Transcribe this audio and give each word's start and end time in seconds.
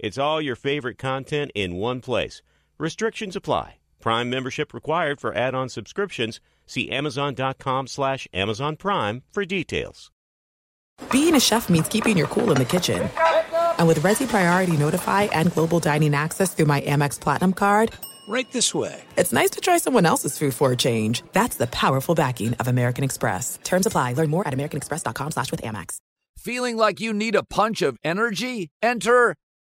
It's 0.00 0.16
all 0.18 0.40
your 0.40 0.56
favorite 0.56 0.96
content 0.98 1.52
in 1.54 1.76
one 1.76 2.00
place. 2.00 2.40
Restrictions 2.78 3.36
apply. 3.36 3.76
Prime 4.00 4.30
membership 4.30 4.72
required 4.72 5.20
for 5.20 5.34
add-on 5.36 5.68
subscriptions. 5.68 6.40
See 6.66 6.90
Amazon.com 6.90 7.86
slash 7.86 8.26
Amazon 8.32 8.76
Prime 8.76 9.22
for 9.30 9.44
details. 9.44 10.10
Being 11.12 11.34
a 11.34 11.40
chef 11.40 11.68
means 11.68 11.88
keeping 11.88 12.16
your 12.16 12.28
cool 12.28 12.50
in 12.50 12.56
the 12.58 12.64
kitchen. 12.64 13.10
And 13.78 13.86
with 13.88 13.98
Resy 14.00 14.26
Priority 14.26 14.76
Notify 14.76 15.24
and 15.24 15.52
Global 15.52 15.80
Dining 15.80 16.14
Access 16.14 16.54
through 16.54 16.66
my 16.66 16.80
Amex 16.80 17.20
Platinum 17.20 17.52
card, 17.52 17.92
Right 18.28 18.50
this 18.52 18.74
way. 18.74 19.02
it's 19.16 19.32
nice 19.32 19.50
to 19.50 19.60
try 19.60 19.78
someone 19.78 20.06
else's 20.06 20.38
food 20.38 20.54
for 20.54 20.70
a 20.72 20.76
change. 20.76 21.22
That's 21.32 21.56
the 21.56 21.66
powerful 21.66 22.14
backing 22.14 22.54
of 22.54 22.68
American 22.68 23.02
Express. 23.04 23.58
Terms 23.64 23.86
apply. 23.86 24.12
Learn 24.14 24.30
more 24.30 24.46
at 24.46 24.54
americanexpress.com 24.54 25.32
slash 25.32 25.50
with 25.50 25.62
Amex. 25.62 25.96
Feeling 26.38 26.76
like 26.76 27.00
you 27.00 27.12
need 27.12 27.34
a 27.34 27.42
punch 27.42 27.82
of 27.82 27.98
energy? 28.04 28.70
Enter 28.82 29.34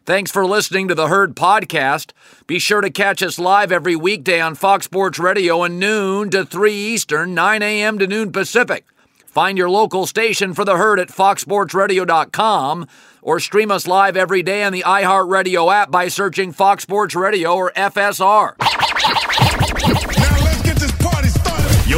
Thanks 0.05 0.31
for 0.31 0.45
listening 0.45 0.87
to 0.87 0.95
the 0.95 1.07
Herd 1.07 1.35
Podcast. 1.35 2.11
Be 2.45 2.59
sure 2.59 2.81
to 2.81 2.91
catch 2.91 3.23
us 3.23 3.39
live 3.39 3.71
every 3.71 3.95
weekday 3.95 4.39
on 4.39 4.53
Fox 4.53 4.85
Sports 4.85 5.17
Radio 5.17 5.63
at 5.63 5.71
noon 5.71 6.29
to 6.29 6.45
3 6.45 6.73
Eastern, 6.73 7.33
9 7.33 7.63
a.m. 7.63 7.97
to 7.97 8.05
noon 8.05 8.31
Pacific. 8.31 8.85
Find 9.25 9.57
your 9.57 9.69
local 9.69 10.05
station 10.05 10.53
for 10.53 10.63
the 10.63 10.77
herd 10.77 10.99
at 10.99 11.09
foxsportsradio.com 11.09 12.87
or 13.21 13.39
stream 13.39 13.71
us 13.71 13.87
live 13.87 14.15
every 14.15 14.43
day 14.43 14.63
on 14.63 14.71
the 14.71 14.83
iHeartRadio 14.83 15.73
app 15.73 15.89
by 15.89 16.07
searching 16.07 16.53
Fox 16.53 16.83
Sports 16.83 17.15
Radio 17.15 17.55
or 17.55 17.71
FSR. 17.75 18.55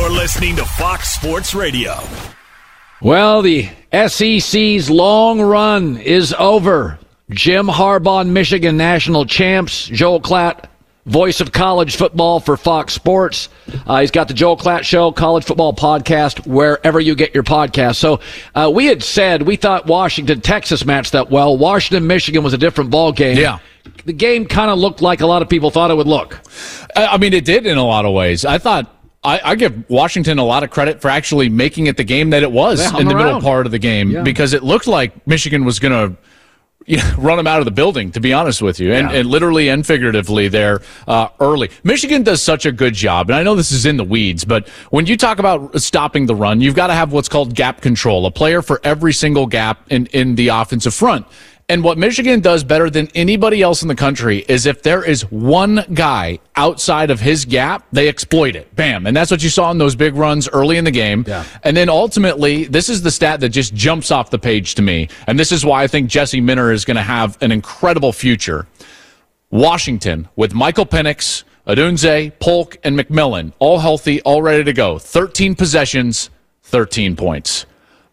You're 0.07 0.15
listening 0.15 0.55
to 0.55 0.63
Fox 0.63 1.09
Sports 1.09 1.53
Radio. 1.53 1.93
Well, 3.01 3.41
the 3.41 3.67
SEC's 3.91 4.89
long 4.89 5.41
run 5.41 5.97
is 5.97 6.33
over. 6.39 6.97
Jim 7.29 7.67
Harbaugh, 7.67 8.25
Michigan 8.25 8.77
national 8.77 9.25
champs. 9.25 9.85
Joel 9.85 10.21
Klatt, 10.21 10.67
voice 11.07 11.41
of 11.41 11.51
college 11.51 11.97
football 11.97 12.39
for 12.39 12.55
Fox 12.55 12.93
Sports. 12.93 13.49
Uh, 13.85 13.99
he's 13.99 14.11
got 14.11 14.29
the 14.29 14.33
Joel 14.33 14.55
Klatt 14.55 14.83
Show, 14.83 15.11
college 15.11 15.43
football 15.43 15.73
podcast, 15.73 16.47
wherever 16.47 17.01
you 17.01 17.13
get 17.13 17.33
your 17.33 17.43
podcast. 17.43 17.97
So 17.97 18.21
uh, 18.55 18.71
we 18.73 18.85
had 18.85 19.03
said 19.03 19.41
we 19.41 19.57
thought 19.57 19.87
Washington 19.87 20.39
Texas 20.39 20.85
matched 20.85 21.11
that 21.11 21.29
well. 21.29 21.57
Washington 21.57 22.07
Michigan 22.07 22.45
was 22.45 22.53
a 22.53 22.57
different 22.57 22.91
ball 22.91 23.11
game. 23.11 23.35
Yeah. 23.35 23.59
The 24.05 24.13
game 24.13 24.45
kind 24.45 24.71
of 24.71 24.79
looked 24.79 25.01
like 25.01 25.19
a 25.19 25.27
lot 25.27 25.41
of 25.41 25.49
people 25.49 25.69
thought 25.69 25.91
it 25.91 25.95
would 25.97 26.07
look. 26.07 26.39
I 26.95 27.07
I 27.07 27.17
mean, 27.17 27.33
it 27.33 27.43
did 27.43 27.65
in 27.65 27.77
a 27.77 27.85
lot 27.85 28.05
of 28.05 28.13
ways. 28.13 28.45
I 28.45 28.57
thought 28.57 28.93
I, 29.27 29.51
I 29.51 29.55
give 29.55 29.89
Washington 29.89 30.39
a 30.39 30.43
lot 30.45 30.63
of 30.63 30.69
credit 30.69 31.01
for 31.01 31.09
actually 31.09 31.49
making 31.49 31.87
it 31.87 31.97
the 31.97 32.03
game 32.03 32.29
that 32.31 32.43
it 32.43 32.51
was 32.51 32.79
in 32.99 33.07
the 33.07 33.15
middle 33.15 33.41
part 33.41 33.65
of 33.65 33.71
the 33.71 33.79
game 33.79 34.11
Yeah. 34.11 34.21
because 34.23 34.53
it 34.53 34.63
looked 34.63 34.87
like 34.87 35.27
Michigan 35.27 35.65
was 35.65 35.79
going 35.79 35.93
to. 36.11 36.17
You 36.89 36.95
know, 36.95 37.13
run 37.17 37.35
them 37.35 37.47
out 37.47 37.59
of 37.59 37.65
the 37.65 37.71
building, 37.71 38.13
to 38.13 38.21
be 38.21 38.31
honest 38.31 38.61
with 38.61 38.79
you, 38.79 38.93
and, 38.93 39.11
Yeah. 39.11 39.17
and 39.17 39.29
literally 39.29 39.67
and 39.67 39.85
figuratively 39.85 40.47
there 40.47 40.79
uh, 41.05 41.27
early. 41.41 41.69
Michigan 41.83 42.23
does 42.23 42.41
such 42.41 42.65
a 42.65 42.71
good 42.71 42.93
job, 42.93 43.29
and 43.29 43.35
I 43.37 43.43
know 43.43 43.55
this 43.55 43.73
is 43.73 43.85
in 43.85 43.97
the 43.97 44.05
weeds, 44.05 44.45
but 44.45 44.69
when 44.89 45.05
you 45.05 45.17
talk 45.17 45.37
about 45.37 45.81
stopping 45.81 46.27
the 46.27 46.35
run, 46.35 46.61
you've 46.61 46.75
got 46.75 46.87
to 46.87 46.93
have 46.93 47.11
what's 47.11 47.27
called 47.27 47.53
gap 47.55 47.81
control, 47.81 48.25
a 48.25 48.31
player 48.31 48.61
for 48.61 48.79
every 48.85 49.11
single 49.11 49.47
gap 49.47 49.81
in, 49.91 50.05
in 50.13 50.35
the 50.35 50.47
offensive 50.47 50.93
front. 50.93 51.25
And 51.69 51.83
what 51.83 51.97
Michigan 51.97 52.39
does 52.39 52.63
better 52.63 52.89
than 52.89 53.09
anybody 53.13 53.61
else 53.61 53.81
in 53.81 53.89
the 53.89 53.95
country 53.95 54.45
is 54.47 54.65
if 54.65 54.83
there 54.83 55.03
is 55.03 55.29
one 55.29 55.83
guy 55.93 56.39
outside 56.55 57.11
of 57.11 57.19
his 57.19 57.43
gap, 57.43 57.85
they 57.91 58.07
exploit 58.07 58.55
it. 58.55 58.73
Bam. 58.73 59.05
And 59.05 59.17
that's 59.17 59.29
what 59.29 59.43
you 59.43 59.49
saw 59.49 59.69
in 59.71 59.77
those 59.77 59.93
big 59.93 60.15
runs 60.15 60.47
early 60.47 60.77
in 60.77 60.85
the 60.85 60.91
game. 60.91 61.25
Yeah. 61.27 61.43
And 61.65 61.75
then 61.75 61.89
ultimately, 61.89 62.63
this 62.63 62.87
is 62.87 63.01
the 63.01 63.11
stat 63.11 63.41
that 63.41 63.49
just 63.49 63.73
jumps 63.73 64.11
off 64.11 64.29
the 64.29 64.39
page 64.39 64.75
to 64.75 64.81
me. 64.81 65.09
And 65.27 65.37
this 65.37 65.51
is 65.51 65.65
why 65.65 65.83
I 65.83 65.87
think 65.87 66.09
Jesse 66.09 66.39
Minter 66.39 66.71
is 66.71 66.85
going 66.85 66.95
to 66.95 67.03
have 67.03 67.37
an 67.41 67.51
incredible 67.51 68.13
future. 68.13 68.65
Washington 69.51 70.29
with 70.37 70.53
Michael 70.53 70.85
Penix, 70.85 71.43
Odunze, 71.67 72.31
Polk, 72.39 72.77
and 72.85 72.97
McMillan, 72.97 73.51
all 73.59 73.79
healthy, 73.79 74.21
all 74.21 74.41
ready 74.41 74.63
to 74.63 74.71
go. 74.71 74.99
13 74.99 75.53
possessions, 75.53 76.29
13 76.63 77.17
points. 77.17 77.65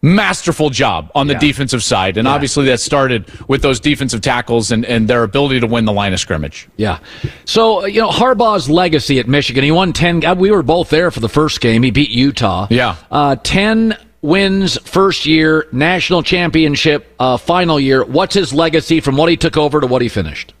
Masterful 0.05 0.69
job 0.69 1.09
on 1.15 1.25
the 1.25 1.33
Yeah. 1.33 1.39
defensive 1.39 1.83
side. 1.83 2.17
And 2.17 2.27
obviously 2.27 2.65
that 2.65 2.79
started 2.79 3.25
with 3.47 3.63
those 3.63 3.79
defensive 3.79 4.21
tackles 4.21 4.71
and, 4.71 4.85
and 4.85 5.07
their 5.07 5.23
ability 5.23 5.59
to 5.61 5.67
win 5.67 5.85
the 5.85 5.91
line 5.91 6.13
of 6.13 6.19
scrimmage. 6.19 6.67
Yeah. 6.77 6.99
So, 7.45 7.81
uh, 7.81 7.85
you 7.87 8.01
know, 8.01 8.09
Harbaugh's 8.09 8.69
legacy 8.69 9.17
at 9.19 9.27
Michigan, 9.27 9.63
he 9.63 9.71
won 9.71 9.93
10. 9.93 10.23
uh, 10.23 10.35
We 10.35 10.51
were 10.51 10.61
both 10.61 10.91
there 10.91 11.09
for 11.09 11.21
the 11.21 11.27
first 11.29 11.59
game. 11.59 11.81
He 11.81 11.89
beat 11.89 12.11
Utah. 12.11 12.67
Yeah. 12.69 12.97
Uh, 13.09 13.35
10 13.41 13.97
wins 14.21 14.77
first 14.87 15.25
year, 15.25 15.67
national 15.71 16.21
championship 16.21 17.11
uh, 17.19 17.37
final 17.37 17.79
year. 17.79 18.05
What's 18.05 18.35
his 18.35 18.53
legacy 18.53 18.99
from 18.99 19.17
what 19.17 19.29
he 19.29 19.37
took 19.37 19.57
over 19.57 19.81
to 19.81 19.87
what 19.87 20.03
he 20.03 20.07
finished? 20.09 20.53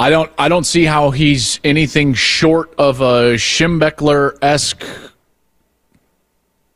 I 0.00 0.10
don't 0.10 0.30
I 0.38 0.48
don't 0.48 0.64
see 0.64 0.84
how 0.84 1.10
he's 1.10 1.58
anything 1.64 2.12
short 2.14 2.74
of 2.76 3.00
a 3.00 3.34
Schembechler 3.36 4.36
esque 4.42 4.82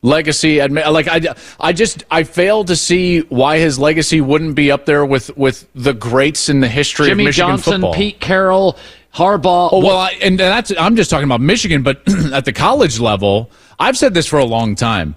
legacy. 0.01 0.61
Like 0.67 1.07
I, 1.07 1.35
I 1.59 1.73
just 1.73 2.03
I 2.11 2.23
fail 2.23 2.63
to 2.65 2.75
see 2.75 3.19
why 3.21 3.57
his 3.57 3.79
legacy 3.79 4.21
wouldn't 4.21 4.55
be 4.55 4.71
up 4.71 4.85
there 4.85 5.05
with 5.05 5.35
with 5.37 5.67
the 5.73 5.93
greats 5.93 6.49
in 6.49 6.59
the 6.59 6.67
history 6.67 7.07
Jimmy 7.07 7.23
of 7.23 7.27
Michigan 7.27 7.49
Johnson, 7.51 7.73
football. 7.73 7.93
Pete 7.93 8.19
Carroll, 8.19 8.77
Harbaugh. 9.13 9.69
Oh 9.71 9.79
well, 9.79 9.97
I, 9.97 10.11
and 10.21 10.39
that's 10.39 10.71
I'm 10.77 10.95
just 10.95 11.09
talking 11.09 11.25
about 11.25 11.41
Michigan, 11.41 11.83
but 11.83 12.01
at 12.33 12.45
the 12.45 12.53
college 12.53 12.99
level, 12.99 13.51
I've 13.79 13.97
said 13.97 14.13
this 14.13 14.27
for 14.27 14.39
a 14.39 14.45
long 14.45 14.75
time. 14.75 15.15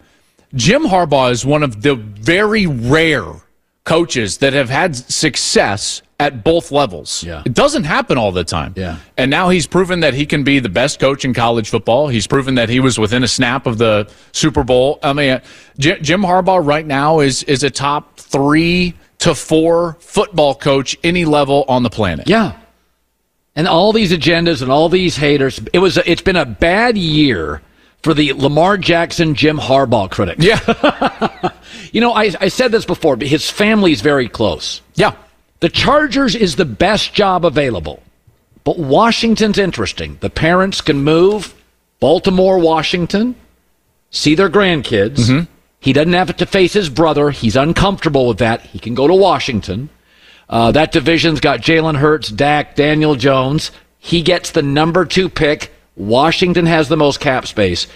Jim 0.55 0.85
Harbaugh 0.85 1.33
is 1.33 1.45
one 1.45 1.63
of 1.65 1.83
the 1.83 1.97
very 1.97 2.67
rare 2.67 3.25
coaches 3.85 4.39
that 4.39 4.53
have 4.53 4.71
had 4.71 4.95
success 4.95 6.01
at 6.21 6.45
both 6.45 6.71
levels. 6.71 7.23
Yeah. 7.25 7.43
It 7.45 7.55
doesn't 7.55 7.85
happen 7.85 8.17
all 8.19 8.31
the 8.33 8.45
time. 8.45 8.73
Yeah. 8.77 8.99
And 9.17 9.31
now 9.31 9.49
he's 9.49 9.67
proven 9.67 10.01
that 10.01 10.15
he 10.15 10.27
can 10.27 10.45
be 10.45 10.61
the 10.61 10.69
best 10.69 11.01
coach 11.01 11.25
in 11.25 11.35
college 11.35 11.69
football. 11.71 12.09
He's 12.09 12.27
proven 12.27 12.55
that 12.55 12.69
he 12.69 12.79
was 12.81 12.99
within 12.99 13.25
a 13.25 13.29
snap 13.29 13.67
of 13.67 13.79
the 13.79 14.09
Super 14.33 14.63
Bowl. 14.65 14.99
I 15.03 15.13
mean, 15.13 15.41
Jim 15.79 16.23
Harbaugh 16.23 16.65
right 16.65 16.87
now 16.87 17.21
is 17.21 17.43
is 17.45 17.63
a 17.65 17.71
top 17.71 18.17
3 18.19 18.95
to 19.19 19.35
4 19.35 19.97
football 20.01 20.55
coach 20.55 20.97
any 21.03 21.25
level 21.25 21.65
on 21.69 21.83
the 21.83 21.91
planet. 21.91 22.29
Yeah. 22.29 22.59
And 23.57 23.67
all 23.69 23.93
these 23.93 24.13
agendas 24.13 24.63
and 24.63 24.71
all 24.71 24.89
these 24.89 25.17
haters. 25.17 25.61
It 25.73 25.79
was. 25.79 25.97
It's 25.99 26.23
been 26.23 26.37
a 26.37 26.45
bad 26.47 26.97
year 26.99 27.61
for 28.03 28.13
the 28.15 28.33
Lamar 28.35 28.77
Jackson, 28.77 29.35
Jim 29.35 29.59
Harbaugh 29.59 30.11
critics. 30.11 30.45
Yeah. 30.45 31.51
You 31.93 32.01
know, 32.01 32.13
I, 32.13 32.33
I 32.41 32.49
said 32.49 32.73
this 32.73 32.85
before, 32.85 33.15
but 33.17 33.29
his 33.29 33.49
family's 33.49 34.01
very 34.01 34.29
close. 34.29 34.81
yeah. 34.95 35.15
The 35.65 35.71
Chargers 35.71 36.35
is 36.35 36.57
the 36.57 36.67
best 36.67 37.15
job 37.15 37.43
available. 37.43 38.03
But 38.65 38.79
Washington's 38.79 39.57
interesting. 39.57 40.19
The 40.21 40.29
parents 40.29 40.83
can 40.83 41.03
move 41.03 41.55
Baltimore, 42.01 42.59
Washington, 42.59 43.35
see 44.11 44.35
their 44.35 44.51
grandkids. 44.51 45.31
He 45.81 45.95
doesn't 45.95 46.13
have 46.13 46.37
to 46.37 46.45
face 46.45 46.75
his 46.75 46.91
brother. 46.91 47.31
He's 47.31 47.57
uncomfortable 47.57 48.29
with 48.29 48.37
that. 48.41 48.61
He 48.61 48.79
can 48.79 48.95
go 48.95 49.09
to 49.09 49.15
Washington. 49.15 49.89
Uh, 50.51 50.71
that 50.73 50.93
division's 50.93 51.41
got 51.41 51.61
Jalen 51.63 51.97
Hurts, 51.97 52.29
Dak, 52.29 52.77
Daniel 52.77 53.15
Jones. 53.15 53.71
He 53.99 54.21
gets 54.21 54.51
the 54.51 54.61
number 54.61 55.07
two 55.07 55.31
pick. 55.31 55.73
Washington 55.97 56.67
has 56.67 56.91
the 56.91 56.99
most 56.99 57.21
cap 57.21 57.47
space. 57.47 57.87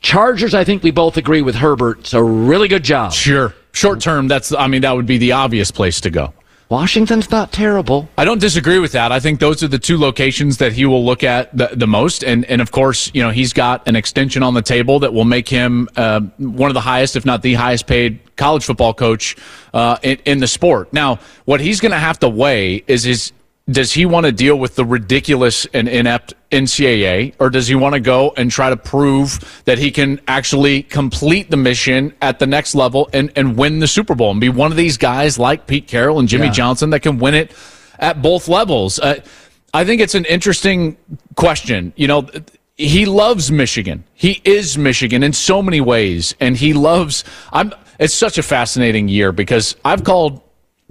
Chargers, 0.00 0.54
I 0.54 0.64
think 0.64 0.82
we 0.82 0.90
both 0.90 1.16
agree 1.16 1.42
with 1.42 1.54
Herbert. 1.54 2.00
It's 2.00 2.14
a 2.14 2.22
really 2.24 2.66
good 2.66 2.82
job. 2.82 3.12
Sure. 3.12 3.54
Short 3.70 4.00
term, 4.00 4.26
that's 4.26 4.52
I 4.52 4.66
mean 4.66 4.82
that 4.82 4.96
would 4.96 5.06
be 5.06 5.18
the 5.18 5.30
obvious 5.30 5.70
place 5.70 6.00
to 6.00 6.10
go. 6.10 6.34
Washington's 6.72 7.30
not 7.30 7.52
terrible. 7.52 8.08
I 8.16 8.24
don't 8.24 8.40
disagree 8.40 8.78
with 8.78 8.92
that. 8.92 9.12
I 9.12 9.20
think 9.20 9.40
those 9.40 9.62
are 9.62 9.68
the 9.68 9.78
two 9.78 9.98
locations 9.98 10.56
that 10.56 10.72
he 10.72 10.86
will 10.86 11.04
look 11.04 11.22
at 11.22 11.54
the, 11.54 11.68
the 11.74 11.86
most. 11.86 12.24
And, 12.24 12.46
and 12.46 12.62
of 12.62 12.70
course, 12.70 13.10
you 13.12 13.22
know, 13.22 13.28
he's 13.28 13.52
got 13.52 13.86
an 13.86 13.94
extension 13.94 14.42
on 14.42 14.54
the 14.54 14.62
table 14.62 14.98
that 15.00 15.12
will 15.12 15.26
make 15.26 15.50
him 15.50 15.86
uh, 15.96 16.20
one 16.38 16.70
of 16.70 16.74
the 16.74 16.80
highest, 16.80 17.14
if 17.14 17.26
not 17.26 17.42
the 17.42 17.52
highest 17.52 17.86
paid 17.86 18.20
college 18.36 18.64
football 18.64 18.94
coach 18.94 19.36
uh, 19.74 19.98
in, 20.02 20.16
in 20.24 20.38
the 20.38 20.46
sport. 20.46 20.90
Now, 20.94 21.18
what 21.44 21.60
he's 21.60 21.78
going 21.78 21.92
to 21.92 21.98
have 21.98 22.18
to 22.20 22.28
weigh 22.30 22.82
is 22.86 23.04
his 23.04 23.32
does 23.70 23.92
he 23.92 24.06
want 24.06 24.24
to 24.24 24.32
deal 24.32 24.58
with 24.58 24.74
the 24.74 24.84
ridiculous 24.84 25.66
and 25.74 25.88
inept 25.88 26.32
NCAA, 26.52 27.34
or 27.40 27.50
does 27.50 27.66
he 27.66 27.74
want 27.74 27.94
to 27.94 28.00
go 28.00 28.32
and 28.36 28.50
try 28.50 28.70
to 28.70 28.76
prove 28.76 29.62
that 29.64 29.78
he 29.78 29.90
can 29.90 30.20
actually 30.28 30.84
complete 30.84 31.50
the 31.50 31.56
mission 31.56 32.14
at 32.22 32.38
the 32.38 32.46
next 32.46 32.74
level 32.74 33.08
and, 33.12 33.32
and 33.34 33.56
win 33.56 33.80
the 33.80 33.88
Super 33.88 34.14
Bowl 34.14 34.30
and 34.30 34.40
be 34.40 34.48
one 34.48 34.70
of 34.70 34.76
these 34.76 34.96
guys 34.96 35.38
like 35.38 35.66
Pete 35.66 35.88
Carroll 35.88 36.18
and 36.18 36.28
Jimmy 36.28 36.46
yeah. 36.46 36.52
Johnson 36.52 36.90
that 36.90 37.00
can 37.00 37.18
win 37.18 37.34
it 37.34 37.52
at 37.98 38.22
both 38.22 38.48
levels? 38.48 38.98
Uh, 39.00 39.20
I 39.74 39.84
think 39.84 40.00
it's 40.00 40.14
an 40.14 40.26
interesting 40.26 40.96
question. 41.34 41.92
You 41.96 42.06
know, 42.06 42.28
he 42.76 43.06
loves 43.06 43.50
Michigan. 43.50 44.04
He 44.12 44.40
is 44.44 44.76
Michigan 44.76 45.22
in 45.22 45.32
so 45.32 45.62
many 45.62 45.80
ways, 45.80 46.34
and 46.38 46.56
he 46.56 46.74
loves. 46.74 47.24
I'm. 47.52 47.72
It's 47.98 48.14
such 48.14 48.36
a 48.36 48.42
fascinating 48.42 49.08
year 49.08 49.32
because 49.32 49.76
I've 49.84 50.02
called 50.02 50.42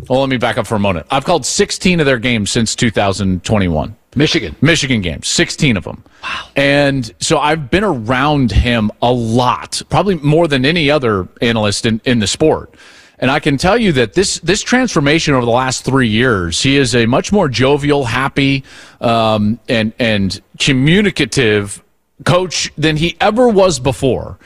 well, 0.07 0.21
let 0.21 0.29
me 0.29 0.37
back 0.37 0.57
up 0.57 0.67
for 0.67 0.75
a 0.75 0.79
moment. 0.79 1.07
I've 1.11 1.25
called 1.25 1.45
16 1.45 1.99
of 1.99 2.05
their 2.05 2.17
games 2.17 2.51
since 2.51 2.75
2021. 2.75 3.95
Michigan. 4.15 4.55
Michigan 4.61 5.01
games, 5.01 5.27
16 5.27 5.77
of 5.77 5.83
them. 5.85 6.03
Wow. 6.21 6.49
And 6.55 7.13
so 7.19 7.39
I've 7.39 7.71
been 7.71 7.83
around 7.83 8.51
him 8.51 8.91
a 9.01 9.11
lot, 9.11 9.81
probably 9.89 10.15
more 10.15 10.47
than 10.47 10.65
any 10.65 10.91
other 10.91 11.27
analyst 11.41 11.85
in, 11.85 12.01
in 12.03 12.19
the 12.19 12.27
sport. 12.27 12.73
And 13.19 13.29
I 13.29 13.39
can 13.39 13.57
tell 13.57 13.77
you 13.77 13.91
that 13.93 14.13
this 14.13 14.39
this 14.39 14.63
transformation 14.63 15.35
over 15.35 15.45
the 15.45 15.51
last 15.51 15.85
three 15.85 16.07
years, 16.07 16.61
he 16.61 16.75
is 16.75 16.95
a 16.95 17.05
much 17.05 17.31
more 17.31 17.47
jovial, 17.47 18.03
happy, 18.03 18.63
um, 18.99 19.59
and 19.69 19.93
and 19.99 20.41
communicative 20.57 21.83
coach 22.25 22.71
than 22.77 22.97
he 22.97 23.15
ever 23.21 23.47
was 23.47 23.79
before. 23.79 24.39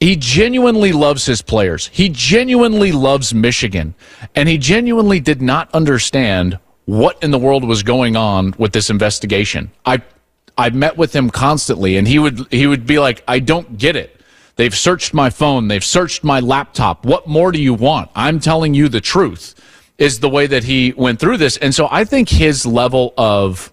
He 0.00 0.16
genuinely 0.16 0.92
loves 0.92 1.26
his 1.26 1.42
players. 1.42 1.88
He 1.92 2.08
genuinely 2.08 2.90
loves 2.90 3.32
Michigan. 3.32 3.94
And 4.34 4.48
he 4.48 4.58
genuinely 4.58 5.20
did 5.20 5.40
not 5.40 5.72
understand 5.72 6.58
what 6.84 7.22
in 7.22 7.30
the 7.30 7.38
world 7.38 7.64
was 7.64 7.82
going 7.82 8.16
on 8.16 8.54
with 8.58 8.72
this 8.72 8.90
investigation. 8.90 9.70
I 9.86 10.02
I 10.58 10.70
met 10.70 10.96
with 10.96 11.14
him 11.14 11.30
constantly 11.30 11.96
and 11.96 12.06
he 12.06 12.18
would 12.18 12.46
he 12.50 12.66
would 12.66 12.86
be 12.86 12.98
like, 12.98 13.22
"I 13.26 13.38
don't 13.38 13.78
get 13.78 13.96
it. 13.96 14.20
They've 14.56 14.76
searched 14.76 15.14
my 15.14 15.30
phone, 15.30 15.68
they've 15.68 15.84
searched 15.84 16.24
my 16.24 16.40
laptop. 16.40 17.06
What 17.06 17.26
more 17.26 17.52
do 17.52 17.60
you 17.60 17.74
want? 17.74 18.10
I'm 18.14 18.40
telling 18.40 18.74
you 18.74 18.88
the 18.88 19.00
truth." 19.00 19.54
Is 19.98 20.18
the 20.18 20.28
way 20.28 20.48
that 20.48 20.64
he 20.64 20.92
went 20.96 21.20
through 21.20 21.36
this. 21.36 21.58
And 21.58 21.72
so 21.72 21.86
I 21.88 22.04
think 22.04 22.28
his 22.28 22.66
level 22.66 23.14
of 23.16 23.72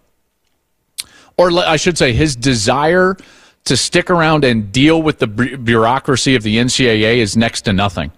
or 1.38 1.52
I 1.52 1.78
should 1.78 1.98
say 1.98 2.12
his 2.12 2.36
desire 2.36 3.16
to 3.64 3.78
stick 3.78 4.10
around 4.10 4.44
and 4.44 4.72
deal 4.72 5.02
with 5.02 5.20
the 5.20 5.28
bureaucracy 5.28 6.36
of 6.36 6.44
the 6.44 6.58
NCAA 6.58 7.20
is 7.20 7.38
next 7.38 7.62
to 7.62 7.74
nothing. 7.74 8.12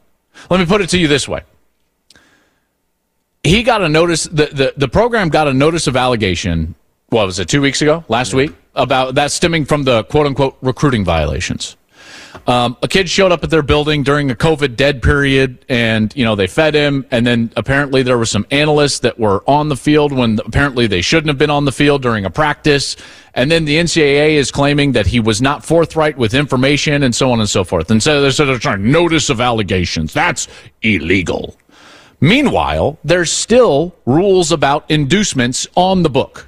Let 0.50 0.60
me 0.60 0.66
put 0.66 0.82
it 0.82 0.90
to 0.90 0.98
you 0.98 1.08
this 1.08 1.28
way. 1.28 1.42
He 3.44 3.64
got 3.64 3.82
a 3.82 3.90
notice, 3.90 4.26
the, 4.26 4.46
the, 4.48 4.74
the 4.78 4.88
program 4.88 5.30
got 5.30 5.48
a 5.48 5.54
notice 5.54 5.88
of 5.88 5.96
allegation, 5.96 6.76
what 7.10 7.26
was 7.26 7.40
it, 7.40 7.50
two 7.50 7.62
weeks 7.62 7.82
ago, 7.82 8.04
last 8.08 8.34
yeah. 8.34 8.38
week, 8.38 8.56
about 8.76 9.16
that 9.16 9.32
stemming 9.32 9.66
from 9.66 9.84
the 9.84 10.04
quote 10.06 10.28
unquote 10.28 10.58
recruiting 10.62 11.04
violations. 11.04 11.76
Um, 12.48 12.78
a 12.82 12.88
kid 12.88 13.10
showed 13.10 13.32
up 13.32 13.44
at 13.44 13.50
their 13.50 13.62
building 13.62 14.04
during 14.04 14.32
a 14.32 14.36
COVID 14.36 14.76
dead 14.76 15.02
period, 15.02 15.64
and 15.70 16.16
you 16.16 16.24
know 16.24 16.36
they 16.36 16.48
fed 16.48 16.74
him. 16.74 17.06
And 17.12 17.26
then 17.26 17.52
apparently 17.56 18.04
there 18.04 18.18
were 18.18 18.26
some 18.26 18.48
analysts 18.52 19.00
that 19.00 19.20
were 19.20 19.44
on 19.48 19.70
the 19.70 19.76
field 19.76 20.12
when 20.12 20.40
apparently 20.46 20.88
they 20.88 21.02
shouldn't 21.02 21.28
have 21.28 21.38
been 21.38 21.50
on 21.50 21.66
the 21.66 21.72
field 21.72 22.02
during 22.02 22.26
a 22.26 22.30
practice. 22.30 22.96
And 23.34 23.50
then 23.50 23.66
the 23.66 23.78
NCAA 23.78 24.32
is 24.32 24.52
claiming 24.52 24.94
that 24.94 25.08
he 25.08 25.20
was 25.20 25.42
not 25.42 25.64
forthright 25.64 26.18
with 26.18 26.34
information, 26.34 27.04
and 27.04 27.14
so 27.14 27.32
on 27.32 27.40
and 27.40 27.50
so 27.50 27.64
forth. 27.64 27.92
And 27.92 28.02
so 28.02 28.30
they're 28.30 28.58
trying 28.58 28.92
notice 28.92 29.30
of 29.30 29.40
allegations. 29.40 30.14
That's 30.14 30.48
illegal. 30.82 31.56
Meanwhile, 32.22 33.00
there's 33.04 33.32
still 33.32 33.96
rules 34.06 34.52
about 34.52 34.90
inducements 34.90 35.68
on 35.76 36.04
the 36.04 36.10
book, 36.10 36.46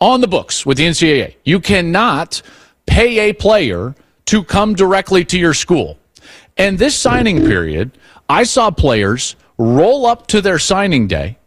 on 0.00 0.20
the 0.20 0.26
books 0.26 0.66
with 0.66 0.76
the 0.76 0.86
NCAA. 0.86 1.36
You 1.44 1.60
cannot 1.60 2.42
pay 2.86 3.30
a 3.30 3.32
player 3.32 3.94
to 4.26 4.42
come 4.42 4.74
directly 4.74 5.24
to 5.26 5.38
your 5.38 5.54
school. 5.54 5.98
And 6.56 6.78
this 6.78 6.96
signing 6.96 7.40
period, 7.46 7.92
I 8.28 8.42
saw 8.42 8.72
players 8.72 9.36
roll 9.56 10.04
up 10.04 10.26
to 10.28 10.40
their 10.40 10.58
signing 10.58 11.06
day. 11.06 11.38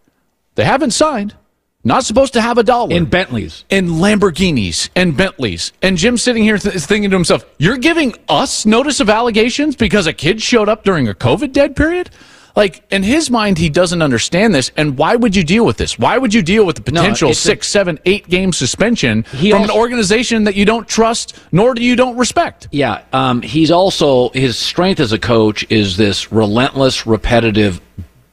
They 0.55 0.63
haven't 0.63 0.91
signed. 0.91 1.35
Not 1.83 2.03
supposed 2.03 2.33
to 2.33 2.41
have 2.41 2.57
a 2.57 2.63
dollar. 2.63 2.93
In 2.93 3.05
Bentleys. 3.05 3.63
In 3.69 3.87
Lamborghinis 3.87 4.89
and 4.95 5.15
Bentleys. 5.15 5.71
And 5.81 5.97
Jim 5.97 6.17
sitting 6.17 6.43
here 6.43 6.57
th- 6.57 6.75
thinking 6.75 7.09
to 7.11 7.15
himself, 7.15 7.45
You're 7.57 7.77
giving 7.77 8.15
us 8.27 8.65
notice 8.65 8.99
of 8.99 9.09
allegations 9.09 9.75
because 9.75 10.07
a 10.07 10.13
kid 10.13 10.41
showed 10.41 10.67
up 10.67 10.83
during 10.83 11.07
a 11.07 11.13
COVID 11.13 11.53
dead 11.53 11.75
period? 11.75 12.09
Like 12.57 12.83
in 12.91 13.03
his 13.03 13.29
mind, 13.29 13.59
he 13.59 13.69
doesn't 13.69 14.01
understand 14.01 14.55
this. 14.55 14.71
And 14.75 14.97
why 14.97 15.15
would 15.15 15.35
you 15.35 15.43
deal 15.43 15.63
with 15.63 15.77
this? 15.77 15.99
Why 15.99 16.17
would 16.17 16.33
you 16.33 16.41
deal 16.41 16.65
with 16.65 16.75
the 16.75 16.81
potential 16.81 17.29
no, 17.29 17.33
six, 17.33 17.67
a, 17.67 17.69
seven, 17.69 17.99
eight 18.05 18.27
game 18.27 18.51
suspension 18.51 19.21
from 19.21 19.53
also, 19.53 19.63
an 19.63 19.69
organization 19.69 20.45
that 20.45 20.55
you 20.55 20.65
don't 20.65 20.87
trust 20.87 21.39
nor 21.51 21.75
do 21.75 21.83
you 21.83 21.95
don't 21.95 22.17
respect? 22.17 22.67
Yeah, 22.71 23.03
um, 23.13 23.43
he's 23.43 23.69
also 23.69 24.29
his 24.29 24.57
strength 24.57 24.99
as 24.99 25.11
a 25.11 25.19
coach 25.19 25.67
is 25.69 25.97
this 25.97 26.31
relentless, 26.31 27.05
repetitive 27.05 27.79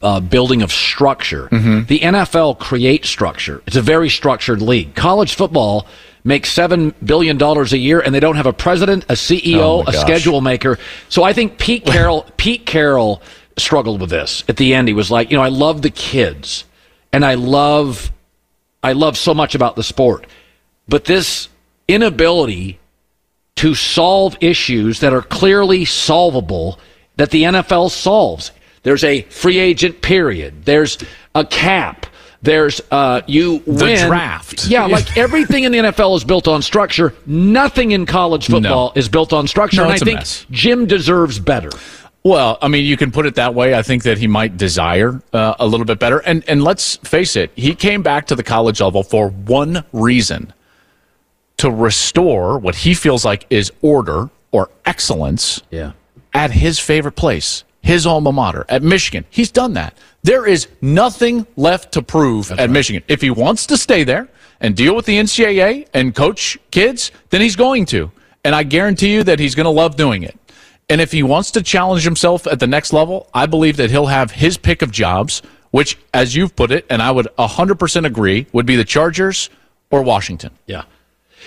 uh, 0.01 0.21
building 0.21 0.63
of 0.63 0.73
structure. 0.73 1.49
Mm-hmm. 1.49 1.85
The 1.85 2.01
NFL 2.01 2.59
creates 2.59 3.11
structure. 3.11 3.63
It's 3.67 3.77
a 3.77 3.83
very 3.83 4.09
structured 4.09 4.63
league. 4.63 4.95
College 4.95 5.35
football 5.35 5.87
makes 6.25 6.51
seven 6.51 6.95
billion 7.05 7.37
dollars 7.37 7.75
a 7.75 7.79
year, 7.79 8.01
and 8.01 8.15
they 8.15 8.21
don't 8.21 8.37
have 8.37 8.47
a 8.47 8.53
president, 8.55 9.05
a 9.05 9.13
CEO, 9.13 9.59
oh 9.59 9.85
a 9.87 9.93
schedule 9.93 10.41
maker. 10.41 10.79
So 11.11 11.23
I 11.23 11.35
think 11.35 11.59
Pete 11.59 11.85
Carroll, 11.85 12.27
Pete 12.39 12.65
Carroll 12.65 13.21
struggled 13.57 14.01
with 14.01 14.11
this. 14.11 14.45
At 14.49 14.57
the 14.57 14.75
end, 14.75 14.89
he 14.89 14.95
was 14.95 15.11
like, 15.11 15.31
you 15.31 15.37
know, 15.37 15.43
I 15.43 15.49
love 15.49 15.83
the 15.83 15.91
kids 15.91 16.65
and 17.13 17.25
I 17.25 17.35
love, 17.35 18.13
I 18.83 18.93
love 18.93 19.17
so 19.17 19.35
much 19.35 19.55
about 19.55 19.77
the 19.77 19.83
sport, 19.83 20.27
but 20.89 21.05
this 21.05 21.49
inability 21.89 22.79
to 23.57 23.75
solve 23.75 24.37
issues 24.41 25.01
that 25.01 25.13
are 25.13 25.23
clearly 25.23 25.85
solvable 25.85 26.79
that 27.17 27.31
the 27.31 27.45
NFL 27.45 27.91
solves. 27.91 28.51
There's 28.83 29.05
a 29.05 29.23
free 29.23 29.59
agent 29.59 30.03
period. 30.03 30.65
There's 30.65 30.99
a 31.35 31.45
cap. 31.45 32.07
There's 32.43 32.83
uh, 32.91 33.23
you 33.27 33.61
the 33.61 33.85
win. 33.85 34.07
draft. 34.07 34.67
Yeah, 34.67 34.85
like 34.85 35.17
everything 35.17 35.65
in 35.65 35.73
the 35.73 35.79
NFL 35.79 36.17
is 36.17 36.25
built 36.25 36.47
on 36.47 36.61
structure. 36.61 37.15
Nothing 37.25 37.93
in 37.93 38.05
college 38.05 38.47
football 38.49 38.93
no. 38.95 39.01
is 39.01 39.09
built 39.09 39.33
on 39.33 39.47
structure. 39.47 39.79
No, 39.79 39.85
and 39.85 39.93
I 39.93 39.99
think 39.99 40.19
mess. 40.19 40.45
Jim 40.51 40.87
deserves 40.87 41.39
better. 41.39 41.71
Well, 42.25 42.57
I 42.63 42.69
mean, 42.69 42.87
you 42.87 42.97
can 42.97 43.13
put 43.13 43.27
it 43.27 43.35
that 43.35 43.55
way. 43.55 43.75
I 43.75 43.83
think 43.83 44.05
that 44.05 44.17
he 44.17 44.27
might 44.27 44.57
desire 44.57 45.21
uh, 45.35 45.55
a 45.59 45.67
little 45.67 45.85
bit 45.85 45.99
better. 45.99 46.21
And 46.21 46.43
and 46.49 46.65
let's 46.65 46.97
face 46.97 47.37
it, 47.37 47.51
he 47.55 47.75
came 47.75 48.03
back 48.03 48.27
to 48.29 48.35
the 48.35 48.43
college 48.43 48.81
level 48.81 49.03
for 49.03 49.29
one 49.29 49.85
reason: 49.93 50.53
to 51.59 51.71
restore 51.71 52.59
what 52.59 52.77
he 52.77 52.95
feels 52.95 53.27
like 53.27 53.47
is 53.51 53.71
order 53.83 54.31
or 54.53 54.71
excellence. 54.87 55.63
Yeah. 55.71 55.93
At 56.33 56.51
his 56.51 56.79
favorite 56.81 57.15
place, 57.15 57.63
his 57.83 58.07
alma 58.07 58.33
mater, 58.33 58.65
at 58.69 58.83
Michigan. 58.83 59.25
He's 59.31 59.51
done 59.51 59.75
that. 59.75 59.97
There 60.23 60.47
is 60.47 60.67
nothing 60.81 61.47
left 61.57 61.93
to 61.93 62.03
prove 62.03 62.49
That's 62.49 62.59
at 62.59 62.65
right. 62.65 62.73
Michigan. 62.73 63.03
If 63.07 63.21
he 63.21 63.31
wants 63.31 63.67
to 63.67 63.77
stay 63.77 64.03
there 64.03 64.29
and 64.61 64.75
deal 64.75 64.97
with 64.97 65.05
the 65.05 65.19
NCAA 65.19 65.89
and 65.93 66.15
coach 66.15 66.59
kids, 66.71 67.13
then 67.29 67.43
he's 67.43 67.55
going 67.55 67.85
to. 67.87 68.11
And 68.43 68.55
I 68.55 68.63
guarantee 68.63 69.13
you 69.13 69.23
that 69.25 69.39
he's 69.39 69.55
going 69.55 69.65
to 69.65 69.71
love 69.71 69.97
doing 69.97 70.23
it. 70.23 70.39
And 70.89 71.01
if 71.01 71.13
he 71.13 71.23
wants 71.23 71.51
to 71.53 71.63
challenge 71.63 72.05
himself 72.05 72.47
at 72.47 72.61
the 72.61 72.67
next 72.67 72.93
level, 72.93 73.29
I 73.33 73.47
believe 73.47 73.77
that 73.79 73.91
he'll 73.91 74.07
have 74.07 74.33
his 74.33 74.59
pick 74.59 74.83
of 74.83 74.91
jobs, 74.91 75.43
which, 75.71 75.99
as 76.13 76.37
you've 76.37 76.55
put 76.55 76.71
it, 76.71 76.87
and 76.91 77.01
I 77.01 77.11
would 77.11 77.29
100% 77.39 78.07
agree, 78.07 78.47
would 78.53 78.67
be 78.67 78.77
the 78.77 78.85
Chargers 78.85 79.49
or 79.91 80.03
Washington. 80.03 80.51
Yeah. 80.67 80.85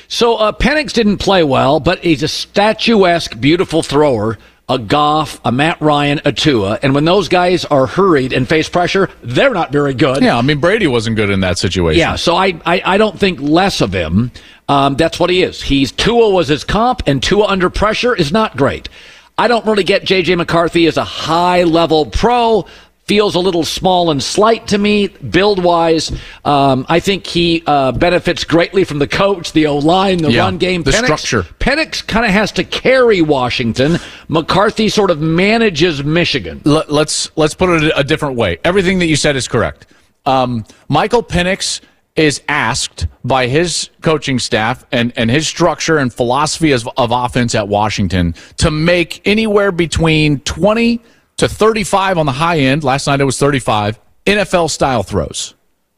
So 0.07 0.35
uh, 0.37 0.51
Penix 0.51 0.93
didn't 0.93 1.17
play 1.17 1.43
well, 1.43 1.79
but 1.79 1.99
he's 1.99 2.23
a 2.23 2.27
statuesque, 2.27 3.39
beautiful 3.39 3.83
thrower. 3.83 4.37
A 4.69 4.77
Goff, 4.77 5.39
a 5.45 5.51
Matt 5.53 5.79
Ryan, 5.79 6.19
a 6.25 6.33
Tua, 6.33 6.77
and 6.83 6.93
when 6.93 7.05
those 7.05 7.29
guys 7.29 7.63
are 7.63 7.85
hurried 7.87 8.33
and 8.33 8.45
face 8.45 8.67
pressure, 8.67 9.09
they're 9.23 9.53
not 9.53 9.71
very 9.71 9.93
good. 9.93 10.21
Yeah, 10.21 10.37
I 10.37 10.41
mean 10.41 10.59
Brady 10.59 10.87
wasn't 10.87 11.15
good 11.15 11.29
in 11.29 11.39
that 11.39 11.57
situation. 11.57 11.97
Yeah, 11.97 12.17
so 12.17 12.35
I 12.35 12.59
I, 12.65 12.81
I 12.83 12.97
don't 12.97 13.17
think 13.17 13.39
less 13.39 13.79
of 13.79 13.93
him. 13.93 14.29
Um, 14.67 14.97
that's 14.97 15.21
what 15.21 15.29
he 15.29 15.41
is. 15.41 15.61
He's 15.61 15.93
Tua 15.93 16.31
was 16.31 16.49
his 16.49 16.65
comp, 16.65 17.01
and 17.07 17.23
Tua 17.23 17.45
under 17.45 17.69
pressure 17.69 18.13
is 18.13 18.33
not 18.33 18.57
great. 18.57 18.89
I 19.37 19.47
don't 19.47 19.65
really 19.65 19.83
get 19.83 20.03
J.J. 20.03 20.35
McCarthy 20.35 20.87
as 20.87 20.97
a 20.97 21.03
high 21.03 21.63
level 21.63 22.05
pro. 22.07 22.65
feels 23.05 23.35
a 23.35 23.39
little 23.39 23.63
small 23.63 24.11
and 24.11 24.21
slight 24.21 24.67
to 24.67 24.77
me, 24.77 25.07
build 25.07 25.63
wise. 25.63 26.11
Um, 26.43 26.85
I 26.89 26.99
think 26.99 27.25
he 27.25 27.63
uh, 27.65 27.91
benefits 27.93 28.43
greatly 28.43 28.83
from 28.83 28.99
the 28.99 29.07
coach, 29.07 29.53
the 29.53 29.67
O 29.67 29.77
line, 29.77 30.17
the 30.17 30.31
Yeah, 30.31 30.41
run 30.41 30.57
game, 30.57 30.83
the 30.83 30.91
Penix- 30.91 31.03
structure. 31.05 31.43
Penix 31.59 32.05
kind 32.05 32.25
of 32.25 32.31
has 32.31 32.51
to 32.53 32.63
carry 32.65 33.21
Washington. 33.21 33.97
McCarthy 34.27 34.89
sort 34.89 35.09
of 35.11 35.21
manages 35.21 36.03
Michigan. 36.03 36.61
Let, 36.65 36.91
let's 36.91 37.31
let's 37.37 37.53
put 37.53 37.81
it 37.81 37.93
a 37.95 38.03
different 38.03 38.35
way. 38.35 38.57
Everything 38.65 38.99
that 38.99 39.05
you 39.05 39.15
said 39.15 39.35
is 39.37 39.47
correct. 39.47 39.85
Um, 40.25 40.65
Michael 40.89 41.23
Penix 41.23 41.79
is 42.17 42.41
asked 42.49 43.07
by 43.23 43.47
his 43.47 43.89
coaching 44.01 44.39
staff 44.39 44.85
and, 44.91 45.13
and 45.15 45.29
his 45.29 45.47
structure 45.47 45.99
and 45.99 46.11
philosophy 46.11 46.71
of, 46.71 46.89
of 46.97 47.11
offense 47.11 47.53
at 47.55 47.67
Washington 47.67 48.33
to 48.57 48.71
make 48.71 49.21
anywhere 49.25 49.71
between 49.71 50.39
20 50.41 50.99
to 51.37 51.47
35 51.47 52.17
on 52.17 52.25
the 52.25 52.31
high 52.31 52.57
end. 52.59 52.83
Last 52.83 53.05
night 53.05 53.21
it 53.21 53.25
was 53.25 53.37
35 53.37 53.99
NFL 54.25 54.69
style 54.71 55.03
throws. 55.03 55.53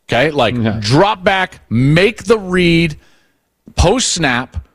Okay, 0.08 0.32
like 0.32 0.82
drop 0.82 1.24
back, 1.24 1.62
make 1.70 2.24
the 2.24 2.38
read, 2.38 3.00
post 3.76 4.10
snap, 4.10 4.68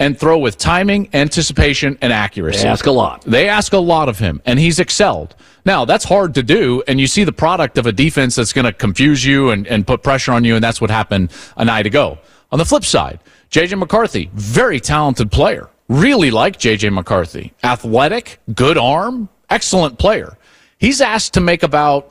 and 0.00 0.18
throw 0.18 0.38
with 0.38 0.56
timing, 0.56 1.10
anticipation, 1.12 1.96
and 2.00 2.12
accuracy. 2.12 2.62
They 2.62 2.68
ask 2.68 2.86
a 2.86 2.90
lot. 2.90 3.20
They 3.22 3.48
ask 3.48 3.74
a 3.74 3.78
lot 3.78 4.08
of 4.08 4.18
him, 4.18 4.40
and 4.46 4.58
he's 4.58 4.80
excelled. 4.80 5.36
Now, 5.66 5.84
that's 5.84 6.04
hard 6.04 6.34
to 6.36 6.42
do, 6.42 6.82
and 6.88 6.98
you 6.98 7.06
see 7.06 7.22
the 7.22 7.32
product 7.32 7.76
of 7.76 7.86
a 7.86 7.92
defense 7.92 8.34
that's 8.34 8.54
going 8.54 8.64
to 8.64 8.72
confuse 8.72 9.24
you 9.24 9.50
and, 9.50 9.66
and 9.66 9.86
put 9.86 10.02
pressure 10.02 10.32
on 10.32 10.42
you, 10.42 10.54
and 10.54 10.64
that's 10.64 10.80
what 10.80 10.90
happened 10.90 11.30
a 11.58 11.66
night 11.66 11.86
ago. 11.86 12.18
On 12.50 12.58
the 12.58 12.64
flip 12.64 12.84
side, 12.84 13.20
J.J. 13.50 13.76
McCarthy, 13.76 14.30
very 14.32 14.80
talented 14.80 15.30
player. 15.30 15.68
Really 15.88 16.30
like 16.30 16.58
J.J. 16.58 16.88
McCarthy. 16.90 17.52
Athletic, 17.62 18.40
good 18.54 18.78
arm, 18.78 19.28
excellent 19.50 19.98
player. 19.98 20.38
He's 20.78 21.02
asked 21.02 21.34
to 21.34 21.40
make 21.40 21.62
about 21.62 22.10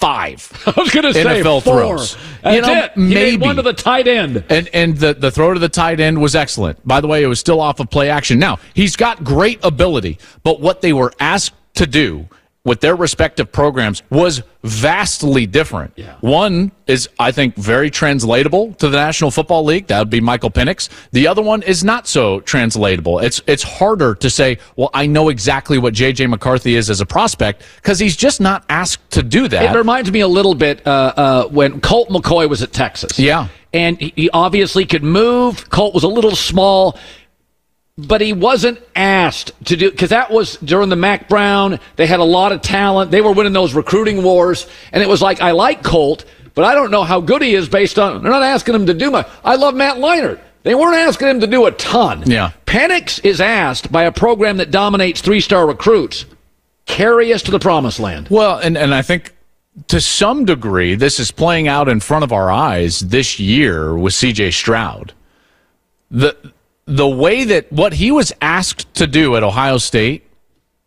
five 0.00 0.50
I 0.66 0.80
was 0.80 0.90
going 0.90 1.04
to 1.04 1.12
say 1.14 1.24
NFL 1.24 1.62
four. 1.62 1.78
throws. 1.78 2.16
That's 2.42 2.56
You 2.56 2.62
know, 2.62 2.84
it. 2.84 2.92
He 2.94 3.00
made 3.02 3.14
maybe. 3.14 3.46
one 3.46 3.56
to 3.56 3.62
the 3.62 3.72
tight 3.74 4.08
end. 4.08 4.42
And 4.48 4.68
and 4.72 4.96
the, 4.96 5.12
the 5.14 5.30
throw 5.30 5.52
to 5.52 5.60
the 5.60 5.68
tight 5.68 6.00
end 6.00 6.20
was 6.20 6.34
excellent. 6.34 6.86
By 6.86 7.00
the 7.00 7.06
way, 7.08 7.22
it 7.22 7.26
was 7.26 7.38
still 7.38 7.60
off 7.60 7.80
of 7.80 7.90
play 7.90 8.08
action. 8.10 8.38
Now, 8.38 8.58
he's 8.74 8.96
got 8.96 9.22
great 9.22 9.58
ability, 9.62 10.18
but 10.42 10.60
what 10.60 10.80
they 10.80 10.92
were 10.92 11.12
asked 11.20 11.52
to 11.74 11.86
do 11.86 12.28
with 12.64 12.80
their 12.80 12.94
respective 12.94 13.50
programs 13.50 14.02
was 14.10 14.42
vastly 14.62 15.46
different. 15.46 15.96
One 16.20 16.72
is, 16.86 17.08
I 17.18 17.32
think, 17.32 17.56
very 17.56 17.90
translatable 17.90 18.74
to 18.74 18.88
the 18.90 18.98
National 18.98 19.30
Football 19.30 19.64
League. 19.64 19.86
That 19.86 19.98
would 20.00 20.10
be 20.10 20.20
Michael 20.20 20.50
Penix. 20.50 20.90
The 21.12 21.26
other 21.26 21.40
one 21.40 21.62
is 21.62 21.82
not 21.82 22.06
so 22.06 22.40
translatable. 22.40 23.18
It's 23.20 23.40
it's 23.46 23.62
harder 23.62 24.14
to 24.16 24.28
say, 24.28 24.58
well, 24.76 24.90
I 24.92 25.06
know 25.06 25.30
exactly 25.30 25.78
what 25.78 25.94
JJ 25.94 26.28
McCarthy 26.28 26.76
is 26.76 26.90
as 26.90 27.00
a 27.00 27.06
prospect 27.06 27.62
because 27.76 27.98
he's 27.98 28.16
just 28.16 28.40
not 28.40 28.64
asked 28.68 29.10
to 29.12 29.22
do 29.22 29.48
that. 29.48 29.74
It 29.74 29.78
reminds 29.78 30.12
me 30.12 30.20
a 30.20 30.28
little 30.28 30.54
bit 30.54 30.86
uh, 30.86 31.12
uh, 31.16 31.48
when 31.48 31.80
Colt 31.80 32.10
McCoy 32.10 32.48
was 32.48 32.62
at 32.62 32.72
Texas. 32.72 33.18
Yeah. 33.18 33.48
And 33.72 34.00
he, 34.00 34.12
he 34.16 34.30
obviously 34.30 34.84
could 34.84 35.04
move. 35.04 35.70
Colt 35.70 35.94
was 35.94 36.02
a 36.02 36.08
little 36.08 36.34
small, 36.34 36.98
but 38.06 38.20
he 38.20 38.32
wasn't 38.32 38.80
asked 38.94 39.52
to 39.66 39.76
do 39.76 39.90
because 39.90 40.10
that 40.10 40.30
was 40.30 40.56
during 40.58 40.88
the 40.88 40.96
Mack 40.96 41.28
Brown. 41.28 41.80
They 41.96 42.06
had 42.06 42.20
a 42.20 42.24
lot 42.24 42.52
of 42.52 42.62
talent. 42.62 43.10
They 43.10 43.20
were 43.20 43.32
winning 43.32 43.52
those 43.52 43.74
recruiting 43.74 44.22
wars, 44.22 44.66
and 44.92 45.02
it 45.02 45.08
was 45.08 45.22
like 45.22 45.40
I 45.40 45.52
like 45.52 45.82
Colt, 45.82 46.24
but 46.54 46.64
I 46.64 46.74
don't 46.74 46.90
know 46.90 47.04
how 47.04 47.20
good 47.20 47.42
he 47.42 47.54
is 47.54 47.68
based 47.68 47.98
on. 47.98 48.22
They're 48.22 48.32
not 48.32 48.42
asking 48.42 48.74
him 48.74 48.86
to 48.86 48.94
do 48.94 49.10
much. 49.10 49.28
I 49.44 49.56
love 49.56 49.74
Matt 49.74 49.96
Leinart. 49.96 50.40
They 50.62 50.74
weren't 50.74 50.96
asking 50.96 51.28
him 51.28 51.40
to 51.40 51.46
do 51.46 51.66
a 51.66 51.72
ton. 51.72 52.24
Yeah. 52.26 52.52
Penix 52.66 53.24
is 53.24 53.40
asked 53.40 53.90
by 53.90 54.04
a 54.04 54.12
program 54.12 54.58
that 54.58 54.70
dominates 54.70 55.20
three-star 55.22 55.66
recruits. 55.66 56.26
Carry 56.84 57.32
us 57.32 57.42
to 57.42 57.50
the 57.50 57.58
promised 57.58 57.98
land. 57.98 58.28
Well, 58.30 58.58
and, 58.58 58.76
and 58.76 58.94
I 58.94 59.00
think 59.00 59.34
to 59.88 60.00
some 60.00 60.44
degree, 60.44 60.94
this 60.96 61.18
is 61.18 61.30
playing 61.30 61.68
out 61.68 61.88
in 61.88 62.00
front 62.00 62.24
of 62.24 62.32
our 62.32 62.50
eyes 62.50 63.00
this 63.00 63.38
year 63.40 63.96
with 63.96 64.12
CJ 64.12 64.52
Stroud. 64.52 65.14
The 66.10 66.36
the 66.90 67.08
way 67.08 67.44
that 67.44 67.72
what 67.72 67.92
he 67.94 68.10
was 68.10 68.32
asked 68.42 68.92
to 68.94 69.06
do 69.06 69.36
at 69.36 69.42
Ohio 69.42 69.78
State 69.78 70.26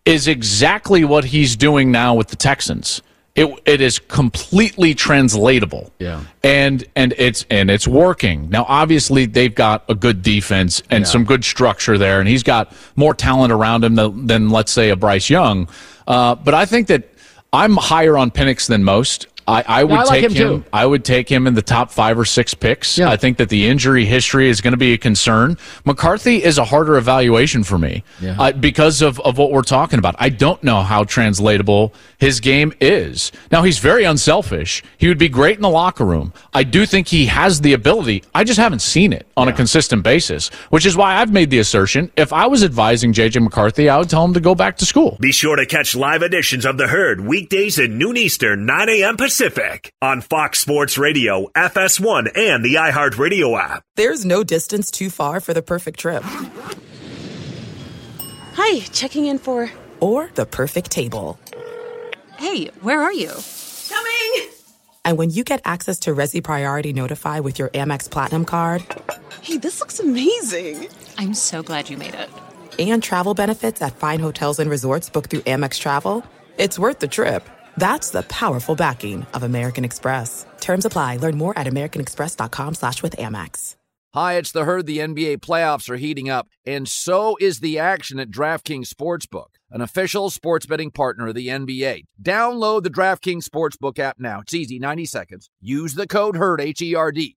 is 0.06 0.28
exactly 0.28 1.06
what 1.06 1.24
he's 1.24 1.56
doing 1.56 1.92
now 1.92 2.14
with 2.14 2.28
the 2.28 2.36
Texans. 2.36 3.02
It 3.36 3.48
it 3.66 3.82
is 3.82 3.98
completely 3.98 4.94
translatable. 4.94 5.92
Yeah. 5.98 6.24
And 6.44 6.84
and 6.96 7.16
it's 7.18 7.46
and 7.50 7.72
it's 7.72 7.88
working. 7.88 8.50
Now 8.50 8.66
obviously 8.68 9.26
they've 9.26 9.56
got 9.56 9.86
a 9.90 9.96
good 9.96 10.22
defense 10.22 10.84
and 10.92 11.08
some 11.08 11.24
good 11.24 11.44
structure 11.44 11.98
there 11.98 12.20
and 12.20 12.28
he's 12.28 12.44
got 12.44 12.76
more 12.96 13.16
talent 13.16 13.52
around 13.52 13.84
him 13.84 13.96
than, 13.96 14.28
than 14.28 14.50
let's 14.50 14.72
say 14.72 14.90
a 14.90 14.96
Bryce 14.96 15.30
Young. 15.30 15.68
Uh, 16.06 16.36
but 16.36 16.54
I 16.54 16.66
think 16.66 16.88
that 16.88 17.10
I'm 17.54 17.78
higher 17.78 18.18
on 18.18 18.30
Penix 18.30 18.68
than 18.68 18.84
most. 18.84 19.28
I, 19.48 19.64
I 19.68 19.84
would 19.84 20.00
I 20.00 20.04
like 20.04 20.22
take 20.22 20.32
him 20.32 20.34
too. 20.34 20.64
I 20.72 20.86
would 20.86 21.04
take 21.04 21.30
him 21.30 21.48
in 21.48 21.54
the 21.54 21.62
top 21.62 21.92
five 21.92 22.18
or 22.18 22.26
six 22.26 22.54
picks. 22.54 22.98
Yeah. 22.98 23.10
I 23.10 23.18
think 23.18 23.38
that 23.38 23.50
the 23.50 23.68
injury 23.68 24.06
history 24.06 24.48
is 24.50 24.62
going 24.62 24.72
to 24.72 24.78
be 24.78 24.94
a 24.94 24.98
concern. 24.98 25.58
McCarthy 25.86 26.42
is 26.44 26.58
a 26.58 26.64
harder 26.64 26.96
evaluation 26.98 27.64
for 27.64 27.78
me 27.78 28.04
Yeah. 28.22 28.36
uh, 28.40 28.52
because 28.54 29.02
of, 29.02 29.20
of 29.20 29.38
what 29.38 29.52
we're 29.52 29.62
talking 29.64 30.00
about. 30.00 30.16
I 30.18 30.30
don't 30.30 30.64
know 30.64 30.82
how 30.82 31.04
translatable 31.04 31.94
his 32.20 32.40
game 32.40 32.74
is. 32.80 33.32
Now, 33.52 33.64
he's 33.64 33.80
very 33.80 34.06
unselfish. 34.06 34.82
He 34.98 35.10
would 35.10 35.18
be 35.18 35.28
great 35.30 35.58
in 35.58 35.62
the 35.62 35.70
locker 35.70 36.06
room. 36.06 36.32
I 36.54 36.64
do 36.64 36.86
think 36.86 37.10
he 37.10 37.26
has 37.26 37.60
the 37.62 37.74
ability. 37.74 38.24
I 38.34 38.46
just 38.46 38.60
haven't 38.60 38.80
seen 38.80 39.12
it 39.12 39.28
on 39.36 39.50
a 39.50 39.54
consistent 39.54 40.04
basis, 40.04 40.48
which 40.70 40.86
is 40.86 40.96
why 40.96 41.16
I've 41.16 41.34
made 41.34 41.50
the 41.50 41.60
assertion 41.60 42.12
if 42.16 42.32
I 42.32 42.48
was 42.48 42.64
advising 42.64 43.12
JJ 43.12 43.42
McCarthy, 43.44 43.90
I 43.90 43.98
would 43.98 44.10
tell 44.10 44.24
him 44.24 44.34
to 44.36 44.40
go 44.40 44.56
back 44.56 44.78
to 44.78 44.86
school. 44.86 45.18
Be 45.20 45.34
sure 45.34 45.58
to 45.58 45.66
catch 45.66 45.96
live 45.96 46.22
editions 46.24 46.66
of 46.66 46.78
The 46.78 46.88
Herd 46.88 47.22
weekdays 47.22 47.78
at 47.78 47.90
noon 47.90 48.16
Eastern, 48.16 48.66
9 48.66 48.88
a.m. 48.90 49.18
Pacific 49.18 49.33
on 50.02 50.22
Fox 50.22 50.60
Sports 50.60 50.98
Radio, 50.98 51.48
FS1, 51.56 52.38
and 52.38 52.64
the 52.64 52.76
iHeartRadio 52.76 53.60
app. 53.60 53.82
There's 53.96 54.24
no 54.26 54.44
distance 54.44 54.92
too 54.92 55.10
far 55.10 55.40
for 55.40 55.56
the 55.56 55.64
perfect 55.64 56.00
trip. 56.00 56.22
Hi, 58.56 58.80
checking 58.92 59.26
in 59.26 59.40
for. 59.40 59.72
Or 60.00 60.30
the 60.36 60.46
perfect 60.46 60.92
table. 60.92 61.40
Hey, 62.38 62.68
where 62.82 63.02
are 63.02 63.14
you? 63.14 63.32
Coming! 63.90 64.50
And 65.04 65.18
when 65.18 65.32
you 65.32 65.44
get 65.44 65.62
access 65.66 66.00
to 66.02 66.14
Resy 66.14 66.44
Priority 66.44 66.94
Notify 66.94 67.40
with 67.40 67.58
your 67.58 67.70
Amex 67.70 68.10
Platinum 68.10 68.46
card 68.46 68.84
Hey, 69.42 69.58
this 69.58 69.80
looks 69.80 70.00
amazing! 70.00 70.88
I'm 71.18 71.34
so 71.34 71.64
glad 71.64 71.90
you 71.90 71.98
made 71.98 72.14
it. 72.14 72.30
and 72.80 73.02
travel 73.02 73.34
benefits 73.34 73.82
at 73.82 73.96
fine 73.96 74.20
hotels 74.20 74.60
and 74.60 74.70
resorts 74.70 75.10
booked 75.10 75.32
through 75.32 75.42
Amex 75.42 75.80
Travel, 75.80 76.24
it's 76.58 76.78
worth 76.78 77.00
the 77.00 77.08
trip. 77.08 77.48
That's 77.78 78.12
the 78.12 78.24
powerful 78.24 78.76
backing 78.76 79.26
of 79.34 79.44
American 79.44 79.84
Express. 79.86 80.46
Terms 80.60 80.86
apply. 80.86 81.18
Learn 81.18 81.38
more 81.38 81.58
at 81.58 81.68
americanexpress.com 81.68 82.76
slash 82.76 83.04
with 83.04 83.16
Amex. 83.18 83.76
Hi, 84.14 84.36
it's 84.36 84.52
the 84.52 84.64
herd. 84.64 84.86
The 84.86 85.00
NBA 85.00 85.38
playoffs 85.38 85.90
are 85.90 85.96
heating 85.96 86.30
up, 86.30 86.48
and 86.68 86.88
so 86.88 87.36
is 87.42 87.62
the 87.62 87.80
action 87.80 88.20
at 88.20 88.30
DraftKings 88.30 88.88
Sportsbook, 88.88 89.48
an 89.72 89.82
official 89.82 90.30
sports 90.30 90.68
betting 90.68 90.92
partner 90.92 91.30
of 91.30 91.34
the 91.34 91.48
NBA. 91.48 92.04
Download 92.22 92.84
the 92.84 92.92
DraftKings 92.92 93.50
Sportsbook 93.50 93.98
app 93.98 94.20
now. 94.20 94.42
It's 94.42 94.54
easy, 94.54 94.78
90 94.78 95.06
seconds. 95.06 95.50
Use 95.60 95.96
the 95.96 96.06
code 96.06 96.36
HERD, 96.36 96.62
H 96.62 96.84
E 96.84 96.94
R 96.94 97.12
D. 97.12 97.38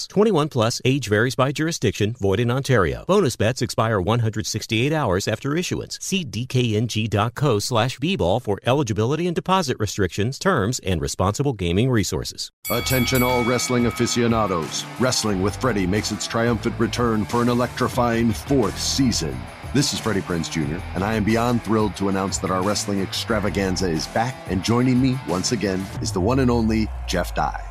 21 0.07 0.49
plus, 0.49 0.81
age 0.85 1.07
varies 1.07 1.35
by 1.35 1.51
jurisdiction, 1.51 2.13
void 2.13 2.39
in 2.39 2.51
Ontario. 2.51 3.05
Bonus 3.07 3.35
bets 3.35 3.61
expire 3.61 3.99
168 3.99 4.93
hours 4.93 5.27
after 5.27 5.55
issuance. 5.55 5.97
See 6.01 6.23
dkng.co 6.23 7.59
slash 7.59 7.99
bball 7.99 8.41
for 8.41 8.59
eligibility 8.65 9.27
and 9.27 9.35
deposit 9.35 9.77
restrictions, 9.79 10.39
terms, 10.39 10.79
and 10.79 11.01
responsible 11.01 11.53
gaming 11.53 11.89
resources. 11.89 12.51
Attention, 12.69 13.23
all 13.23 13.43
wrestling 13.43 13.85
aficionados. 13.85 14.85
Wrestling 14.99 15.41
with 15.41 15.55
Freddie 15.55 15.87
makes 15.87 16.11
its 16.11 16.27
triumphant 16.27 16.79
return 16.79 17.25
for 17.25 17.41
an 17.41 17.49
electrifying 17.49 18.31
fourth 18.31 18.79
season. 18.79 19.37
This 19.73 19.93
is 19.93 19.99
Freddie 19.99 20.21
Prinze 20.21 20.51
Jr., 20.51 20.83
and 20.95 21.03
I 21.03 21.13
am 21.13 21.23
beyond 21.23 21.63
thrilled 21.63 21.95
to 21.95 22.09
announce 22.09 22.39
that 22.39 22.51
our 22.51 22.61
wrestling 22.61 22.99
extravaganza 22.99 23.89
is 23.89 24.05
back, 24.07 24.35
and 24.47 24.61
joining 24.61 25.01
me 25.01 25.17
once 25.29 25.53
again 25.53 25.85
is 26.01 26.11
the 26.11 26.19
one 26.19 26.39
and 26.39 26.51
only 26.51 26.89
Jeff 27.07 27.33
Dye. 27.33 27.70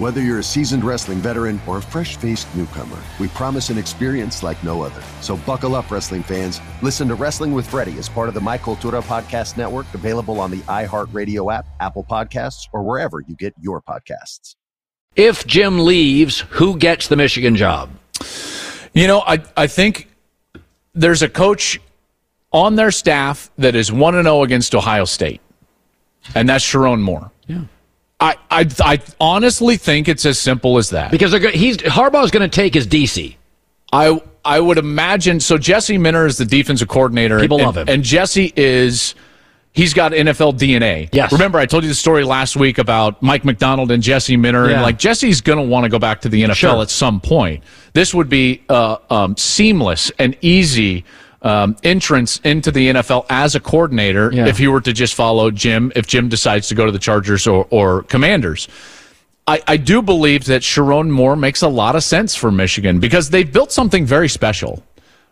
Whether 0.00 0.22
you're 0.22 0.38
a 0.38 0.42
seasoned 0.42 0.82
wrestling 0.82 1.18
veteran 1.18 1.60
or 1.66 1.76
a 1.76 1.82
fresh 1.82 2.16
faced 2.16 2.48
newcomer, 2.56 2.96
we 3.18 3.28
promise 3.28 3.68
an 3.68 3.76
experience 3.76 4.42
like 4.42 4.64
no 4.64 4.80
other. 4.80 5.02
So 5.20 5.36
buckle 5.36 5.74
up, 5.74 5.90
wrestling 5.90 6.22
fans. 6.22 6.58
Listen 6.80 7.06
to 7.08 7.14
Wrestling 7.14 7.52
with 7.52 7.66
Freddie 7.66 7.98
as 7.98 8.08
part 8.08 8.26
of 8.26 8.34
the 8.34 8.40
My 8.40 8.56
Cultura 8.56 9.02
Podcast 9.02 9.58
Network, 9.58 9.84
available 9.92 10.40
on 10.40 10.50
the 10.50 10.60
iHeartRadio 10.60 11.54
app, 11.54 11.66
Apple 11.80 12.02
Podcasts, 12.02 12.66
or 12.72 12.82
wherever 12.82 13.20
you 13.20 13.36
get 13.36 13.52
your 13.60 13.82
podcasts. 13.82 14.54
If 15.16 15.46
Jim 15.46 15.80
leaves, 15.80 16.40
who 16.48 16.78
gets 16.78 17.08
the 17.08 17.16
Michigan 17.16 17.54
job? 17.54 17.90
You 18.94 19.06
know, 19.06 19.20
I, 19.20 19.42
I 19.54 19.66
think 19.66 20.08
there's 20.94 21.20
a 21.20 21.28
coach 21.28 21.78
on 22.52 22.76
their 22.76 22.90
staff 22.90 23.50
that 23.58 23.74
is 23.74 23.92
1 23.92 24.14
0 24.14 24.44
against 24.44 24.74
Ohio 24.74 25.04
State, 25.04 25.42
and 26.34 26.48
that's 26.48 26.64
Sherrone 26.64 27.02
Moore. 27.02 27.30
I, 28.20 28.36
I, 28.50 28.68
I 28.80 29.00
honestly 29.18 29.76
think 29.76 30.08
it's 30.08 30.26
as 30.26 30.38
simple 30.38 30.76
as 30.78 30.90
that. 30.90 31.10
Because 31.10 31.30
they're, 31.30 31.40
go- 31.40 31.50
he's 31.50 31.78
Harbaugh's 31.78 32.30
going 32.30 32.48
to 32.48 32.54
take 32.54 32.74
his 32.74 32.86
DC. 32.86 33.36
I 33.92 34.20
I 34.44 34.60
would 34.60 34.78
imagine 34.78 35.40
so. 35.40 35.58
Jesse 35.58 35.98
Minter 35.98 36.26
is 36.26 36.38
the 36.38 36.44
defensive 36.44 36.88
coordinator. 36.88 37.40
People 37.40 37.58
and, 37.58 37.66
love 37.66 37.76
him. 37.76 37.88
and 37.88 38.02
Jesse 38.02 38.52
is. 38.56 39.14
He's 39.72 39.94
got 39.94 40.10
NFL 40.10 40.58
DNA. 40.58 41.08
Yes. 41.12 41.30
Remember, 41.32 41.56
I 41.58 41.64
told 41.64 41.84
you 41.84 41.88
the 41.88 41.94
story 41.94 42.24
last 42.24 42.56
week 42.56 42.78
about 42.78 43.22
Mike 43.22 43.44
Macdonald 43.44 43.92
and 43.92 44.02
Jesse 44.02 44.36
Minter, 44.36 44.66
Yeah. 44.68 44.72
and 44.74 44.82
like 44.82 44.98
Jesse's 44.98 45.40
going 45.40 45.58
to 45.58 45.64
want 45.64 45.84
to 45.84 45.88
go 45.88 46.00
back 46.00 46.22
to 46.22 46.28
the 46.28 46.42
NFL 46.42 46.54
Sure. 46.56 46.82
at 46.82 46.90
some 46.90 47.20
point. 47.20 47.62
This 47.92 48.12
would 48.12 48.28
be 48.28 48.62
uh, 48.68 48.96
um, 49.10 49.36
seamless 49.36 50.10
and 50.18 50.36
easy 50.40 51.04
um, 51.42 51.76
entrance 51.82 52.38
into 52.44 52.70
the 52.70 52.88
NFL 52.90 53.26
as 53.30 53.54
a 53.54 53.60
coordinator 53.60 54.30
Yeah. 54.32 54.46
if 54.46 54.58
he 54.58 54.68
were 54.68 54.80
to 54.82 54.92
just 54.92 55.14
follow 55.14 55.50
Jim. 55.50 55.90
If 55.96 56.06
Jim 56.06 56.28
decides 56.28 56.68
to 56.68 56.74
go 56.74 56.84
to 56.86 56.92
the 56.92 56.98
Chargers 56.98 57.46
or, 57.46 57.66
or 57.70 58.02
Commanders. 58.04 58.68
I, 59.46 59.62
I 59.66 59.76
do 59.78 60.02
believe 60.02 60.44
that 60.46 60.62
Sherrone 60.62 61.10
Moore 61.10 61.34
makes 61.36 61.62
a 61.62 61.68
lot 61.68 61.96
of 61.96 62.04
sense 62.04 62.36
for 62.36 62.52
Michigan 62.52 63.00
because 63.00 63.30
they've 63.30 63.50
built 63.50 63.72
something 63.72 64.04
very 64.06 64.28
special, 64.28 64.84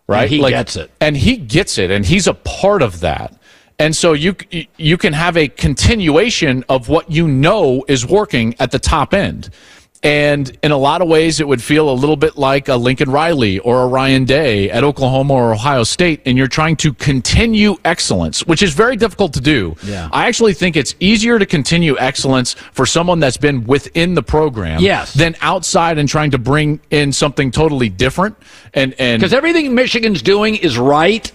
right? 0.09 0.23
And 0.23 0.31
he 0.31 0.49
gets 0.49 0.77
it. 0.77 0.91
and 1.01 1.17
he 1.17 1.37
gets 1.37 1.79
it, 1.79 1.91
and 1.91 2.05
he's 2.05 2.27
a 2.27 2.35
part 2.35 2.83
of 2.83 3.01
that. 3.01 3.35
And 3.79 3.95
so 3.95 4.15
you 4.15 4.35
you 4.77 4.97
can 4.97 5.13
have 5.13 5.37
a 5.37 5.47
continuation 5.47 6.65
of 6.69 6.89
what 6.89 7.11
you 7.13 7.29
know 7.29 7.85
is 7.87 8.05
working 8.05 8.57
at 8.59 8.73
the 8.73 8.79
top 8.81 9.15
end. 9.15 9.51
And 10.03 10.57
in 10.63 10.71
a 10.71 10.77
lot 10.77 11.03
of 11.03 11.09
ways, 11.09 11.41
it 11.41 11.49
would 11.49 11.61
feel 11.63 11.91
a 11.91 11.93
little 11.93 12.15
bit 12.17 12.37
like 12.39 12.69
a 12.69 12.77
Lincoln 12.77 13.11
Riley 13.11 13.59
or 13.59 13.83
a 13.83 13.87
Ryan 13.89 14.25
Day 14.25 14.71
at 14.71 14.85
Oklahoma 14.85 15.35
or 15.35 15.53
Ohio 15.53 15.83
State, 15.83 16.21
and 16.25 16.39
you're 16.39 16.47
trying 16.47 16.77
to 16.77 16.93
continue 16.93 17.77
excellence, 17.85 18.47
which 18.47 18.63
is 18.63 18.75
very 18.75 18.95
difficult 18.95 19.33
to 19.35 19.41
do. 19.41 19.75
Yeah. 19.85 20.09
I 20.13 20.29
actually 20.29 20.55
think 20.55 20.77
it's 20.77 20.95
easier 21.01 21.39
to 21.41 21.47
continue 21.47 21.99
excellence 21.99 22.55
for 22.73 22.87
someone 22.87 23.19
that's 23.19 23.37
been 23.37 23.65
within 23.65 24.15
the 24.15 24.23
program 24.23 24.81
Yes. 24.81 25.15
than 25.15 25.35
outside 25.41 25.99
and 25.99 26.09
trying 26.09 26.31
to 26.31 26.39
bring 26.39 26.81
in 26.91 27.13
something 27.13 27.51
totally 27.51 27.89
different. 27.89 28.37
And 28.75 28.95
and 29.01 29.21
Because 29.21 29.33
everything 29.35 29.75
Michigan's 29.75 30.23
doing 30.23 30.55
is 30.57 30.79
right. 30.79 31.31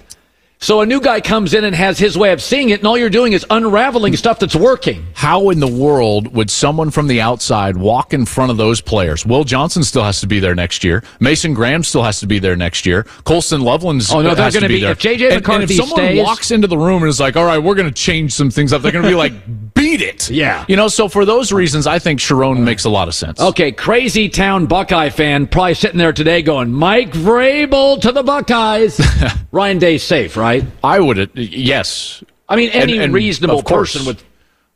So 0.63 0.79
a 0.79 0.85
new 0.85 1.01
guy 1.01 1.19
comes 1.19 1.53
in 1.53 1.65
and 1.65 1.75
has 1.75 1.99
his 1.99 2.17
way 2.17 2.31
of 2.31 2.41
seeing 2.41 2.69
it, 2.69 2.79
and 2.79 2.87
all 2.87 2.97
you're 2.97 3.09
doing 3.09 3.33
is 3.33 3.45
unraveling 3.49 4.15
stuff 4.15 4.39
that's 4.39 4.55
working. 4.55 5.05
how 5.13 5.49
in 5.49 5.59
the 5.59 5.67
world 5.67 6.33
would 6.33 6.49
someone 6.49 6.89
from 6.89 7.07
the 7.07 7.19
outside 7.19 7.75
walk 7.75 8.13
in 8.13 8.25
front 8.25 8.49
of 8.49 8.55
those 8.55 8.79
players? 8.79 9.25
Will 9.25 9.43
Johnson 9.43 9.83
still 9.83 10.03
has 10.05 10.21
to 10.21 10.27
be 10.27 10.39
there 10.39 10.55
next 10.55 10.83
year. 10.85 11.03
Mason 11.19 11.53
Graham 11.53 11.83
still 11.83 12.03
has 12.03 12.21
to 12.21 12.27
be 12.27 12.39
there 12.39 12.55
next 12.55 12.85
year. 12.85 13.03
Colston 13.25 13.59
Loveland's 13.61 14.09
Oh, 14.09 14.21
no, 14.21 14.33
they're 14.35 14.51
gonna 14.51 14.67
be 14.69 14.75
be- 14.75 14.81
there. 14.81 14.91
if 14.93 14.99
J.J. 14.99 15.25
And- 15.25 15.33
and, 15.35 15.41
McCarthy 15.45 15.73
if 15.75 15.79
someone 15.81 15.97
stays- 15.99 16.23
walks 16.25 16.51
into 16.51 16.67
the 16.67 16.77
room 16.77 17.03
and 17.03 17.09
is 17.09 17.19
like, 17.19 17.35
"All 17.35 17.45
right, 17.45 17.57
we're 17.57 17.75
going 17.75 17.89
to 17.89 17.93
change 17.93 18.31
some 18.33 18.49
things 18.49 18.71
up," 18.71 18.81
they're 18.81 18.91
going 18.93 19.03
to 19.03 19.09
be 19.09 19.15
like, 19.15 19.33
"Beat 19.73 20.01
it!" 20.01 20.29
Yeah. 20.29 20.63
you 20.69 20.77
know. 20.77 20.87
So 20.87 21.09
for 21.09 21.25
those 21.25 21.51
reasons, 21.51 21.87
I 21.87 21.99
think 21.99 22.19
Sherrone 22.21 22.59
makes 22.59 22.85
a 22.85 22.89
lot 22.89 23.07
of 23.09 23.15
sense. 23.15 23.41
Okay, 23.41 23.71
crazy 23.73 24.29
town 24.29 24.65
Buckeye 24.67 25.09
fan 25.09 25.47
probably 25.47 25.73
sitting 25.73 25.97
there 25.97 26.13
today 26.13 26.41
going, 26.41 26.71
Mike 26.71 27.11
Vrabel 27.11 27.99
to 28.01 28.11
the 28.13 28.23
Buckeyes. 28.23 29.01
Ryan 29.51 29.77
Day's 29.79 30.03
safe, 30.03 30.35
right? 30.37 30.52
I 30.83 30.99
would, 30.99 31.19
uh, 31.19 31.27
yes, 31.35 32.23
I 32.49 32.55
mean, 32.55 32.69
any 32.71 32.93
And- 32.93 33.03
and 33.03 33.13
reasonable 33.13 33.63
course. 33.63 33.93
person 33.93 34.05
would. 34.07 34.17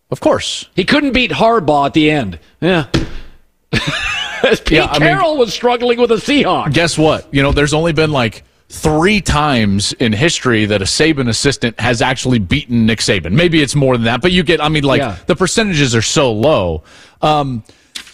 of 0.10 0.20
course. 0.22 0.68
He 0.76 0.86
couldn't 0.86 1.12
beat 1.14 1.32
Harbaugh 1.32 1.86
at 1.88 1.94
the 1.94 2.10
end. 2.10 2.40
Yeah. 2.62 2.86
Pete 3.72 4.72
Yeah, 4.72 4.86
I 4.86 5.00
mean- 5.00 5.10
Carroll 5.10 5.38
was 5.38 5.54
struggling 5.54 6.00
with 6.00 6.12
a 6.12 6.16
Seahawk. 6.16 6.74
guess 6.74 6.98
what? 6.98 7.28
You 7.34 7.42
know, 7.42 7.52
there's 7.52 7.74
only 7.74 7.92
been 7.94 8.12
like 8.12 8.44
three 8.70 9.20
times 9.22 9.94
in 9.94 10.14
history 10.14 10.66
that 10.66 10.82
a 10.82 10.86
Saban 10.86 11.28
assistant 11.30 11.80
has 11.80 12.02
actually 12.02 12.40
beaten 12.40 12.86
Nick 12.86 13.00
Saban. 13.00 13.32
Maybe 13.32 13.62
it's 13.62 13.76
more 13.76 13.96
than 13.96 14.06
that, 14.06 14.22
but 14.22 14.32
you 14.32 14.44
get, 14.44 14.62
I 14.62 14.70
mean, 14.70 14.84
like 14.84 15.00
Yeah. 15.00 15.16
the 15.26 15.36
percentages 15.36 15.96
are 15.96 16.02
so 16.02 16.32
low. 16.34 16.84
Um, 17.22 17.64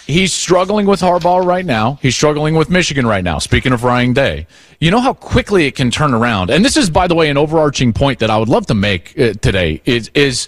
he's 0.06 0.34
struggling 0.34 0.86
with 0.86 1.02
Harbaugh 1.02 1.46
right 1.46 1.66
now. 1.66 2.00
He's 2.02 2.16
struggling 2.16 2.56
with 2.56 2.70
Michigan 2.70 3.06
right 3.06 3.24
now. 3.24 3.40
Speaking 3.40 3.74
of 3.74 3.84
Ryan 3.84 4.14
Day, 4.14 4.48
you 4.80 4.92
know 4.92 5.00
how 5.00 5.14
quickly 5.14 5.66
it 5.66 5.76
can 5.76 5.92
turn 5.92 6.14
around. 6.14 6.50
And 6.50 6.64
this 6.64 6.78
is, 6.78 6.90
by 6.90 7.08
the 7.08 7.16
way, 7.16 7.30
an 7.30 7.38
overarching 7.38 7.94
point 7.94 8.20
that 8.20 8.30
I 8.30 8.38
would 8.38 8.50
love 8.50 8.66
to 8.68 8.74
make 8.74 9.18
uh, 9.20 9.34
today 9.34 9.82
is, 9.86 10.12
is, 10.14 10.48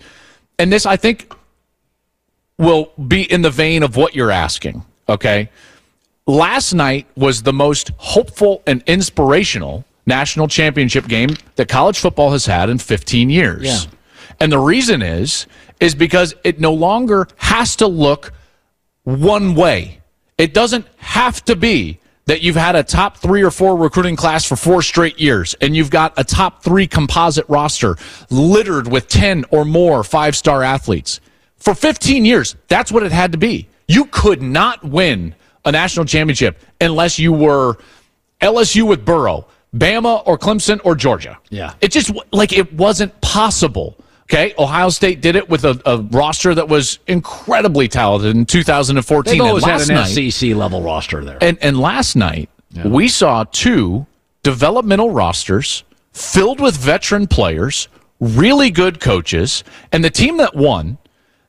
and 0.59 0.71
this 0.71 0.85
I 0.85 0.97
think 0.97 1.33
will 2.57 2.91
be 3.07 3.29
in 3.31 3.41
the 3.41 3.49
vein 3.49 3.83
of 3.83 3.95
what 3.95 4.15
you're 4.15 4.31
asking. 4.31 4.83
Okay 5.07 5.49
last 6.27 6.73
night 6.73 7.07
was 7.15 7.43
the 7.43 7.53
most 7.53 7.91
hopeful 7.97 8.63
and 8.65 8.83
inspirational 8.87 9.85
national 10.05 10.47
championship 10.47 11.07
game 11.07 11.35
that 11.55 11.67
college 11.67 11.97
football 11.97 12.31
has 12.31 12.45
had 12.45 12.69
in 12.69 12.77
15 12.77 13.29
years. 13.29 13.63
Yeah. 13.63 13.79
And 14.39 14.51
the 14.51 14.59
reason 14.59 15.01
is 15.01 15.47
is 15.79 15.95
because 15.95 16.33
it 16.43 16.59
no 16.59 16.73
longer 16.73 17.27
has 17.37 17.75
to 17.77 17.87
look 17.87 18.31
one 19.05 19.55
way. 19.55 20.01
It 20.37 20.53
doesn't 20.53 20.85
have 20.97 21.43
to 21.45 21.55
be 21.55 21.99
that 22.25 22.41
you've 22.41 22.55
had 22.55 22.75
a 22.75 22.83
top 22.83 23.17
3 23.17 23.43
or 23.43 23.51
4 23.51 23.77
recruiting 23.77 24.15
class 24.15 24.43
for 24.43 24.55
4 24.55 24.81
straight 24.81 25.19
years 25.19 25.55
and 25.61 25.75
you've 25.75 25.91
got 25.91 26.13
a 26.17 26.23
top 26.23 26.63
3 26.63 26.87
composite 26.87 27.45
roster 27.47 27.95
littered 28.29 28.91
with 28.91 29.07
10 29.07 29.45
or 29.51 29.63
more 29.63 30.01
5-star 30.01 30.63
athletes. 30.63 31.21
For 31.57 31.73
15 31.73 32.25
years, 32.25 32.55
that's 32.67 32.91
what 32.91 33.03
it 33.03 33.11
had 33.11 33.31
to 33.31 33.37
be. 33.37 33.69
You 33.87 34.05
could 34.05 34.41
not 34.41 34.83
win 34.83 35.35
a 35.63 35.71
national 35.71 36.05
championship 36.05 36.59
unless 36.81 37.17
you 37.17 37.31
were 37.31 37.77
LSU 38.41 38.87
with 38.87 39.05
Burrow, 39.05 39.47
Bama 39.75 40.23
or 40.25 40.37
Clemson 40.37 40.79
or 40.83 40.95
Georgia. 40.95 41.37
Yeah. 41.49 41.73
It 41.81 41.91
just 41.91 42.11
like 42.31 42.53
it 42.53 42.73
wasn't 42.73 43.19
possible. 43.21 43.97
Okay, 44.27 44.55
Ohio 44.57 44.89
State 44.89 45.21
did 45.21 45.35
it 45.35 45.47
with 45.49 45.65
a, 45.65 45.79
a 45.85 45.99
roster 46.01 46.55
that 46.55 46.67
was 46.67 46.97
incredibly 47.05 47.87
talented 47.87 48.35
in 48.35 48.45
2014. 48.45 49.31
They've 49.31 49.39
And 49.39 49.47
always 49.47 49.63
had 49.63 49.81
an 49.81 49.95
night- 49.95 50.31
SEC 50.31 50.55
level 50.55 50.81
roster 50.81 51.23
there. 51.23 51.37
and 51.41 51.57
and 51.61 51.79
last 51.79 52.15
night 52.15 52.49
we 52.83 53.07
saw 53.07 53.43
two 53.51 54.05
developmental 54.43 55.11
rosters 55.11 55.83
filled 56.11 56.59
with 56.59 56.75
veteran 56.75 57.27
players, 57.27 57.87
really 58.19 58.69
good 58.71 58.99
coaches, 58.99 59.63
and 59.91 60.03
the 60.03 60.09
team 60.09 60.37
that 60.37 60.55
won, 60.55 60.97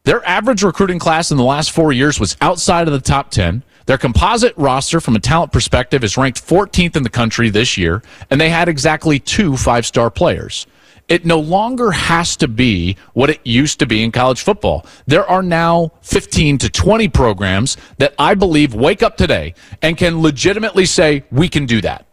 their 0.05 0.25
average 0.27 0.63
recruiting 0.63 0.99
class 0.99 1.31
in 1.31 1.37
the 1.37 1.43
last 1.45 1.71
4 1.73 1.93
years 1.93 2.21
was 2.21 2.37
outside 2.41 2.87
of 2.87 2.93
the 2.93 3.01
top 3.01 3.31
10. 3.31 3.63
Their 3.87 3.99
composite 3.99 4.53
roster 4.57 5.01
from 5.01 5.17
a 5.17 5.21
talent 5.21 5.51
perspective 5.53 6.05
is 6.05 6.17
ranked 6.17 6.45
14th 6.47 6.95
in 6.97 7.03
the 7.05 7.09
country 7.11 7.49
this 7.51 7.77
year, 7.79 8.03
and 8.31 8.41
they 8.41 8.51
had 8.51 8.69
exactly 8.69 9.19
two 9.19 9.57
five-star 9.57 10.11
players. 10.11 10.67
It 11.09 11.25
no 11.25 11.39
longer 11.39 11.93
has 11.93 12.37
to 12.39 12.49
be 12.49 12.97
what 13.15 13.31
it 13.31 13.41
used 13.45 13.79
to 13.79 13.87
be 13.87 14.03
in 14.03 14.11
college 14.11 14.43
football. 14.43 14.85
There 15.07 15.25
are 15.29 15.43
now 15.43 15.93
15 16.03 16.59
to 16.59 16.69
20 16.69 17.09
programs 17.09 17.77
that 17.99 18.15
I 18.19 18.35
believe 18.35 18.75
wake 18.75 19.03
up 19.03 19.17
today 19.17 19.55
and 19.83 19.97
can 19.97 20.21
legitimately 20.21 20.85
say, 20.85 21.25
we 21.31 21.49
can 21.49 21.65
do 21.67 21.81
that. 21.83 22.07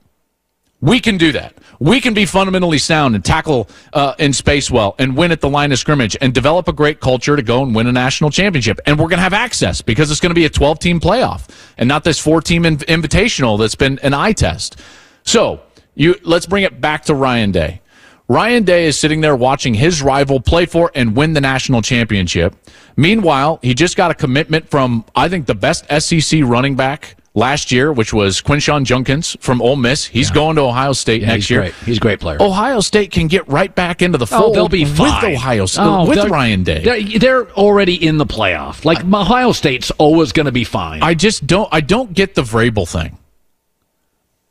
We 0.79 0.99
can 0.99 1.17
do 1.17 1.31
that. 1.31 1.55
We 1.79 2.01
can 2.01 2.13
be 2.13 2.25
fundamentally 2.25 2.77
sound 2.77 3.15
and 3.15 3.23
tackle 3.23 3.69
uh, 3.93 4.15
in 4.19 4.33
space 4.33 4.69
well 4.69 4.95
and 4.99 5.15
win 5.15 5.31
at 5.31 5.39
the 5.39 5.49
line 5.49 5.71
of 5.71 5.79
scrimmage 5.79 6.17
and 6.19 6.33
develop 6.33 6.67
a 6.67 6.73
great 6.73 6.99
culture 6.99 7.35
to 7.35 7.41
go 7.41 7.63
and 7.63 7.73
win 7.73 7.87
a 7.87 7.91
national 7.91 8.29
championship. 8.29 8.81
And 8.85 8.99
we're 8.99 9.07
going 9.07 9.17
to 9.17 9.23
have 9.23 9.33
access 9.33 9.81
because 9.81 10.11
it's 10.11 10.19
going 10.19 10.31
to 10.31 10.35
be 10.35 10.45
a 10.45 10.49
12 10.49 10.79
team 10.79 10.99
playoff 10.99 11.47
and 11.77 11.87
not 11.87 12.03
this 12.03 12.19
four 12.19 12.41
team 12.41 12.63
inv- 12.63 12.85
invitational 12.85 13.57
that's 13.57 13.75
been 13.75 13.97
an 13.99 14.13
eye 14.13 14.33
test. 14.33 14.77
So 15.23 15.61
you 15.95 16.15
let's 16.23 16.45
bring 16.45 16.63
it 16.63 16.81
back 16.81 17.05
to 17.05 17.15
Ryan 17.15 17.51
Day. 17.51 17.81
Ryan 18.29 18.63
Day 18.63 18.85
is 18.85 18.97
sitting 18.97 19.21
there 19.21 19.35
watching 19.35 19.73
his 19.73 20.01
rival 20.01 20.39
play 20.39 20.65
for 20.65 20.91
and 20.95 21.15
win 21.15 21.33
the 21.33 21.41
national 21.41 21.81
championship. 21.81 22.55
Meanwhile, 22.95 23.59
he 23.61 23.73
just 23.73 23.97
got 23.97 24.11
a 24.11 24.13
commitment 24.13 24.69
from, 24.69 25.03
I 25.15 25.27
think, 25.27 25.45
the 25.45 25.55
best 25.55 25.85
SEC 26.01 26.41
running 26.43 26.75
back 26.75 27.17
last 27.35 27.71
year, 27.71 27.91
which 27.91 28.13
was 28.13 28.41
Quinshon 28.41 28.85
Judkins 28.85 29.35
from 29.41 29.61
Ole 29.61 29.75
Miss. 29.75 30.05
He's 30.05 30.29
yeah. 30.29 30.35
going 30.35 30.55
to 30.55 30.61
Ohio 30.61 30.93
State 30.93 31.21
yeah, 31.21 31.27
next 31.27 31.43
he's 31.43 31.49
year. 31.49 31.59
Great. 31.61 31.73
He's 31.85 31.97
a 31.97 31.99
great 31.99 32.19
player. 32.19 32.41
Ohio 32.41 32.79
State 32.79 33.11
can 33.11 33.27
get 33.27 33.47
right 33.49 33.73
back 33.73 34.01
into 34.01 34.17
the 34.17 34.25
oh, 34.25 34.39
fold. 34.39 34.51
Oh, 34.51 34.53
they'll 34.53 34.69
be 34.69 34.85
fine. 34.85 35.23
with 35.23 35.35
Ohio 35.35 35.65
State 35.65 35.83
oh, 35.83 36.07
with 36.07 36.23
Ryan 36.25 36.63
Day. 36.63 36.83
They're, 36.83 37.19
they're, 37.19 37.51
already 37.53 37.95
in 37.95 38.17
the 38.17 38.25
playoff. 38.25 38.85
Like 38.85 39.03
I, 39.03 39.21
Ohio 39.21 39.51
State's 39.51 39.91
always 39.91 40.31
going 40.31 40.45
to 40.45 40.51
be 40.51 40.63
fine. 40.63 41.03
I 41.03 41.13
just 41.13 41.45
don't. 41.45 41.67
I 41.71 41.81
don't 41.81 42.13
get 42.13 42.35
the 42.35 42.41
Vrabel 42.41 42.87
thing. 42.87 43.17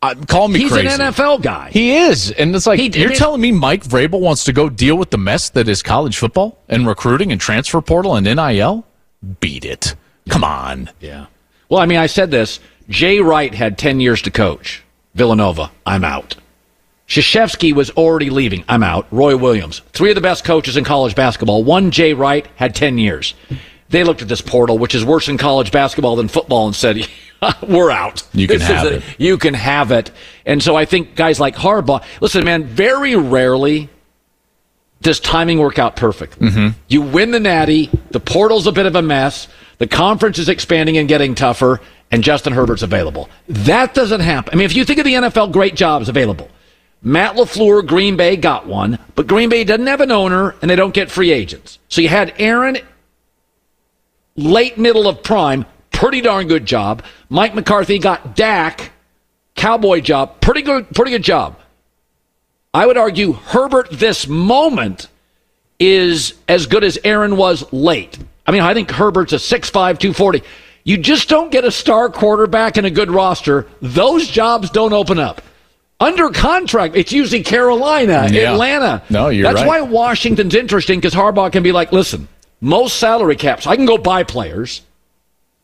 Uh, 0.03 0.17
call 0.27 0.49
me 0.49 0.59
He's 0.59 0.73
crazy. 0.73 0.89
an 0.89 0.99
NFL 1.13 1.43
guy. 1.43 1.71
He 1.71 1.95
is, 1.95 2.33
and 2.33 2.55
it's 2.57 2.67
like 2.67 2.81
he, 2.81 2.89
you're 2.99 3.11
telling 3.11 3.41
me 3.41 3.53
Mike 3.53 3.85
Vrabel 3.85 4.19
wants 4.21 4.43
to 4.45 4.53
go 4.53 4.69
deal 4.69 4.97
with 4.99 5.11
the 5.11 5.19
mess 5.19 5.49
that 5.51 5.69
is 5.69 5.81
college 5.81 6.19
football 6.19 6.59
and 6.69 6.87
recruiting 6.89 7.31
and 7.31 7.41
transfer 7.41 7.81
portal 7.81 8.17
and 8.17 8.27
NIL. 8.27 8.85
Beat 9.41 9.65
it. 9.65 9.95
Come 10.29 10.43
on. 10.43 10.91
Yeah. 11.01 11.27
Well, 11.69 11.81
I 11.81 11.87
mean, 11.87 11.99
I 11.99 12.07
said 12.07 12.33
this. 12.33 12.59
Jay 12.89 13.21
Wright 13.21 13.55
had 13.55 13.79
10 13.79 14.01
years 14.01 14.21
to 14.23 14.31
coach. 14.33 14.83
Villanova, 15.15 15.71
I'm 15.87 16.03
out. 16.05 16.35
Krzyzewski 17.07 17.73
was 17.73 17.91
already 17.91 18.31
leaving. 18.31 18.65
I'm 18.69 18.83
out. 18.83 19.07
Roy 19.11 19.37
Williams, 19.37 19.83
three 19.93 20.11
of 20.11 20.15
the 20.17 20.21
best 20.21 20.45
coaches 20.45 20.77
in 20.77 20.83
college 20.85 21.15
basketball. 21.15 21.63
One, 21.63 21.91
Jay 21.93 22.13
Wright, 22.15 22.47
had 22.57 22.75
10 22.75 22.99
years. 22.99 23.35
They 23.91 24.03
looked 24.03 24.23
at 24.23 24.29
this 24.29 24.41
portal, 24.41 24.79
which 24.79 24.95
is 24.95 25.05
worse 25.05 25.29
in 25.29 25.39
college 25.39 25.71
basketball 25.71 26.17
than 26.17 26.29
football, 26.29 26.67
and 26.67 26.75
said, 26.75 27.07
"We're 27.69 27.91
out. 27.91 28.23
You 28.33 28.47
can 28.47 28.59
this 28.59 28.69
have 28.69 28.87
it. 28.87 29.03
You 29.19 29.39
can 29.39 29.55
have 29.55 29.91
it." 29.93 30.11
And 30.47 30.63
so 30.63 30.77
I 30.77 30.85
think 30.85 31.15
guys 31.17 31.41
like 31.41 31.57
Harbaugh. 31.57 32.05
Listen, 32.21 32.45
man. 32.45 32.65
Very 32.65 33.17
rarely 33.17 33.89
does 35.03 35.21
timing 35.21 35.59
work 35.59 35.79
out 35.79 35.97
perfect. 35.97 36.39
Mm-hmm. 36.39 36.79
You 36.89 37.03
win 37.03 37.33
the 37.33 37.41
Natty. 37.41 37.91
The 38.11 38.21
portal's 38.21 38.67
a 38.67 38.73
bit 38.73 38.87
of 38.87 38.95
a 38.95 39.03
mess. 39.03 39.49
The 39.79 39.87
conference 39.87 40.39
is 40.39 40.49
expanding 40.49 40.97
and 40.97 41.09
getting 41.09 41.35
tougher, 41.35 41.81
and 42.11 42.23
Justin 42.23 42.53
Herbert's 42.53 42.83
available. 42.83 43.29
That 43.49 43.95
doesn't 43.95 44.21
happen. 44.21 44.55
I 44.55 44.57
mean, 44.57 44.65
if 44.65 44.77
you 44.77 44.85
think 44.85 45.01
of 45.01 45.05
the 45.05 45.15
NFL, 45.15 45.53
great 45.53 45.75
jobs 45.75 46.09
available. 46.09 46.49
Matt 47.03 47.35
LaFleur, 47.35 47.85
Green 47.85 48.17
Bay 48.17 48.37
got 48.37 48.67
one, 48.67 48.99
but 49.17 49.27
Green 49.27 49.49
Bay 49.49 49.65
doesn't 49.65 49.89
have 49.89 50.01
an 50.01 50.13
owner 50.13 50.55
and 50.63 50.71
they 50.71 50.77
don't 50.77 50.95
get 50.95 51.11
free 51.11 51.33
agents. 51.33 51.81
So 51.89 52.01
you 52.01 52.09
had 52.09 52.33
Aaron, 52.39 52.79
late 54.37 54.79
middle 54.79 55.09
of 55.09 55.23
prime, 55.25 55.67
pretty 56.03 56.21
darn 56.21 56.49
good 56.49 56.67
job. 56.67 57.05
Mike 57.29 57.55
McCarthy 57.55 58.01
got 58.01 58.35
Dak, 58.35 58.91
cowboy 59.55 60.01
job, 60.01 60.41
pretty 60.41 60.63
good, 60.63 60.91
pretty 60.93 61.13
good 61.13 61.23
job. 61.23 61.57
I 62.75 62.87
would 62.87 62.97
argue 62.97 63.35
Herbert 63.35 63.89
this 63.93 64.27
moment 64.27 65.07
is 65.79 66.35
as 66.49 66.67
good 66.67 66.83
as 66.83 66.99
Aaron 67.05 67.37
was 67.37 67.73
late. 67.73 68.19
I 68.45 68.51
mean, 68.51 68.63
I 68.63 68.75
think 68.75 68.91
Herbert's 68.91 69.33
a 69.33 69.37
6'5, 69.37 69.71
240. 69.71 70.43
You 70.83 70.97
just 70.97 71.29
don't 71.29 71.53
get 71.53 71.65
a 71.65 71.71
star 71.71 72.11
quarterback 72.11 72.77
and 72.77 72.87
a 72.87 72.91
good 72.91 73.09
roster. 73.11 73.69
Those 73.81 74.27
jobs 74.27 74.71
don't 74.71 74.93
open 74.93 75.21
up. 75.21 75.41
Under 76.01 76.31
contract, 76.31 76.97
it's 76.97 77.13
usually 77.13 77.45
Carolina, 77.45 78.27
yeah. 78.29 78.51
Atlanta. 78.51 79.05
No, 79.09 79.29
you're 79.29 79.45
That's 79.45 79.65
right. 79.65 79.69
why 79.69 79.81
Washington's 79.83 80.57
interesting 80.57 80.99
because 80.99 81.15
Harbaugh 81.15 81.53
can 81.53 81.63
be 81.63 81.71
like, 81.71 81.93
listen, 81.93 82.27
most 82.61 82.97
salary 82.97 83.37
caps, 83.37 83.69
I 83.69 83.77
can 83.77 83.87
go 83.87 83.99
buy 83.99 84.25
players. 84.25 84.83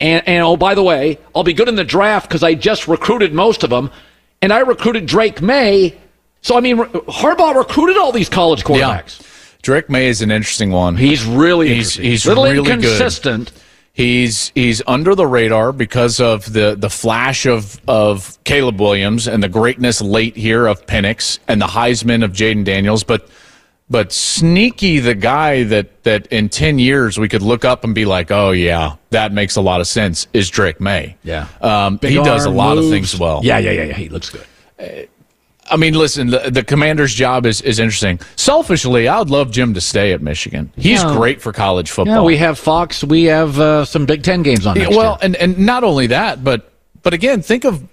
And, 0.00 0.26
and 0.28 0.44
oh, 0.44 0.56
by 0.56 0.74
the 0.74 0.82
way, 0.82 1.18
I'll 1.34 1.44
be 1.44 1.52
good 1.52 1.68
in 1.68 1.74
the 1.74 1.84
draft 1.84 2.28
because 2.28 2.42
I 2.42 2.54
just 2.54 2.86
recruited 2.86 3.32
most 3.32 3.64
of 3.64 3.70
them. 3.70 3.90
And 4.40 4.52
I 4.52 4.60
recruited 4.60 5.06
Drake 5.06 5.42
Maye. 5.42 5.98
So, 6.42 6.56
I 6.56 6.60
mean, 6.60 6.76
Harbaugh 6.76 7.54
recruited 7.56 7.96
all 7.96 8.12
these 8.12 8.28
college 8.28 8.62
quarterbacks. 8.64 9.20
Yeah. 9.20 9.26
Drake 9.62 9.90
Maye 9.90 10.06
is 10.06 10.22
an 10.22 10.30
interesting 10.30 10.70
one. 10.70 10.96
He's 10.96 11.24
really 11.24 11.74
he's, 11.74 11.94
he's 11.94 12.26
little 12.26 12.44
really 12.44 12.58
inconsistent. 12.70 13.52
Good. 13.52 13.62
He's 13.92 14.52
he's 14.54 14.80
under 14.86 15.16
the 15.16 15.26
radar 15.26 15.72
because 15.72 16.20
of 16.20 16.52
the 16.52 16.76
the 16.78 16.88
flash 16.88 17.46
of 17.46 17.80
of 17.88 18.38
Caleb 18.44 18.80
Williams 18.80 19.26
and 19.26 19.42
the 19.42 19.48
greatness 19.48 20.00
late 20.00 20.36
here 20.36 20.68
of 20.68 20.86
Penix 20.86 21.40
and 21.48 21.60
the 21.60 21.66
Heisman 21.66 22.22
of 22.22 22.30
Jayden 22.30 22.64
Daniels, 22.64 23.02
but 23.02 23.28
but 23.90 24.12
sneaky 24.12 24.98
the 24.98 25.14
guy 25.14 25.64
that 25.64 26.02
that 26.04 26.26
in 26.28 26.48
10 26.48 26.78
years 26.78 27.18
we 27.18 27.28
could 27.28 27.42
look 27.42 27.64
up 27.64 27.84
and 27.84 27.94
be 27.94 28.04
like 28.04 28.30
oh 28.30 28.50
yeah 28.50 28.96
that 29.10 29.32
makes 29.32 29.56
a 29.56 29.60
lot 29.60 29.80
of 29.80 29.86
sense 29.86 30.26
is 30.32 30.50
drake 30.50 30.80
maye 30.80 31.16
yeah 31.22 31.48
um, 31.60 31.98
he 32.02 32.14
does 32.14 32.44
a 32.44 32.50
lot 32.50 32.76
moves. 32.76 32.86
of 32.86 32.92
things 32.92 33.18
well 33.18 33.40
yeah 33.42 33.58
yeah 33.58 33.70
yeah, 33.70 33.84
yeah. 33.84 33.94
he 33.94 34.08
looks 34.08 34.30
good 34.30 34.46
uh, 34.78 35.06
I 35.70 35.76
mean, 35.76 35.94
listen, 35.94 36.28
the, 36.28 36.50
the, 36.50 36.64
commander's 36.64 37.14
job 37.14 37.44
is, 37.44 37.60
is 37.60 37.78
interesting. 37.78 38.20
Selfishly, 38.36 39.06
I 39.06 39.18
would 39.18 39.28
love 39.28 39.50
Jim 39.50 39.74
to 39.74 39.82
stay 39.82 40.12
at 40.12 40.22
Michigan. 40.22 40.72
He's 40.76 41.02
yeah. 41.02 41.14
great 41.14 41.42
for 41.42 41.52
college 41.52 41.90
football. 41.90 42.16
Yeah, 42.16 42.22
we 42.22 42.38
have 42.38 42.58
Fox. 42.58 43.04
We 43.04 43.24
have 43.24 43.58
uh, 43.60 43.84
some 43.84 44.06
Big 44.06 44.22
Ten 44.22 44.42
games 44.42 44.66
on. 44.66 44.76
Yeah, 44.76 44.88
well, 44.88 45.18
and, 45.20 45.36
and 45.36 45.58
not 45.58 45.84
only 45.84 46.06
that, 46.08 46.42
but 46.42 46.72
but 47.02 47.12
again, 47.12 47.42
think 47.42 47.64
of 47.64 47.86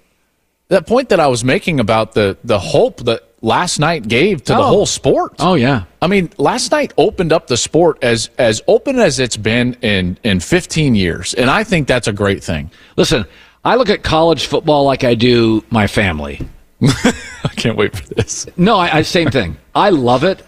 that 0.68 0.86
point 0.86 1.10
that 1.10 1.20
I 1.20 1.26
was 1.26 1.44
making 1.44 1.80
about 1.80 2.12
the 2.12 2.38
the 2.44 2.58
hope 2.58 3.04
that 3.04 3.25
last 3.42 3.78
night 3.78 4.08
gave 4.08 4.44
to 4.44 4.54
oh. 4.54 4.58
the 4.58 4.64
whole 4.64 4.86
sport. 4.86 5.34
Oh 5.38 5.54
yeah. 5.54 5.84
I 6.02 6.06
mean, 6.06 6.30
last 6.38 6.72
night 6.72 6.92
opened 6.96 7.32
up 7.32 7.46
the 7.46 7.56
sport 7.56 7.98
as 8.02 8.30
as 8.38 8.62
open 8.68 8.98
as 8.98 9.18
it's 9.18 9.36
been 9.36 9.74
in 9.82 10.18
in 10.22 10.40
15 10.40 10.94
years, 10.94 11.34
and 11.34 11.50
I 11.50 11.64
think 11.64 11.88
that's 11.88 12.08
a 12.08 12.12
great 12.12 12.42
thing. 12.42 12.70
Listen, 12.96 13.24
I 13.64 13.76
look 13.76 13.88
at 13.88 14.02
college 14.02 14.46
football 14.46 14.84
like 14.84 15.04
I 15.04 15.14
do 15.14 15.64
my 15.70 15.86
family. 15.86 16.40
I 16.82 17.52
can't 17.56 17.76
wait 17.76 17.96
for 17.96 18.14
this. 18.14 18.46
No, 18.56 18.76
I, 18.76 18.98
I 18.98 19.02
same 19.02 19.30
thing. 19.30 19.56
I 19.74 19.90
love 19.90 20.24
it. 20.24 20.42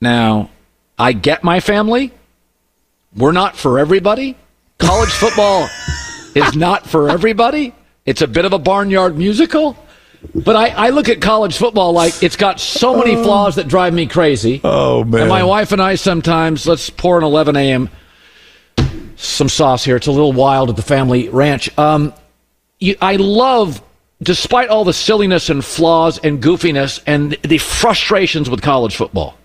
Now, 0.00 0.50
I 0.98 1.12
get 1.12 1.44
my 1.44 1.60
family. 1.60 2.12
We're 3.14 3.32
not 3.32 3.56
for 3.56 3.78
everybody. 3.78 4.36
College 4.78 5.10
football 5.10 5.68
is 6.34 6.56
not 6.56 6.86
for 6.86 7.10
everybody. 7.10 7.74
It's 8.06 8.22
a 8.22 8.28
bit 8.28 8.44
of 8.44 8.52
a 8.52 8.58
barnyard 8.58 9.18
musical. 9.18 9.76
But 10.34 10.56
I, 10.56 10.68
I 10.68 10.90
look 10.90 11.08
at 11.08 11.20
college 11.20 11.56
football 11.56 11.92
like 11.92 12.22
it's 12.22 12.36
got 12.36 12.60
so 12.60 12.96
many 12.96 13.16
oh. 13.16 13.22
flaws 13.22 13.56
that 13.56 13.68
drive 13.68 13.94
me 13.94 14.06
crazy. 14.06 14.60
Oh, 14.62 15.04
man. 15.04 15.22
And 15.22 15.30
my 15.30 15.42
wife 15.42 15.72
and 15.72 15.80
I 15.80 15.94
sometimes, 15.94 16.66
let's 16.66 16.90
pour 16.90 17.16
an 17.18 17.24
11 17.24 17.56
a.m. 17.56 17.88
some 19.16 19.48
sauce 19.48 19.84
here. 19.84 19.96
It's 19.96 20.06
a 20.06 20.12
little 20.12 20.32
wild 20.32 20.70
at 20.70 20.76
the 20.76 20.82
family 20.82 21.28
ranch. 21.28 21.76
Um, 21.78 22.12
you, 22.78 22.96
I 23.00 23.16
love 23.16 23.82
despite 24.22 24.68
all 24.68 24.84
the 24.84 24.92
silliness 24.92 25.48
and 25.48 25.64
flaws 25.64 26.18
and 26.18 26.42
goofiness 26.42 27.02
and 27.06 27.32
the 27.42 27.58
frustrations 27.58 28.50
with 28.50 28.62
college 28.62 28.96
football, 28.96 29.36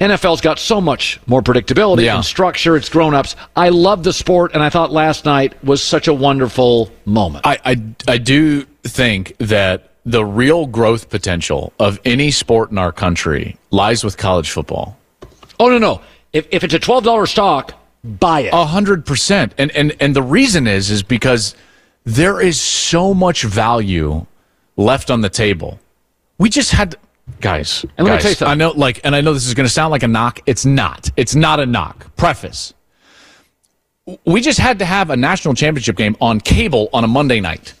NFL's 0.00 0.40
got 0.40 0.58
so 0.58 0.80
much 0.80 1.20
more 1.26 1.42
predictability 1.42 2.04
yeah. 2.04 2.16
and 2.16 2.24
structure. 2.24 2.76
It's 2.76 2.88
grown 2.88 3.14
ups. 3.14 3.34
I 3.54 3.70
love 3.70 4.04
the 4.04 4.12
sport, 4.12 4.52
and 4.52 4.62
I 4.62 4.68
thought 4.68 4.92
last 4.92 5.24
night 5.24 5.62
was 5.64 5.82
such 5.82 6.06
a 6.06 6.12
wonderful 6.14 6.90
moment. 7.06 7.46
I, 7.46 7.58
I, 7.64 7.76
I 8.06 8.18
do 8.18 8.62
think 8.84 9.36
that 9.38 9.90
the 10.06 10.24
real 10.24 10.66
growth 10.66 11.10
potential 11.10 11.72
of 11.80 12.00
any 12.04 12.30
sport 12.30 12.70
in 12.70 12.78
our 12.78 12.92
country 12.92 13.56
lies 13.72 14.04
with 14.04 14.16
college 14.16 14.50
football. 14.50 14.96
Oh, 15.58 15.68
no, 15.68 15.78
no. 15.78 16.00
If, 16.32 16.46
if 16.52 16.62
it's 16.62 16.74
a 16.74 16.78
$12 16.78 17.28
stock, 17.28 17.74
buy 18.04 18.40
it. 18.40 18.52
A 18.52 18.64
hundred 18.64 19.04
percent. 19.04 19.52
And, 19.58 19.72
and, 19.72 19.96
and 20.00 20.14
the 20.14 20.22
reason 20.22 20.68
is, 20.68 20.90
is 20.90 21.02
because 21.02 21.56
there 22.04 22.40
is 22.40 22.60
so 22.60 23.12
much 23.12 23.42
value 23.42 24.24
left 24.76 25.10
on 25.10 25.22
the 25.22 25.28
table. 25.28 25.80
We 26.38 26.50
just 26.50 26.70
had, 26.70 26.94
guys. 27.40 27.84
And 27.98 28.06
let 28.06 28.12
guys, 28.12 28.18
me 28.18 28.22
tell 28.22 28.30
you 28.30 28.34
something. 28.36 28.52
I 28.52 28.54
know, 28.54 28.70
like, 28.70 29.00
and 29.02 29.16
I 29.16 29.20
know 29.22 29.34
this 29.34 29.46
is 29.48 29.54
going 29.54 29.66
to 29.66 29.72
sound 29.72 29.90
like 29.90 30.04
a 30.04 30.08
knock. 30.08 30.40
It's 30.46 30.64
not. 30.64 31.10
It's 31.16 31.34
not 31.34 31.58
a 31.58 31.66
knock. 31.66 32.14
Preface. 32.16 32.74
We 34.24 34.40
just 34.40 34.60
had 34.60 34.78
to 34.78 34.84
have 34.84 35.10
a 35.10 35.16
national 35.16 35.54
championship 35.54 35.96
game 35.96 36.16
on 36.20 36.38
cable 36.40 36.90
on 36.92 37.02
a 37.02 37.08
Monday 37.08 37.40
night. 37.40 37.74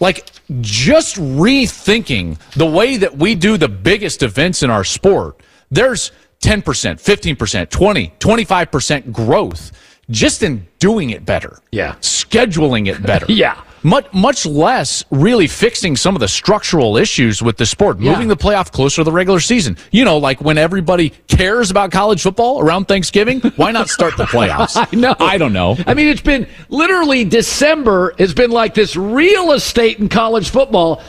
Like, 0.00 0.30
just 0.60 1.16
rethinking 1.16 2.38
the 2.52 2.66
way 2.66 2.96
that 2.96 3.16
we 3.16 3.34
do 3.34 3.56
the 3.56 3.68
biggest 3.68 4.22
events 4.22 4.62
in 4.62 4.70
our 4.70 4.84
sport. 4.84 5.40
There's 5.70 6.12
10%, 6.40 6.62
15%, 6.62 7.70
20, 7.70 8.12
25% 8.18 9.12
growth 9.12 9.72
just 10.10 10.42
in 10.42 10.66
doing 10.78 11.10
it 11.10 11.26
better. 11.26 11.58
Yeah. 11.72 11.96
Scheduling 11.96 12.86
it 12.86 13.02
better. 13.02 13.26
yeah 13.28 13.60
much 13.88 14.12
much 14.12 14.46
less 14.46 15.04
really 15.10 15.46
fixing 15.46 15.96
some 15.96 16.14
of 16.14 16.20
the 16.20 16.28
structural 16.28 16.96
issues 16.96 17.42
with 17.42 17.56
the 17.56 17.66
sport, 17.66 17.98
yeah. 17.98 18.12
moving 18.12 18.28
the 18.28 18.36
playoff 18.36 18.70
closer 18.70 18.96
to 18.96 19.04
the 19.04 19.12
regular 19.12 19.40
season. 19.40 19.76
You 19.90 20.04
know, 20.04 20.18
like 20.18 20.40
when 20.40 20.58
everybody 20.58 21.10
cares 21.26 21.70
about 21.70 21.90
college 21.90 22.22
football 22.22 22.60
around 22.60 22.86
Thanksgiving, 22.86 23.40
why 23.56 23.72
not 23.72 23.88
start 23.88 24.16
the 24.16 24.24
playoffs? 24.24 24.76
I 24.92 24.94
know. 24.94 25.16
I 25.18 25.38
don't 25.38 25.52
know. 25.52 25.76
I 25.86 25.94
mean, 25.94 26.08
it's 26.08 26.20
been 26.20 26.46
literally 26.68 27.24
December 27.24 28.14
has 28.18 28.34
been 28.34 28.50
like 28.50 28.74
this 28.74 28.94
real 28.94 29.52
estate 29.52 29.98
in 29.98 30.08
college 30.08 30.50
football. 30.50 31.02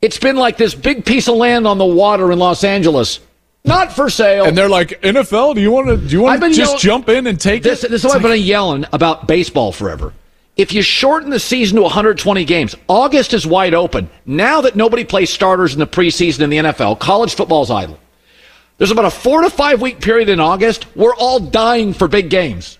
It's 0.00 0.18
been 0.18 0.36
like 0.36 0.56
this 0.56 0.74
big 0.74 1.04
piece 1.04 1.28
of 1.28 1.36
land 1.36 1.66
on 1.66 1.78
the 1.78 1.84
water 1.84 2.32
in 2.32 2.38
Los 2.38 2.64
Angeles. 2.64 3.20
Not 3.66 3.92
for 3.92 4.10
sale. 4.10 4.44
And 4.44 4.56
they're 4.56 4.68
like, 4.68 5.00
NFL, 5.00 5.54
do 5.54 5.62
you 5.62 5.70
want 5.70 5.88
to 5.88 5.96
do 5.96 6.08
you 6.08 6.20
want 6.20 6.42
to 6.42 6.50
just 6.50 6.78
jump 6.78 7.08
in 7.08 7.26
and 7.26 7.40
take 7.40 7.62
this, 7.62 7.82
it? 7.82 7.90
This 7.90 8.04
is 8.04 8.10
why 8.10 8.16
I've 8.16 8.22
been 8.22 8.42
yelling 8.42 8.84
about 8.92 9.26
baseball 9.26 9.72
forever 9.72 10.12
if 10.56 10.72
you 10.72 10.82
shorten 10.82 11.30
the 11.30 11.40
season 11.40 11.76
to 11.76 11.82
120 11.82 12.44
games, 12.44 12.76
August 12.88 13.34
is 13.34 13.46
wide 13.46 13.74
open. 13.74 14.08
Now 14.24 14.60
that 14.60 14.76
nobody 14.76 15.04
plays 15.04 15.30
starters 15.30 15.72
in 15.72 15.80
the 15.80 15.86
preseason 15.86 16.40
in 16.40 16.50
the 16.50 16.58
NFL, 16.58 16.98
college 17.00 17.34
football's 17.34 17.70
idle. 17.70 17.98
There's 18.78 18.90
about 18.90 19.04
a 19.04 19.10
four 19.10 19.42
to 19.42 19.50
five 19.50 19.80
week 19.80 20.00
period 20.00 20.28
in 20.28 20.40
August. 20.40 20.86
We're 20.96 21.14
all 21.14 21.40
dying 21.40 21.92
for 21.92 22.08
big 22.08 22.30
games. 22.30 22.78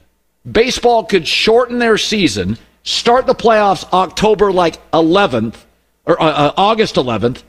Baseball 0.51 1.05
could 1.05 1.27
shorten 1.27 1.79
their 1.79 1.99
season, 1.99 2.59
start 2.83 3.27
the 3.27 3.35
playoffs 3.35 3.91
October 3.93 4.53
like 4.53 4.79
11th 4.93 5.57
or 6.05 6.21
uh, 6.21 6.27
uh, 6.27 6.53
August 6.57 6.97
11th, 6.97 7.43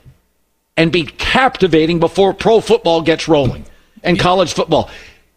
and 0.76 0.90
be 0.90 1.04
captivating 1.04 2.00
before 2.00 2.32
pro 2.32 2.60
football 2.60 3.02
gets 3.02 3.28
rolling 3.28 3.64
and 4.02 4.18
college 4.18 4.54
football. 4.54 4.90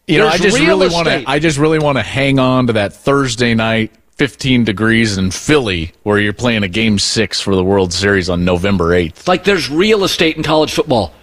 You 0.08 0.20
know, 0.20 0.28
I 0.28 0.38
just 0.38 0.58
really 0.58 0.88
want 0.88 1.08
to. 1.08 1.24
I 1.28 1.38
just 1.40 1.60
really 1.60 1.78
want 1.78 1.98
to 1.98 2.02
hang 2.02 2.40
on 2.40 2.68
to 2.68 2.74
that 2.74 2.94
Thursday 2.94 3.54
night, 3.54 3.92
15 4.20 4.66
degrees 4.66 5.18
in 5.18 5.32
Philly, 5.32 5.94
where 6.04 6.20
you're 6.20 6.34
playing 6.34 6.64
a 6.64 6.68
game 6.68 7.00
six 7.00 7.40
for 7.40 7.56
the 7.56 7.64
World 7.64 7.94
Series 7.94 8.30
on 8.30 8.44
November 8.44 8.90
8th. 8.90 9.30
like 9.30 9.46
there's 9.46 9.70
real 9.70 10.04
estate 10.04 10.36
in 10.36 10.44
college 10.44 10.74
football. 10.74 11.14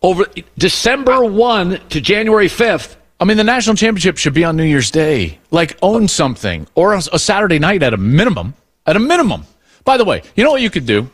Over 0.00 0.26
December 0.56 1.24
1 1.24 1.80
to 1.88 2.00
January 2.00 2.46
5th, 2.46 2.94
I 3.18 3.24
mean, 3.24 3.36
the 3.36 3.42
national 3.42 3.74
championship 3.74 4.16
should 4.16 4.32
be 4.32 4.44
on 4.44 4.56
New 4.56 4.62
Year's 4.62 4.92
Day. 4.92 5.40
Like, 5.50 5.76
own 5.82 6.06
something, 6.06 6.68
or 6.76 6.94
a, 6.94 6.98
a 7.12 7.18
Saturday 7.18 7.58
night 7.58 7.82
at 7.82 7.92
a 7.92 7.96
minimum. 7.96 8.54
At 8.86 8.94
a 8.94 9.00
minimum. 9.00 9.44
By 9.84 9.96
the 9.96 10.04
way, 10.04 10.22
you 10.36 10.44
know 10.44 10.52
what 10.52 10.62
you 10.62 10.70
could 10.70 10.86
do? 10.86 11.10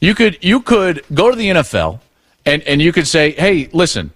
You 0.00 0.14
could 0.14 0.38
you 0.40 0.60
could 0.60 1.02
go 1.12 1.30
to 1.30 1.36
the 1.36 1.48
NFL 1.48 1.98
and 2.46 2.62
and 2.62 2.80
you 2.80 2.92
could 2.92 3.08
say, 3.08 3.32
hey, 3.32 3.68
listen, 3.72 4.12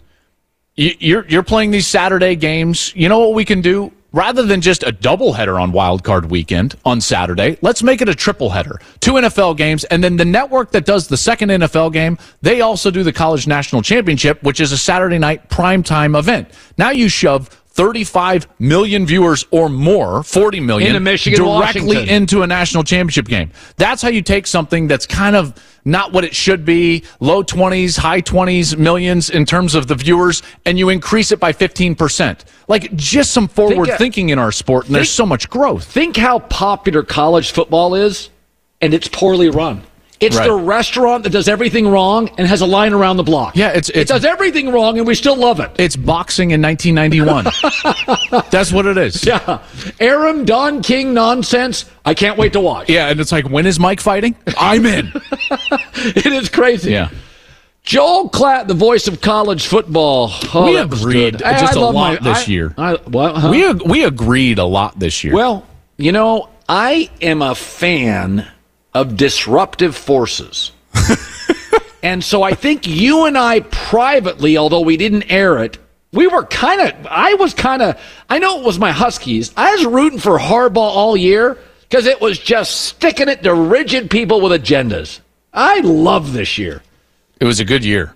you, 0.77 0.93
you're 1.01 1.27
you're 1.27 1.43
playing 1.43 1.73
these 1.73 1.89
Saturday 1.89 2.37
games. 2.37 2.95
You 2.95 3.09
know 3.09 3.19
what 3.19 3.35
we 3.35 3.45
can 3.45 3.61
do? 3.61 3.93
Rather 4.15 4.45
than 4.45 4.61
just 4.61 4.85
a 4.85 4.93
doubleheader 4.93 5.61
on 5.61 5.73
Wild 5.73 6.05
Card 6.05 6.31
Weekend 6.31 6.77
on 6.85 7.01
Saturday, 7.01 7.59
let's 7.63 7.83
make 7.83 8.01
it 8.01 8.09
a 8.09 8.15
triple 8.15 8.51
header. 8.51 8.81
Two 9.01 9.15
NFL 9.15 9.57
games, 9.57 9.83
and 9.83 10.05
then 10.05 10.17
the 10.19 10.25
network 10.25 10.71
that 10.71 10.85
does 10.85 11.09
the 11.09 11.17
second 11.17 11.49
NFL 11.49 11.93
game, 11.93 12.17
they 12.41 12.61
also 12.61 12.93
do 12.93 13.03
the 13.03 13.13
College 13.13 13.49
National 13.49 13.83
Championship, 13.83 14.41
which 14.45 14.61
is 14.61 14.71
a 14.71 14.79
Saturday 14.79 15.19
night 15.19 15.49
primetime 15.51 16.17
event. 16.17 16.49
Now 16.79 16.91
you 16.91 17.09
shove 17.09 17.61
35 17.75 18.47
million 18.61 19.05
viewers 19.05 19.45
or 19.51 19.69
more, 19.69 20.23
40 20.23 20.61
million, 20.61 20.89
Into 20.91 21.01
Michigan, 21.01 21.41
directly 21.41 21.83
Washington. 21.97 22.09
into 22.15 22.43
a 22.43 22.47
national 22.47 22.85
championship 22.85 23.27
game. 23.27 23.51
That's 23.77 24.01
how 24.01 24.11
you 24.11 24.23
take 24.23 24.47
something 24.47 24.87
that's 24.87 25.07
kind 25.07 25.35
of 25.35 25.55
not 25.85 26.13
what 26.13 26.25
it 26.25 26.35
should 26.35 26.65
be, 26.65 27.03
low 27.19 27.43
20s, 27.43 27.99
high 27.99 28.23
20s 28.23 28.77
millions 28.79 29.29
in 29.29 29.45
terms 29.45 29.75
of 29.75 29.89
the 29.89 29.97
viewers, 29.97 30.43
and 30.65 30.79
you 30.79 30.89
increase 30.89 31.33
it 31.33 31.41
by 31.41 31.53
15%. 31.53 32.45
Like 32.69 32.95
just 32.95 33.33
some 33.33 33.49
forward 33.49 33.87
Think, 33.87 33.99
thinking 33.99 34.29
in 34.31 34.39
our 34.39 34.53
sport, 34.53 34.87
and 34.87 34.95
there's 34.95 35.11
so 35.11 35.27
much 35.27 35.51
growth. 35.51 35.85
think 35.85 36.17
how 36.17 36.39
popular 36.39 37.03
college 37.03 37.51
football 37.51 37.97
is, 37.97 38.31
and 38.81 38.95
it's 38.95 39.09
poorly 39.09 39.49
run. 39.51 39.83
It's 40.21 40.37
Right. 40.37 40.47
the 40.47 40.55
restaurant 40.55 41.25
that 41.25 41.31
does 41.31 41.49
everything 41.49 41.89
wrong 41.89 42.31
and 42.39 42.47
has 42.47 42.61
a 42.61 42.67
line 42.67 42.93
around 42.93 43.17
the 43.17 43.25
block. 43.25 43.57
Yeah, 43.57 43.69
it's- 43.71 43.91
it 43.91 44.07
does 44.09 44.25
everything 44.25 44.71
wrong, 44.71 44.97
and 44.97 45.07
we 45.07 45.15
still 45.15 45.37
love 45.37 45.59
it. 45.61 45.71
It's 45.77 45.97
boxing 45.97 46.53
in 46.53 46.61
1991. 46.61 47.47
that's 48.51 48.73
what 48.73 48.87
it 48.87 48.97
is. 48.97 49.25
Yeah, 49.27 49.59
Aaron 50.01 50.45
Don 50.45 50.83
King 50.83 51.15
nonsense. 51.15 51.85
I 52.05 52.15
can't 52.15 52.39
wait 52.39 52.53
to 52.55 52.61
watch. 52.61 52.89
Yeah, 52.89 53.09
and 53.09 53.21
it's 53.21 53.33
like, 53.33 53.49
when 53.51 53.67
is 53.67 53.79
Mike 53.81 54.01
fighting? 54.01 54.35
I'm 54.59 54.87
in. 54.87 55.13
It 56.07 56.27
is 56.27 56.49
crazy. 56.49 56.93
Yeah. 56.93 57.09
Joel 57.83 58.29
Klatt, 58.31 58.67
the 58.67 58.75
voice 58.75 59.09
of 59.09 59.21
college 59.21 59.67
football. 59.67 60.31
Oh, 60.55 60.67
We 60.67 60.77
agreed 60.77 61.39
good. 61.39 61.41
just 61.41 61.77
a 61.77 61.81
love 61.81 61.95
lot 61.95 62.23
this 62.23 62.47
I- 62.49 62.51
year. 62.51 62.75
I, 62.79 62.95
what, 62.95 63.37
huh? 63.37 63.49
We, 63.51 63.73
we 63.75 64.05
agreed 64.05 64.59
a 64.59 64.65
lot 64.65 64.99
this 64.99 65.23
year. 65.25 65.35
Well, 65.35 65.67
you 65.99 66.13
know, 66.13 66.49
I 66.69 67.11
am 67.21 67.43
a 67.43 67.55
fan 67.55 68.47
of 68.95 69.17
disruptive 69.17 69.97
forces. 69.97 70.73
and 72.03 72.23
so 72.23 72.43
I 72.43 72.55
think 72.55 72.87
you 72.87 73.27
and 73.27 73.37
I 73.37 73.61
privately, 73.61 74.57
although 74.57 74.81
we 74.81 74.97
didn't 74.97 75.31
air 75.31 75.63
it, 75.63 75.79
we 76.13 76.29
were 76.29 76.45
kind 76.45 76.81
of, 76.81 77.07
I 77.11 77.35
was 77.35 77.55
kind 77.55 77.83
of, 77.83 78.01
I 78.31 78.39
know 78.39 78.61
it 78.61 78.65
was 78.65 78.79
my 78.79 78.93
Huskies. 78.93 79.53
I 79.57 79.73
was 79.73 79.85
rooting 79.85 80.21
for 80.21 80.39
Harbaugh 80.39 80.77
all 80.77 81.17
year 81.17 81.59
because 81.83 82.07
it 82.07 82.21
was 82.21 82.39
just 82.39 82.83
sticking 82.83 83.29
it 83.29 83.43
to 83.43 83.53
rigid 83.53 84.11
people 84.11 84.41
with 84.41 84.53
agendas. 84.53 85.21
I 85.53 85.81
love 85.81 86.33
this 86.33 86.57
year. 86.57 86.83
it 87.41 87.45
was 87.45 87.61
a 87.61 87.65
good 87.65 87.85
year. 87.85 88.15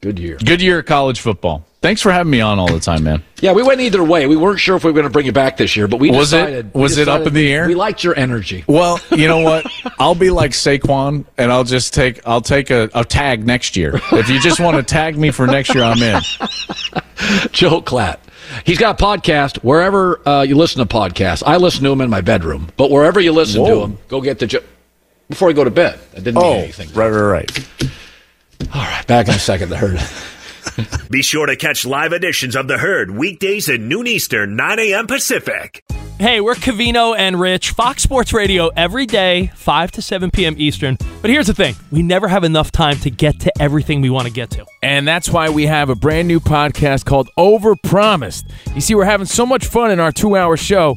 Good 0.00 0.18
year. 0.18 0.36
Good 0.44 0.60
year 0.62 0.80
of 0.80 0.86
college 0.86 1.20
football. 1.20 1.64
Thanks 1.80 2.02
for 2.02 2.10
having 2.10 2.30
me 2.30 2.40
on 2.40 2.58
all 2.58 2.66
the 2.72 2.80
time, 2.80 3.04
man. 3.04 3.22
Yeah, 3.40 3.52
we 3.52 3.62
went 3.62 3.80
either 3.80 4.02
way. 4.02 4.26
We 4.26 4.36
weren't 4.36 4.58
sure 4.58 4.76
if 4.76 4.82
we 4.84 4.90
were 4.90 4.94
going 4.94 5.04
to 5.06 5.10
bring 5.10 5.24
you 5.26 5.32
back 5.32 5.56
this 5.56 5.76
year, 5.76 5.86
but 5.88 5.98
we 6.00 6.10
Was 6.10 6.32
it- 6.32 6.38
decided. 6.38 6.74
we 6.74 6.80
was 6.82 6.98
it 6.98 7.08
up 7.08 7.26
in 7.26 7.32
the 7.32 7.52
air? 7.52 7.66
We 7.66 7.74
liked 7.74 8.02
your 8.02 8.16
energy. 8.18 8.64
Well, 8.66 9.00
you 9.10 9.28
know 9.28 9.38
what? 9.40 9.66
I'll 9.98 10.14
be 10.14 10.30
like 10.30 10.50
Saquon, 10.50 11.24
and 11.38 11.52
I'll 11.52 11.64
just 11.64 11.94
take 11.94 12.26
I'll 12.26 12.40
take 12.40 12.70
a, 12.70 12.90
a 12.94 13.04
tag 13.04 13.46
next 13.46 13.76
year. 13.76 14.00
If 14.12 14.28
you 14.28 14.40
just 14.40 14.58
want 14.60 14.76
to 14.76 14.82
tag 14.82 15.16
me 15.16 15.30
for 15.30 15.46
next 15.46 15.74
year, 15.74 15.84
I'm 15.84 16.02
in. 16.02 16.20
Joe 17.52 17.80
Klatt. 17.80 18.18
He's 18.64 18.78
got 18.78 19.00
a 19.00 19.04
podcast 19.04 19.58
wherever 19.58 20.26
uh, 20.28 20.42
you 20.42 20.56
listen 20.56 20.86
to 20.86 20.92
podcasts. 20.94 21.42
I 21.44 21.56
listen 21.56 21.84
to 21.84 21.90
him 21.92 22.00
in 22.00 22.10
my 22.10 22.20
bedroom, 22.20 22.68
but 22.76 22.90
wherever 22.90 23.20
you 23.20 23.32
listen 23.32 23.64
to 23.64 23.70
Whoa. 23.74 23.84
him, 23.86 23.98
go 24.08 24.20
get 24.20 24.38
the. 24.38 24.46
Jo- 24.46 24.62
Before 25.28 25.48
I 25.48 25.52
go 25.52 25.64
to 25.64 25.70
bed, 25.70 25.98
I 26.12 26.16
didn't 26.16 26.36
mean 26.36 26.56
anything. 26.64 26.92
right, 26.94 27.08
right, 27.08 27.20
right. 27.44 27.68
All 28.74 28.82
right, 28.82 29.06
back 29.06 29.28
in 29.28 29.34
a 29.34 29.38
second. 29.38 29.70
The 29.70 29.76
herd. 29.76 30.00
Be 31.10 31.22
sure 31.22 31.46
to 31.46 31.56
catch 31.56 31.86
live 31.86 32.12
editions 32.12 32.56
of 32.56 32.68
The 32.68 32.78
Herd 32.78 33.12
weekdays 33.12 33.68
at 33.68 33.80
noon 33.80 34.06
Eastern, 34.06 34.56
9 34.56 34.78
a.m. 34.80 35.06
Pacific. 35.06 35.84
Hey, 36.18 36.40
we're 36.40 36.54
Covino 36.54 37.14
and 37.16 37.38
Rich, 37.38 37.72
Fox 37.72 38.02
Sports 38.02 38.32
Radio 38.32 38.68
every 38.68 39.04
day, 39.04 39.48
5 39.54 39.92
to 39.92 40.02
7 40.02 40.30
p.m. 40.30 40.54
Eastern. 40.56 40.96
But 41.20 41.30
here's 41.30 41.46
the 41.46 41.54
thing 41.54 41.76
we 41.90 42.02
never 42.02 42.26
have 42.26 42.42
enough 42.42 42.72
time 42.72 42.96
to 43.00 43.10
get 43.10 43.38
to 43.40 43.52
everything 43.60 44.00
we 44.00 44.08
want 44.10 44.26
to 44.26 44.32
get 44.32 44.50
to. 44.50 44.64
And 44.82 45.06
that's 45.06 45.28
why 45.28 45.50
we 45.50 45.66
have 45.66 45.90
a 45.90 45.94
brand 45.94 46.26
new 46.26 46.40
podcast 46.40 47.04
called 47.04 47.28
Overpromised. 47.38 48.50
You 48.74 48.80
see, 48.80 48.94
we're 48.94 49.04
having 49.04 49.26
so 49.26 49.44
much 49.44 49.66
fun 49.66 49.90
in 49.90 50.00
our 50.00 50.10
two 50.10 50.36
hour 50.36 50.56
show, 50.56 50.96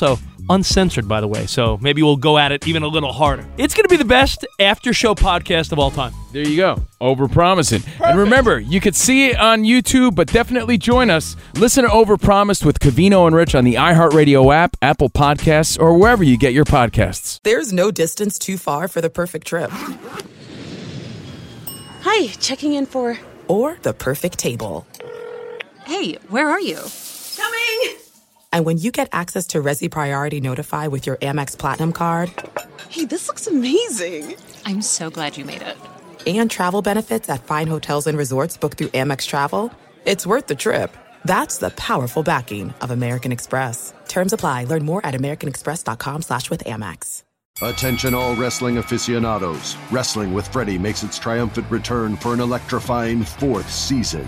uncensored, 0.49 1.07
by 1.07 1.21
the 1.21 1.27
way. 1.27 1.45
So 1.45 1.77
maybe 1.81 2.03
we'll 2.03 2.17
go 2.17 2.37
at 2.37 2.51
it 2.51 2.67
even 2.67 2.83
a 2.83 2.87
little 2.87 3.13
harder. 3.13 3.45
It's 3.57 3.73
going 3.73 3.85
to 3.85 3.89
be 3.89 3.97
the 3.97 4.05
best 4.05 4.45
after 4.59 4.93
show 4.93 5.15
podcast 5.15 5.71
of 5.71 5.79
all 5.79 5.91
time. 5.91 6.13
There 6.33 6.47
you 6.47 6.57
go. 6.57 6.83
Overpromising. 6.99 7.87
And 8.01 8.19
remember, 8.19 8.59
you 8.59 8.79
could 8.81 8.95
see 8.95 9.29
it 9.29 9.39
on 9.39 9.63
YouTube, 9.63 10.15
but 10.15 10.27
definitely 10.27 10.77
join 10.77 11.09
us. 11.09 11.35
Listen 11.55 11.83
to 11.83 11.91
Over 11.91 12.11
Overpromised 12.11 12.65
with 12.65 12.79
Covino 12.79 13.25
and 13.25 13.35
Rich 13.35 13.55
on 13.55 13.63
the 13.63 13.75
iHeartRadio 13.75 14.53
app, 14.53 14.75
Apple 14.81 15.09
Podcasts, 15.09 15.79
or 15.79 15.97
wherever 15.97 16.23
you 16.23 16.37
get 16.37 16.53
your 16.53 16.65
podcasts. 16.65 17.39
There's 17.43 17.71
no 17.71 17.89
distance 17.89 18.37
too 18.37 18.57
far 18.57 18.87
for 18.87 19.01
the 19.01 19.09
perfect 19.09 19.47
trip. 19.47 19.71
Hi, 22.01 22.27
checking 22.27 22.73
in 22.73 22.85
for. 22.85 23.17
Or 23.47 23.77
the 23.81 23.93
perfect 23.93 24.37
table. 24.39 24.85
Hey, 25.85 26.13
where 26.29 26.49
are 26.49 26.59
you? 26.61 26.79
Coming! 27.37 28.10
And 28.51 28.65
when 28.65 28.77
you 28.77 28.91
get 28.91 29.07
access 29.11 29.47
to 29.47 29.61
Resy 29.61 29.89
Priority 29.89 30.41
Notify 30.41 30.87
with 30.87 31.07
your 31.07 31.17
Amex 31.17 31.57
Platinum 31.57 31.93
card 31.93 32.31
Hey, 32.89 33.05
this 33.05 33.27
looks 33.29 33.47
amazing. 33.47 34.35
I'm 34.65 34.81
so 34.81 35.09
glad 35.09 35.37
you 35.37 35.45
made 35.45 35.61
it. 35.61 35.77
and 36.27 36.51
travel 36.51 36.81
benefits 36.81 37.29
at 37.29 37.43
fine 37.45 37.67
hotels 37.67 38.05
and 38.07 38.17
resorts 38.17 38.57
booked 38.57 38.77
through 38.77 38.89
Amex 38.89 39.25
Travel, 39.25 39.71
it's 40.05 40.27
worth 40.27 40.47
the 40.47 40.55
trip. 40.55 40.95
That's 41.23 41.57
the 41.59 41.69
powerful 41.71 42.21
backing 42.23 42.73
of 42.81 42.91
American 42.91 43.31
Express. 43.31 43.93
Terms 44.07 44.33
apply. 44.33 44.65
Learn 44.65 44.83
more 44.83 45.05
at 45.05 45.13
americanexpress.com 45.13 46.21
slash 46.23 46.49
with 46.49 46.63
Amex. 46.65 47.23
Attention 47.61 48.13
all 48.15 48.35
wrestling 48.35 48.77
aficionados. 48.77 49.77
Wrestling 49.91 50.33
with 50.33 50.47
Freddie 50.47 50.79
makes 50.79 51.03
its 51.03 51.17
triumphant 51.19 51.69
return 51.69 52.17
for 52.17 52.33
an 52.33 52.39
electrifying 52.39 53.23
fourth 53.23 53.69
season. 53.71 54.27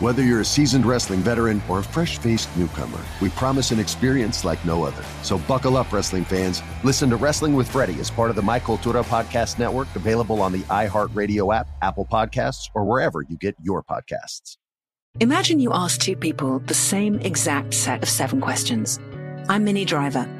Whether 0.00 0.22
you're 0.22 0.40
a 0.40 0.46
seasoned 0.46 0.86
wrestling 0.86 1.20
veteran 1.20 1.60
or 1.68 1.80
a 1.80 1.82
fresh 1.82 2.16
faced 2.16 2.48
newcomer, 2.56 3.00
we 3.20 3.28
promise 3.28 3.70
an 3.70 3.78
experience 3.78 4.46
like 4.46 4.64
no 4.64 4.82
other. 4.82 5.04
So 5.22 5.36
buckle 5.36 5.76
up, 5.76 5.92
wrestling 5.92 6.24
fans. 6.24 6.62
Listen 6.82 7.10
to 7.10 7.16
Wrestling 7.16 7.52
with 7.52 7.70
Freddie 7.70 8.00
as 8.00 8.10
part 8.10 8.30
of 8.30 8.36
the 8.36 8.40
My 8.40 8.58
Cultura 8.58 9.04
Podcast 9.04 9.58
Network, 9.58 9.94
available 9.94 10.40
on 10.40 10.52
the 10.52 10.60
iHeartRadio 10.70 11.54
app, 11.54 11.68
Apple 11.82 12.06
Podcasts, 12.10 12.70
or 12.74 12.86
wherever 12.86 13.20
you 13.20 13.36
get 13.36 13.54
your 13.62 13.82
podcasts. 13.82 14.56
Imagine 15.18 15.60
you 15.60 15.70
ask 15.74 16.00
two 16.00 16.16
people 16.16 16.60
the 16.60 16.72
same 16.72 17.16
exact 17.16 17.74
set 17.74 18.02
of 18.02 18.08
seven 18.08 18.40
questions. 18.40 18.98
I'm 19.50 19.64
Minnie 19.64 19.84
Driver. 19.84 20.39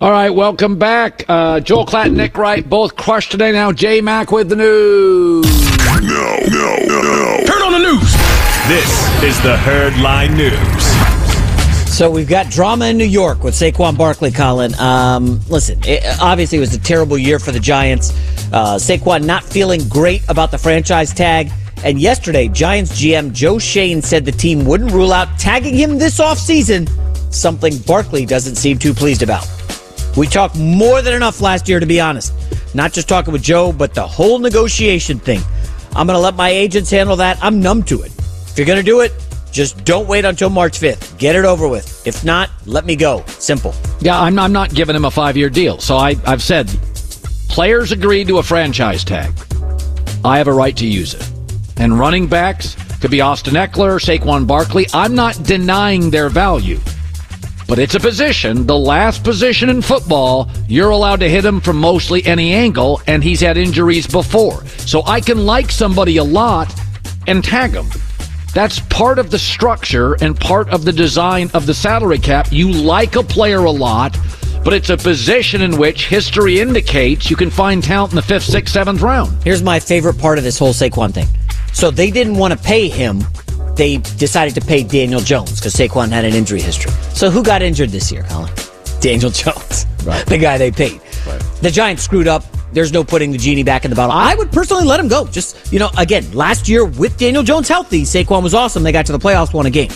All 0.00 0.10
right, 0.10 0.30
welcome 0.30 0.76
back. 0.76 1.24
Uh, 1.28 1.60
Joel 1.60 1.86
Klatt, 1.86 2.06
and 2.06 2.16
Nick 2.16 2.36
Wright, 2.36 2.68
both 2.68 2.96
crushed 2.96 3.30
today. 3.30 3.52
Now 3.52 3.70
J 3.70 4.00
Mac 4.00 4.32
with 4.32 4.48
the 4.48 4.56
news. 4.56 5.46
No, 6.02 6.36
no, 6.48 6.76
no, 6.84 7.00
no. 7.00 7.44
Turn 7.46 7.62
on 7.62 7.70
the 7.70 7.78
news. 7.78 8.12
This 8.66 9.22
is 9.22 9.40
the 9.44 9.56
Herd 9.56 9.96
Line 10.00 10.36
News. 10.36 11.96
So 11.96 12.10
we've 12.10 12.28
got 12.28 12.50
drama 12.50 12.86
in 12.86 12.98
New 12.98 13.04
York 13.04 13.44
with 13.44 13.54
Saquon 13.54 13.96
Barkley, 13.96 14.32
Colin. 14.32 14.74
Um, 14.80 15.40
listen, 15.48 15.78
it, 15.84 16.02
obviously 16.20 16.58
it 16.58 16.62
was 16.62 16.74
a 16.74 16.80
terrible 16.80 17.16
year 17.16 17.38
for 17.38 17.52
the 17.52 17.60
Giants. 17.60 18.10
Uh, 18.52 18.74
Saquon 18.74 19.24
not 19.24 19.44
feeling 19.44 19.88
great 19.88 20.28
about 20.28 20.50
the 20.50 20.58
franchise 20.58 21.14
tag. 21.14 21.52
And 21.84 22.00
yesterday, 22.00 22.48
Giants 22.48 23.00
GM 23.00 23.32
Joe 23.32 23.60
Schoen 23.60 24.02
said 24.02 24.24
the 24.24 24.32
team 24.32 24.64
wouldn't 24.64 24.90
rule 24.90 25.12
out 25.12 25.38
tagging 25.38 25.74
him 25.76 25.98
this 25.98 26.18
offseason, 26.18 26.88
something 27.32 27.78
Barkley 27.86 28.26
doesn't 28.26 28.56
seem 28.56 28.76
too 28.76 28.92
pleased 28.92 29.22
about. 29.22 29.46
We 30.16 30.26
talked 30.26 30.56
more 30.56 31.02
than 31.02 31.14
enough 31.14 31.40
last 31.40 31.68
year, 31.68 31.80
to 31.80 31.86
be 31.86 32.00
honest. 32.00 32.32
Not 32.74 32.92
just 32.92 33.08
talking 33.08 33.32
with 33.32 33.42
Joe, 33.42 33.72
but 33.72 33.94
the 33.94 34.06
whole 34.06 34.38
negotiation 34.38 35.18
thing. 35.18 35.40
I'm 35.96 36.06
going 36.06 36.16
to 36.16 36.20
let 36.20 36.34
my 36.34 36.50
agents 36.50 36.90
handle 36.90 37.16
that. 37.16 37.38
I'm 37.42 37.60
numb 37.60 37.82
to 37.84 38.02
it. 38.02 38.12
If 38.16 38.54
you're 38.56 38.66
going 38.66 38.78
to 38.78 38.84
do 38.84 39.00
it, 39.00 39.12
just 39.50 39.84
don't 39.84 40.08
wait 40.08 40.24
until 40.24 40.50
March 40.50 40.80
5th. 40.80 41.16
Get 41.18 41.36
it 41.36 41.44
over 41.44 41.68
with. 41.68 42.06
If 42.06 42.24
not, 42.24 42.50
let 42.66 42.84
me 42.84 42.96
go. 42.96 43.24
Simple. 43.26 43.74
Yeah, 44.00 44.20
I'm, 44.20 44.38
I'm 44.38 44.52
not 44.52 44.74
giving 44.74 44.96
him 44.96 45.04
a 45.04 45.10
five 45.10 45.36
year 45.36 45.48
deal. 45.48 45.78
So 45.78 45.96
I, 45.96 46.16
I've 46.26 46.42
said 46.42 46.68
players 47.48 47.92
agreed 47.92 48.28
to 48.28 48.38
a 48.38 48.42
franchise 48.42 49.04
tag. 49.04 49.32
I 50.24 50.38
have 50.38 50.48
a 50.48 50.52
right 50.52 50.76
to 50.76 50.86
use 50.86 51.14
it. 51.14 51.30
And 51.76 51.98
running 51.98 52.26
backs 52.26 52.76
could 53.00 53.10
be 53.10 53.20
Austin 53.20 53.54
Ekeler, 53.54 54.00
Saquon 54.00 54.46
Barkley. 54.46 54.86
I'm 54.92 55.14
not 55.14 55.40
denying 55.42 56.10
their 56.10 56.28
value. 56.28 56.80
But 57.66 57.78
it's 57.78 57.94
a 57.94 58.00
position, 58.00 58.66
the 58.66 58.78
last 58.78 59.24
position 59.24 59.70
in 59.70 59.80
football, 59.80 60.50
you're 60.68 60.90
allowed 60.90 61.20
to 61.20 61.28
hit 61.28 61.44
him 61.44 61.60
from 61.60 61.78
mostly 61.78 62.24
any 62.26 62.52
angle, 62.52 63.00
and 63.06 63.24
he's 63.24 63.40
had 63.40 63.56
injuries 63.56 64.06
before. 64.06 64.64
So 64.78 65.02
I 65.06 65.20
can 65.20 65.46
like 65.46 65.70
somebody 65.70 66.18
a 66.18 66.24
lot 66.24 66.74
and 67.26 67.42
tag 67.42 67.72
him. 67.72 67.86
That's 68.52 68.80
part 68.80 69.18
of 69.18 69.30
the 69.30 69.38
structure 69.38 70.14
and 70.22 70.38
part 70.38 70.68
of 70.68 70.84
the 70.84 70.92
design 70.92 71.50
of 71.54 71.66
the 71.66 71.74
salary 71.74 72.18
cap. 72.18 72.52
You 72.52 72.70
like 72.70 73.16
a 73.16 73.22
player 73.22 73.64
a 73.64 73.70
lot, 73.70 74.16
but 74.62 74.72
it's 74.74 74.90
a 74.90 74.96
position 74.96 75.62
in 75.62 75.76
which 75.76 76.06
history 76.06 76.60
indicates 76.60 77.30
you 77.30 77.36
can 77.36 77.50
find 77.50 77.82
talent 77.82 78.12
in 78.12 78.16
the 78.16 78.22
fifth, 78.22 78.44
sixth, 78.44 78.72
seventh 78.72 79.00
round. 79.00 79.42
Here's 79.42 79.62
my 79.62 79.80
favorite 79.80 80.18
part 80.18 80.38
of 80.38 80.44
this 80.44 80.58
whole 80.58 80.72
Saquon 80.72 81.12
thing. 81.12 81.26
So 81.72 81.90
they 81.90 82.10
didn't 82.10 82.36
want 82.36 82.52
to 82.52 82.58
pay 82.58 82.88
him 82.88 83.24
they 83.76 83.96
decided 83.96 84.54
to 84.54 84.60
pay 84.60 84.82
Daniel 84.82 85.20
Jones 85.20 85.56
because 85.56 85.74
Saquon 85.74 86.08
had 86.10 86.24
an 86.24 86.34
injury 86.34 86.60
history. 86.60 86.92
So 87.12 87.30
who 87.30 87.42
got 87.42 87.62
injured 87.62 87.90
this 87.90 88.10
year, 88.12 88.22
Colin? 88.24 88.52
Daniel 89.00 89.30
Jones, 89.30 89.86
right? 90.04 90.24
The 90.26 90.38
guy 90.38 90.58
they 90.58 90.70
paid. 90.70 91.00
Right. 91.26 91.40
The 91.60 91.70
Giants 91.70 92.02
screwed 92.02 92.28
up. 92.28 92.44
There's 92.72 92.92
no 92.92 93.04
putting 93.04 93.30
the 93.30 93.38
genie 93.38 93.62
back 93.62 93.84
in 93.84 93.90
the 93.90 93.96
bottle. 93.96 94.16
I 94.16 94.34
would 94.34 94.50
personally 94.50 94.84
let 94.84 94.98
him 94.98 95.08
go. 95.08 95.26
Just 95.26 95.72
you 95.72 95.78
know, 95.78 95.90
again, 95.98 96.30
last 96.32 96.68
year 96.68 96.84
with 96.84 97.16
Daniel 97.18 97.42
Jones 97.42 97.68
healthy, 97.68 98.02
Saquon 98.02 98.42
was 98.42 98.54
awesome. 98.54 98.82
They 98.82 98.92
got 98.92 99.06
to 99.06 99.12
the 99.12 99.18
playoffs, 99.18 99.52
won 99.52 99.66
a 99.66 99.70
game. 99.70 99.90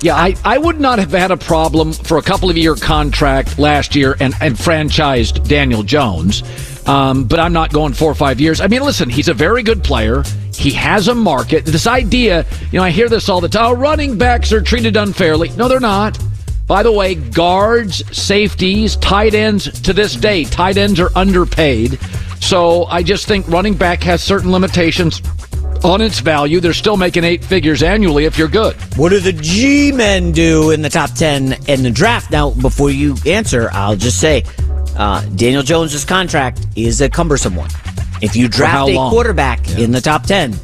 Yeah, 0.00 0.14
I, 0.14 0.36
I 0.44 0.58
would 0.58 0.80
not 0.80 1.00
have 1.00 1.10
had 1.10 1.32
a 1.32 1.36
problem 1.36 1.92
for 1.92 2.18
a 2.18 2.22
couple 2.22 2.48
of 2.48 2.56
year 2.56 2.76
contract 2.76 3.58
last 3.58 3.96
year 3.96 4.16
and, 4.20 4.32
and 4.40 4.54
franchised 4.54 5.46
Daniel 5.48 5.82
Jones. 5.82 6.42
Um, 6.86 7.24
but 7.24 7.40
I'm 7.40 7.52
not 7.52 7.72
going 7.72 7.92
four 7.94 8.10
or 8.10 8.14
five 8.14 8.40
years. 8.40 8.60
I 8.60 8.68
mean, 8.68 8.82
listen, 8.82 9.10
he's 9.10 9.28
a 9.28 9.34
very 9.34 9.62
good 9.64 9.82
player. 9.82 10.22
He 10.58 10.72
has 10.72 11.06
a 11.06 11.14
market. 11.14 11.64
This 11.64 11.86
idea, 11.86 12.44
you 12.72 12.80
know, 12.80 12.84
I 12.84 12.90
hear 12.90 13.08
this 13.08 13.28
all 13.28 13.40
the 13.40 13.48
time. 13.48 13.66
Oh, 13.66 13.72
running 13.74 14.18
backs 14.18 14.52
are 14.52 14.60
treated 14.60 14.96
unfairly. 14.96 15.50
No, 15.50 15.68
they're 15.68 15.78
not. 15.78 16.18
By 16.66 16.82
the 16.82 16.90
way, 16.92 17.14
guards, 17.14 18.02
safeties, 18.16 18.96
tight 18.96 19.34
ends 19.34 19.80
to 19.82 19.92
this 19.92 20.14
day, 20.16 20.44
tight 20.44 20.76
ends 20.76 20.98
are 21.00 21.10
underpaid. 21.16 21.98
So 22.40 22.84
I 22.86 23.02
just 23.02 23.26
think 23.28 23.48
running 23.48 23.74
back 23.74 24.02
has 24.02 24.22
certain 24.22 24.50
limitations 24.50 25.22
on 25.84 26.00
its 26.00 26.18
value. 26.18 26.60
They're 26.60 26.74
still 26.74 26.96
making 26.96 27.24
eight 27.24 27.44
figures 27.44 27.82
annually 27.82 28.24
if 28.24 28.36
you're 28.36 28.48
good. 28.48 28.74
What 28.96 29.10
do 29.10 29.20
the 29.20 29.32
G 29.32 29.92
men 29.92 30.32
do 30.32 30.72
in 30.72 30.82
the 30.82 30.90
top 30.90 31.12
10 31.12 31.56
in 31.68 31.82
the 31.82 31.90
draft? 31.90 32.30
Now, 32.30 32.50
before 32.50 32.90
you 32.90 33.16
answer, 33.24 33.70
I'll 33.72 33.96
just 33.96 34.20
say 34.20 34.44
uh, 34.96 35.24
Daniel 35.36 35.62
Jones' 35.62 36.04
contract 36.04 36.66
is 36.74 37.00
a 37.00 37.08
cumbersome 37.08 37.54
one. 37.54 37.70
If 38.22 38.36
you 38.36 38.48
draft 38.48 38.88
a 38.88 38.94
quarterback 38.94 39.66
yeah. 39.68 39.78
in 39.78 39.92
the 39.92 40.00
top 40.00 40.24
10, 40.24 40.54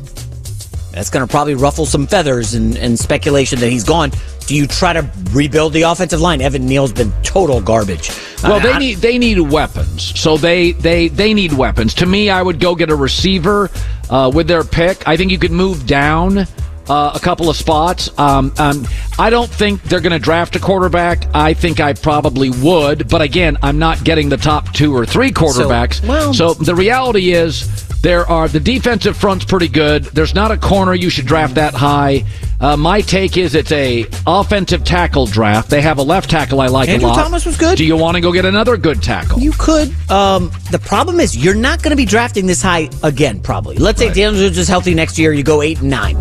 that's 0.92 1.10
going 1.10 1.26
to 1.26 1.30
probably 1.30 1.54
ruffle 1.54 1.86
some 1.86 2.06
feathers 2.06 2.54
and, 2.54 2.76
and 2.76 2.98
speculation 2.98 3.58
that 3.60 3.68
he's 3.68 3.84
gone. 3.84 4.12
Do 4.46 4.54
you 4.54 4.66
try 4.66 4.92
to 4.92 5.10
rebuild 5.32 5.72
the 5.72 5.82
offensive 5.82 6.20
line? 6.20 6.40
Evan 6.40 6.66
Neal's 6.66 6.92
been 6.92 7.12
total 7.22 7.60
garbage. 7.60 8.10
Well, 8.42 8.60
they 8.60 8.78
need 8.78 8.98
they 8.98 9.16
need 9.16 9.40
weapons, 9.40 10.02
so 10.20 10.36
they 10.36 10.72
they 10.72 11.08
they 11.08 11.32
need 11.32 11.54
weapons. 11.54 11.94
To 11.94 12.06
me, 12.06 12.28
I 12.28 12.42
would 12.42 12.60
go 12.60 12.74
get 12.74 12.90
a 12.90 12.94
receiver 12.94 13.70
uh, 14.10 14.30
with 14.34 14.46
their 14.46 14.62
pick. 14.62 15.08
I 15.08 15.16
think 15.16 15.32
you 15.32 15.38
could 15.38 15.50
move 15.50 15.86
down 15.86 16.46
uh, 16.88 17.12
a 17.14 17.20
couple 17.20 17.48
of 17.48 17.56
spots. 17.56 18.16
Um, 18.18 18.52
um, 18.58 18.86
I 19.18 19.30
don't 19.30 19.50
think 19.50 19.82
they're 19.84 20.00
going 20.00 20.12
to 20.12 20.18
draft 20.18 20.56
a 20.56 20.60
quarterback. 20.60 21.26
I 21.34 21.54
think 21.54 21.80
I 21.80 21.92
probably 21.92 22.50
would, 22.50 23.08
but 23.08 23.22
again, 23.22 23.56
I'm 23.62 23.78
not 23.78 24.04
getting 24.04 24.28
the 24.28 24.36
top 24.36 24.72
two 24.72 24.94
or 24.94 25.06
three 25.06 25.30
quarterbacks. 25.30 26.00
So, 26.00 26.08
well, 26.08 26.34
so 26.34 26.54
the 26.54 26.74
reality 26.74 27.32
is 27.32 27.88
there 28.02 28.28
are 28.28 28.48
the 28.48 28.60
defensive 28.60 29.16
front's 29.16 29.44
pretty 29.44 29.68
good. 29.68 30.04
There's 30.04 30.34
not 30.34 30.50
a 30.50 30.58
corner 30.58 30.94
you 30.94 31.08
should 31.08 31.26
draft 31.26 31.54
that 31.54 31.72
high. 31.74 32.24
Uh, 32.60 32.76
my 32.76 33.00
take 33.00 33.36
is 33.36 33.54
it's 33.54 33.72
a 33.72 34.04
offensive 34.26 34.84
tackle 34.84 35.26
draft. 35.26 35.70
They 35.70 35.80
have 35.80 35.98
a 35.98 36.02
left 36.02 36.30
tackle 36.30 36.60
I 36.60 36.66
like 36.66 36.88
Andrew 36.88 37.08
a 37.08 37.10
lot. 37.10 37.22
Thomas 37.22 37.46
was 37.46 37.56
good. 37.56 37.76
Do 37.78 37.84
you 37.84 37.96
want 37.96 38.16
to 38.16 38.20
go 38.20 38.32
get 38.32 38.44
another 38.44 38.76
good 38.76 39.02
tackle? 39.02 39.40
You 39.40 39.52
could. 39.52 39.88
Um, 40.10 40.50
the 40.70 40.78
problem 40.78 41.18
is 41.18 41.36
you're 41.36 41.54
not 41.54 41.82
going 41.82 41.90
to 41.90 41.96
be 41.96 42.04
drafting 42.04 42.46
this 42.46 42.62
high 42.62 42.90
again. 43.02 43.40
Probably. 43.40 43.76
Let's 43.76 43.98
say. 43.98 44.08
Daniel 44.12 44.34
Jones 44.34 44.58
is 44.58 44.68
healthy 44.68 44.94
next 44.94 45.18
year. 45.18 45.32
You 45.32 45.42
go 45.42 45.62
eight 45.62 45.80
and 45.80 45.90
nine. 45.90 46.16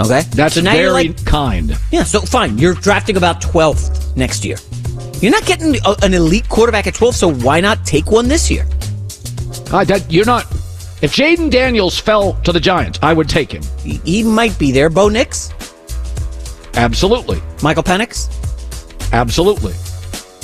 Okay, 0.00 0.22
That's 0.30 0.54
so 0.54 0.62
now 0.62 0.72
very 0.72 1.08
like, 1.08 1.24
kind. 1.26 1.76
yeah. 1.92 2.04
So 2.04 2.20
fine, 2.20 2.56
you're 2.58 2.74
drafting 2.74 3.16
about 3.16 3.42
12th 3.42 4.16
next 4.16 4.44
year. 4.44 4.56
You're 5.20 5.32
not 5.32 5.44
getting 5.44 5.76
a, 5.84 5.94
an 6.02 6.14
elite 6.14 6.48
quarterback 6.48 6.86
at 6.86 6.94
12, 6.94 7.14
so 7.14 7.32
why 7.32 7.60
not 7.60 7.84
take 7.84 8.10
one 8.10 8.26
this 8.26 8.50
year? 8.50 8.64
That, 9.70 10.06
you're 10.08 10.24
not. 10.24 10.44
If 11.02 11.14
Jayden 11.14 11.50
Daniels 11.50 11.98
fell 11.98 12.34
to 12.42 12.52
the 12.52 12.60
Giants, 12.60 12.98
I 13.02 13.12
would 13.12 13.28
take 13.28 13.52
him. 13.52 13.62
He, 13.82 13.96
he 14.04 14.22
might 14.22 14.58
be 14.58 14.72
there. 14.72 14.88
Bo 14.88 15.08
Nix, 15.08 15.52
Absolutely. 16.74 17.42
Michael 17.62 17.82
Penix. 17.82 18.28
Absolutely. 19.12 19.74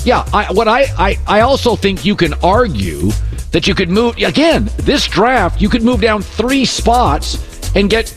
Yeah, 0.03 0.27
I, 0.33 0.51
what 0.53 0.67
I, 0.67 0.85
I, 0.97 1.17
I 1.27 1.39
also 1.41 1.75
think 1.75 2.05
you 2.05 2.15
can 2.15 2.33
argue 2.43 3.09
that 3.51 3.67
you 3.67 3.73
could 3.73 3.89
move 3.89 4.17
again 4.17 4.69
this 4.77 5.07
draft. 5.07 5.61
You 5.61 5.69
could 5.69 5.83
move 5.83 6.01
down 6.01 6.21
three 6.21 6.65
spots 6.65 7.37
and 7.75 7.89
get 7.89 8.07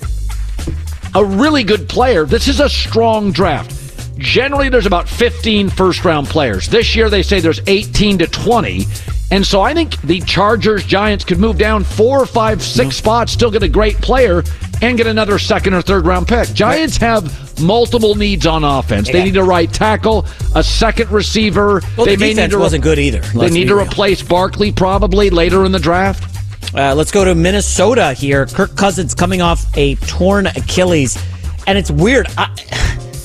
a 1.15 1.25
really 1.25 1.65
good 1.65 1.89
player. 1.89 2.25
This 2.25 2.49
is 2.49 2.61
a 2.61 2.69
strong 2.69 3.33
draft. 3.33 3.77
Generally, 4.19 4.69
there's 4.69 4.87
about 4.87 5.09
15 5.09 5.71
first 5.71 6.05
round 6.05 6.27
players. 6.29 6.69
This 6.69 6.95
year, 6.95 7.09
they 7.09 7.23
say 7.23 7.41
there's 7.41 7.61
18 7.67 8.19
to 8.19 8.27
20. 8.27 8.85
And 9.33 9.47
so 9.47 9.63
I 9.63 9.73
think 9.75 10.01
the 10.03 10.21
Chargers 10.21 10.85
Giants 10.85 11.25
could 11.25 11.39
move 11.39 11.57
down 11.57 11.85
four 11.85 12.21
or 12.21 12.27
five, 12.27 12.61
six 12.61 12.97
spots, 12.97 13.33
still 13.33 13.51
get 13.51 13.63
a 13.63 13.69
great 13.69 13.97
player, 13.99 14.43
and 14.83 14.97
get 14.97 15.07
another 15.07 15.39
second 15.39 15.73
or 15.75 15.83
third 15.83 16.05
round 16.05 16.27
pick. 16.27 16.49
Giants 16.53 16.97
have 16.97 17.61
multiple 17.61 18.15
needs 18.15 18.45
on 18.47 18.65
offense. 18.65 19.11
They 19.11 19.23
need 19.25 19.37
a 19.37 19.45
right 19.45 19.73
tackle, 19.73 20.27
a 20.55 20.65
second 20.65 21.11
receiver. 21.13 21.81
Well, 21.97 22.07
they 22.07 22.17
the 22.17 22.21
may 22.21 22.29
defense 22.31 22.53
need 22.53 22.57
to 22.57 22.59
wasn't 22.59 22.83
good 22.83 22.99
either, 22.99 23.21
They 23.21 23.51
need 23.51 23.69
to 23.69 23.77
real. 23.77 23.87
replace 23.87 24.21
Barkley 24.23 24.73
probably 24.73 25.31
later 25.31 25.65
in 25.65 25.73
the 25.73 25.79
draft. 25.79 26.30
Uh, 26.75 26.95
let's 26.95 27.11
go 27.11 27.25
to 27.25 27.35
Minnesota 27.35 28.13
here. 28.13 28.47
Kirk 28.47 28.77
Cousins 28.77 29.15
coming 29.15 29.43
off 29.43 29.67
a 29.77 29.97
torn 29.97 30.47
Achilles, 30.47 31.19
and 31.67 31.77
it's 31.77 31.91
weird. 31.91 32.29
I, 32.39 32.55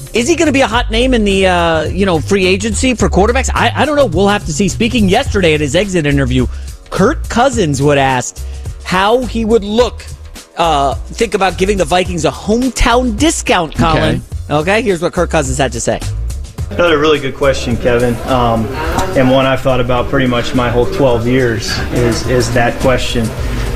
is 0.14 0.28
he 0.28 0.36
going 0.36 0.48
to 0.48 0.54
be 0.54 0.62
a 0.62 0.68
hot 0.68 0.90
name 0.90 1.14
in 1.14 1.24
the 1.24 1.48
uh, 1.48 1.84
you 1.84 2.06
know 2.06 2.20
free 2.20 2.46
agency 2.46 2.96
for 2.96 3.08
quarterbacks? 3.08 3.50
I, 3.54 3.72
I 3.74 3.86
don't 3.86 3.96
know. 3.96 4.08
We'll 4.08 4.28
have 4.28 4.46
to 4.46 4.54
see. 4.54 4.68
Speaking 4.68 5.08
yesterday 5.08 5.54
at 5.54 5.62
his 5.62 5.76
exit 5.76 6.06
interview, 6.06 6.48
Kirk 6.90 7.28
Cousins 7.30 7.82
would 7.82 8.00
ask 8.00 8.44
how 8.84 9.24
he 9.26 9.46
would 9.46 9.64
look. 9.64 10.04
Uh, 10.58 10.96
think 10.96 11.34
about 11.34 11.58
giving 11.58 11.78
the 11.78 11.86
Vikings 11.86 12.26
a 12.26 12.32
hometown 12.32 13.20
discount, 13.20 13.76
Colin. 13.76 14.22
Okay, 14.50 14.82
here's 14.82 15.02
what 15.02 15.12
Kirk 15.14 15.30
Cousins 15.30 15.58
had 15.58 15.72
to 15.74 15.82
say. 15.82 16.00
Another 16.72 16.98
really 16.98 17.20
good 17.20 17.36
question, 17.36 17.78
Kevin, 17.78 18.16
um, 18.28 18.66
and 19.16 19.30
one 19.30 19.46
I've 19.46 19.62
thought 19.62 19.80
about 19.80 20.10
pretty 20.10 20.28
much 20.28 20.56
my 20.56 20.70
whole 20.70 20.86
12 20.86 21.28
years 21.28 21.70
is 21.94 22.28
is 22.28 22.54
that 22.54 22.80
question. 22.82 23.26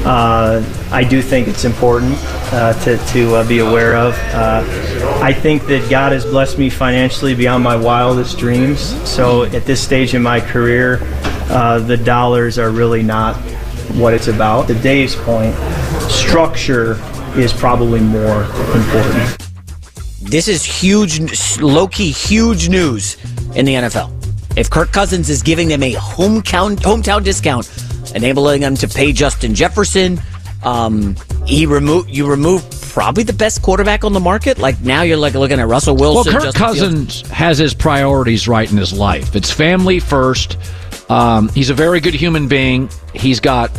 Uh, 0.06 0.64
I 0.92 1.04
do 1.04 1.22
think 1.22 1.48
it's 1.48 1.66
important 1.66 2.16
uh, 2.52 2.74
to 2.84 2.98
to 2.98 3.36
uh, 3.36 3.48
be 3.48 3.60
aware 3.60 3.96
of. 3.96 4.16
Uh, 4.34 4.64
I 5.22 5.32
think 5.32 5.66
that 5.68 5.90
God 5.90 6.12
has 6.14 6.26
blessed 6.26 6.58
me 6.58 6.70
financially 6.70 7.36
beyond 7.36 7.64
my 7.64 7.76
wildest 7.76 8.38
dreams. 8.38 8.80
So 9.08 9.44
at 9.44 9.66
this 9.66 9.82
stage 9.82 10.14
in 10.14 10.24
my 10.24 10.42
career, 10.42 11.00
uh, 11.50 11.80
the 11.80 11.98
dollars 11.98 12.58
are 12.58 12.72
really 12.72 13.04
not 13.04 13.36
what 13.96 14.14
it's 14.14 14.28
about. 14.28 14.68
To 14.68 14.74
Dave's 14.74 15.16
point, 15.16 15.56
structure 16.10 16.98
is 17.38 17.54
probably 17.54 18.00
more 18.00 18.44
important. 18.44 19.49
This 20.22 20.48
is 20.48 20.64
huge, 20.64 21.20
low 21.60 21.88
key, 21.88 22.12
huge 22.12 22.70
news 22.70 23.18
in 23.56 23.66
the 23.66 23.76
NFL. 23.76 24.16
If 24.58 24.70
Kirk 24.70 24.92
Cousins 24.92 25.30
is 25.30 25.42
giving 25.42 25.68
them 25.68 25.84
a 25.84 25.94
hometown 25.94 26.76
hometown 26.78 27.24
discount, 27.24 27.72
enabling 28.14 28.62
them 28.62 28.76
to 28.76 28.88
pay 28.88 29.14
Justin 29.14 29.56
Jefferson, 29.56 30.20
um, 30.64 31.16
he 31.46 31.66
remove 31.66 32.10
you 32.10 32.30
remove 32.30 32.70
probably 32.90 33.24
the 33.24 33.34
best 33.34 33.62
quarterback 33.62 34.04
on 34.04 34.14
the 34.14 34.20
market. 34.20 34.58
Like 34.58 34.82
now, 34.82 35.04
you're 35.04 35.18
like 35.18 35.34
looking 35.36 35.60
at 35.60 35.68
Russell 35.68 35.96
Wilson. 35.96 36.34
Well. 36.34 36.44
Kirk 36.44 36.54
Justin 36.54 36.74
Fields. 36.74 37.22
Cousins 37.22 37.30
has 37.30 37.58
his 37.58 37.74
priorities 37.74 38.48
right 38.48 38.70
in 38.70 38.78
his 38.78 38.92
life. 38.92 39.36
It's 39.36 39.52
family 39.52 40.00
first. 40.00 40.58
Um, 41.10 41.50
he's 41.50 41.70
a 41.70 41.74
very 41.74 42.00
good 42.00 42.14
human 42.14 42.48
being. 42.48 42.90
He's 43.14 43.40
got. 43.40 43.72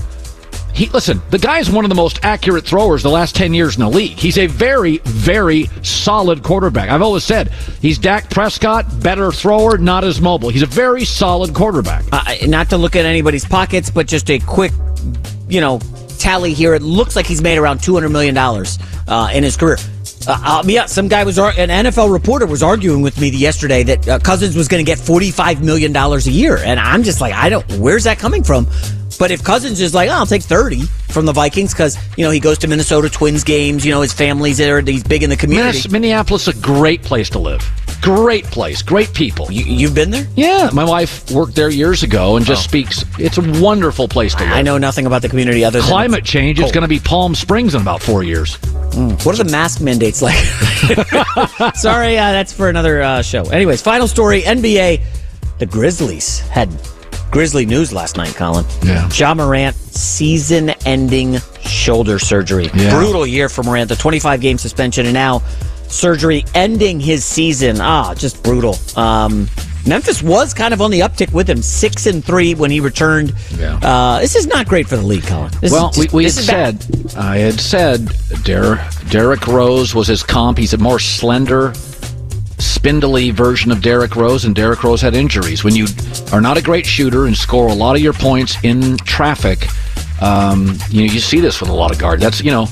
He 0.74 0.86
listen. 0.88 1.20
The 1.30 1.38
guy 1.38 1.58
is 1.58 1.70
one 1.70 1.84
of 1.84 1.88
the 1.88 1.94
most 1.94 2.20
accurate 2.22 2.64
throwers 2.64 3.02
the 3.02 3.10
last 3.10 3.34
ten 3.34 3.52
years 3.52 3.76
in 3.76 3.82
the 3.82 3.88
league. 3.88 4.18
He's 4.18 4.38
a 4.38 4.46
very, 4.46 4.98
very 4.98 5.66
solid 5.82 6.42
quarterback. 6.42 6.90
I've 6.90 7.02
always 7.02 7.24
said 7.24 7.52
he's 7.80 7.98
Dak 7.98 8.30
Prescott, 8.30 8.86
better 9.02 9.32
thrower, 9.32 9.78
not 9.78 10.04
as 10.04 10.20
mobile. 10.20 10.48
He's 10.48 10.62
a 10.62 10.66
very 10.66 11.04
solid 11.04 11.54
quarterback. 11.54 12.04
Uh, 12.12 12.22
not 12.46 12.70
to 12.70 12.76
look 12.78 12.96
at 12.96 13.04
anybody's 13.04 13.44
pockets, 13.44 13.90
but 13.90 14.06
just 14.06 14.30
a 14.30 14.38
quick, 14.38 14.72
you 15.48 15.60
know, 15.60 15.80
tally 16.18 16.54
here. 16.54 16.74
It 16.74 16.82
looks 16.82 17.16
like 17.16 17.26
he's 17.26 17.42
made 17.42 17.58
around 17.58 17.82
two 17.82 17.94
hundred 17.94 18.10
million 18.10 18.34
dollars 18.34 18.78
uh, 19.08 19.30
in 19.32 19.42
his 19.42 19.56
career. 19.56 19.76
Uh, 20.26 20.38
uh, 20.44 20.62
yeah, 20.66 20.86
some 20.86 21.08
guy 21.08 21.24
was 21.24 21.38
an 21.38 21.54
NFL 21.54 22.12
reporter 22.12 22.44
was 22.46 22.62
arguing 22.62 23.00
with 23.00 23.18
me 23.18 23.30
yesterday 23.30 23.82
that 23.82 24.06
uh, 24.08 24.18
Cousins 24.18 24.54
was 24.54 24.68
going 24.68 24.84
to 24.84 24.88
get 24.88 24.98
forty 24.98 25.30
five 25.30 25.62
million 25.62 25.92
dollars 25.92 26.26
a 26.26 26.30
year, 26.30 26.58
and 26.58 26.78
I'm 26.78 27.02
just 27.02 27.20
like, 27.20 27.34
I 27.34 27.48
don't. 27.48 27.66
Where's 27.78 28.04
that 28.04 28.18
coming 28.18 28.44
from? 28.44 28.66
But 29.20 29.30
if 29.30 29.44
Cousins 29.44 29.82
is 29.82 29.94
like, 29.94 30.08
oh, 30.08 30.14
I'll 30.14 30.26
take 30.26 30.42
thirty 30.42 30.80
from 31.10 31.26
the 31.26 31.32
Vikings 31.32 31.74
because 31.74 31.98
you 32.16 32.24
know 32.24 32.30
he 32.30 32.40
goes 32.40 32.56
to 32.58 32.68
Minnesota 32.68 33.10
Twins 33.10 33.44
games, 33.44 33.84
you 33.84 33.92
know 33.92 34.00
his 34.00 34.14
family's 34.14 34.56
there, 34.56 34.80
he's 34.80 35.04
big 35.04 35.22
in 35.22 35.28
the 35.28 35.36
community. 35.36 35.86
Minneapolis 35.90 36.48
is 36.48 36.58
a 36.58 36.62
great 36.62 37.02
place 37.02 37.28
to 37.30 37.38
live. 37.38 37.62
Great 38.00 38.46
place, 38.46 38.80
great 38.80 39.12
people. 39.12 39.52
You, 39.52 39.62
you've 39.64 39.94
been 39.94 40.10
there? 40.10 40.26
Yeah, 40.36 40.70
my 40.72 40.84
wife 40.84 41.30
worked 41.30 41.54
there 41.54 41.68
years 41.68 42.02
ago 42.02 42.38
and 42.38 42.46
just 42.46 42.64
speaks. 42.64 43.04
It's 43.18 43.36
a 43.36 43.62
wonderful 43.62 44.08
place 44.08 44.34
to 44.36 44.42
live. 44.42 44.52
I 44.52 44.62
know 44.62 44.78
nothing 44.78 45.04
about 45.04 45.20
the 45.20 45.28
community 45.28 45.66
other 45.66 45.80
than 45.80 45.88
Climate 45.88 46.24
change. 46.24 46.58
It's 46.58 46.72
going 46.72 46.80
to 46.80 46.88
be 46.88 46.98
Palm 46.98 47.34
Springs 47.34 47.74
in 47.74 47.82
about 47.82 48.00
four 48.00 48.22
years. 48.22 48.56
Mm. 48.56 49.22
What 49.26 49.38
are 49.38 49.44
the 49.44 49.50
mask 49.50 49.82
mandates 49.82 50.22
like? 50.22 50.34
Sorry, 51.76 52.16
uh, 52.16 52.32
that's 52.32 52.54
for 52.54 52.70
another 52.70 53.02
uh, 53.02 53.20
show. 53.20 53.42
Anyways, 53.50 53.82
final 53.82 54.08
story 54.08 54.40
NBA. 54.40 55.02
The 55.58 55.66
Grizzlies 55.66 56.38
had 56.48 56.70
Grizzly 57.30 57.64
news 57.64 57.92
last 57.92 58.16
night, 58.16 58.34
Colin. 58.34 58.64
Yeah. 58.82 59.08
Ja 59.12 59.34
Morant, 59.34 59.76
season 59.76 60.70
ending 60.84 61.38
shoulder 61.60 62.18
surgery. 62.18 62.68
Yeah. 62.74 62.96
Brutal 62.96 63.26
year 63.26 63.48
for 63.48 63.62
Morant, 63.62 63.88
the 63.88 63.96
25 63.96 64.40
game 64.40 64.58
suspension, 64.58 65.06
and 65.06 65.14
now 65.14 65.40
surgery 65.88 66.44
ending 66.54 66.98
his 67.00 67.24
season. 67.24 67.80
Ah, 67.80 68.14
just 68.14 68.42
brutal. 68.42 68.76
Um, 68.96 69.48
Memphis 69.86 70.22
was 70.22 70.52
kind 70.52 70.74
of 70.74 70.82
on 70.82 70.90
the 70.90 71.00
uptick 71.00 71.32
with 71.32 71.48
him, 71.48 71.62
six 71.62 72.06
and 72.06 72.24
three 72.24 72.54
when 72.54 72.70
he 72.70 72.80
returned. 72.80 73.32
Yeah. 73.56 73.78
Uh, 73.82 74.18
this 74.20 74.36
is 74.36 74.46
not 74.46 74.66
great 74.68 74.86
for 74.86 74.96
the 74.96 75.02
league, 75.02 75.24
Colin. 75.26 75.50
This 75.60 75.72
well, 75.72 75.90
is, 75.90 75.98
we, 75.98 76.08
we 76.12 76.24
had 76.24 76.32
this 76.32 76.38
is 76.38 76.46
bad. 76.46 76.82
said, 76.82 77.16
I 77.16 77.36
had 77.38 77.60
said, 77.60 78.06
Der- 78.42 78.86
Derrick 79.08 79.46
Rose 79.46 79.94
was 79.94 80.06
his 80.06 80.22
comp. 80.22 80.58
He's 80.58 80.74
a 80.74 80.78
more 80.78 80.98
slender, 80.98 81.72
spindly 82.60 83.30
version 83.30 83.70
of 83.70 83.82
Derrick 83.82 84.16
Rose, 84.16 84.44
and 84.44 84.54
Derrick 84.54 84.82
Rose 84.84 85.00
had 85.00 85.14
injuries. 85.14 85.64
When 85.64 85.74
you 85.74 85.86
are 86.32 86.40
not 86.40 86.56
a 86.56 86.62
great 86.62 86.86
shooter 86.86 87.26
and 87.26 87.36
score 87.36 87.68
a 87.68 87.74
lot 87.74 87.96
of 87.96 88.02
your 88.02 88.12
points 88.12 88.56
in 88.62 88.96
traffic, 88.98 89.66
um, 90.22 90.78
you 90.90 91.06
know 91.06 91.12
you 91.12 91.20
see 91.20 91.40
this 91.40 91.60
with 91.60 91.70
a 91.70 91.74
lot 91.74 91.90
of 91.90 91.98
guards. 91.98 92.22
That's 92.22 92.42
you 92.42 92.50
know. 92.50 92.66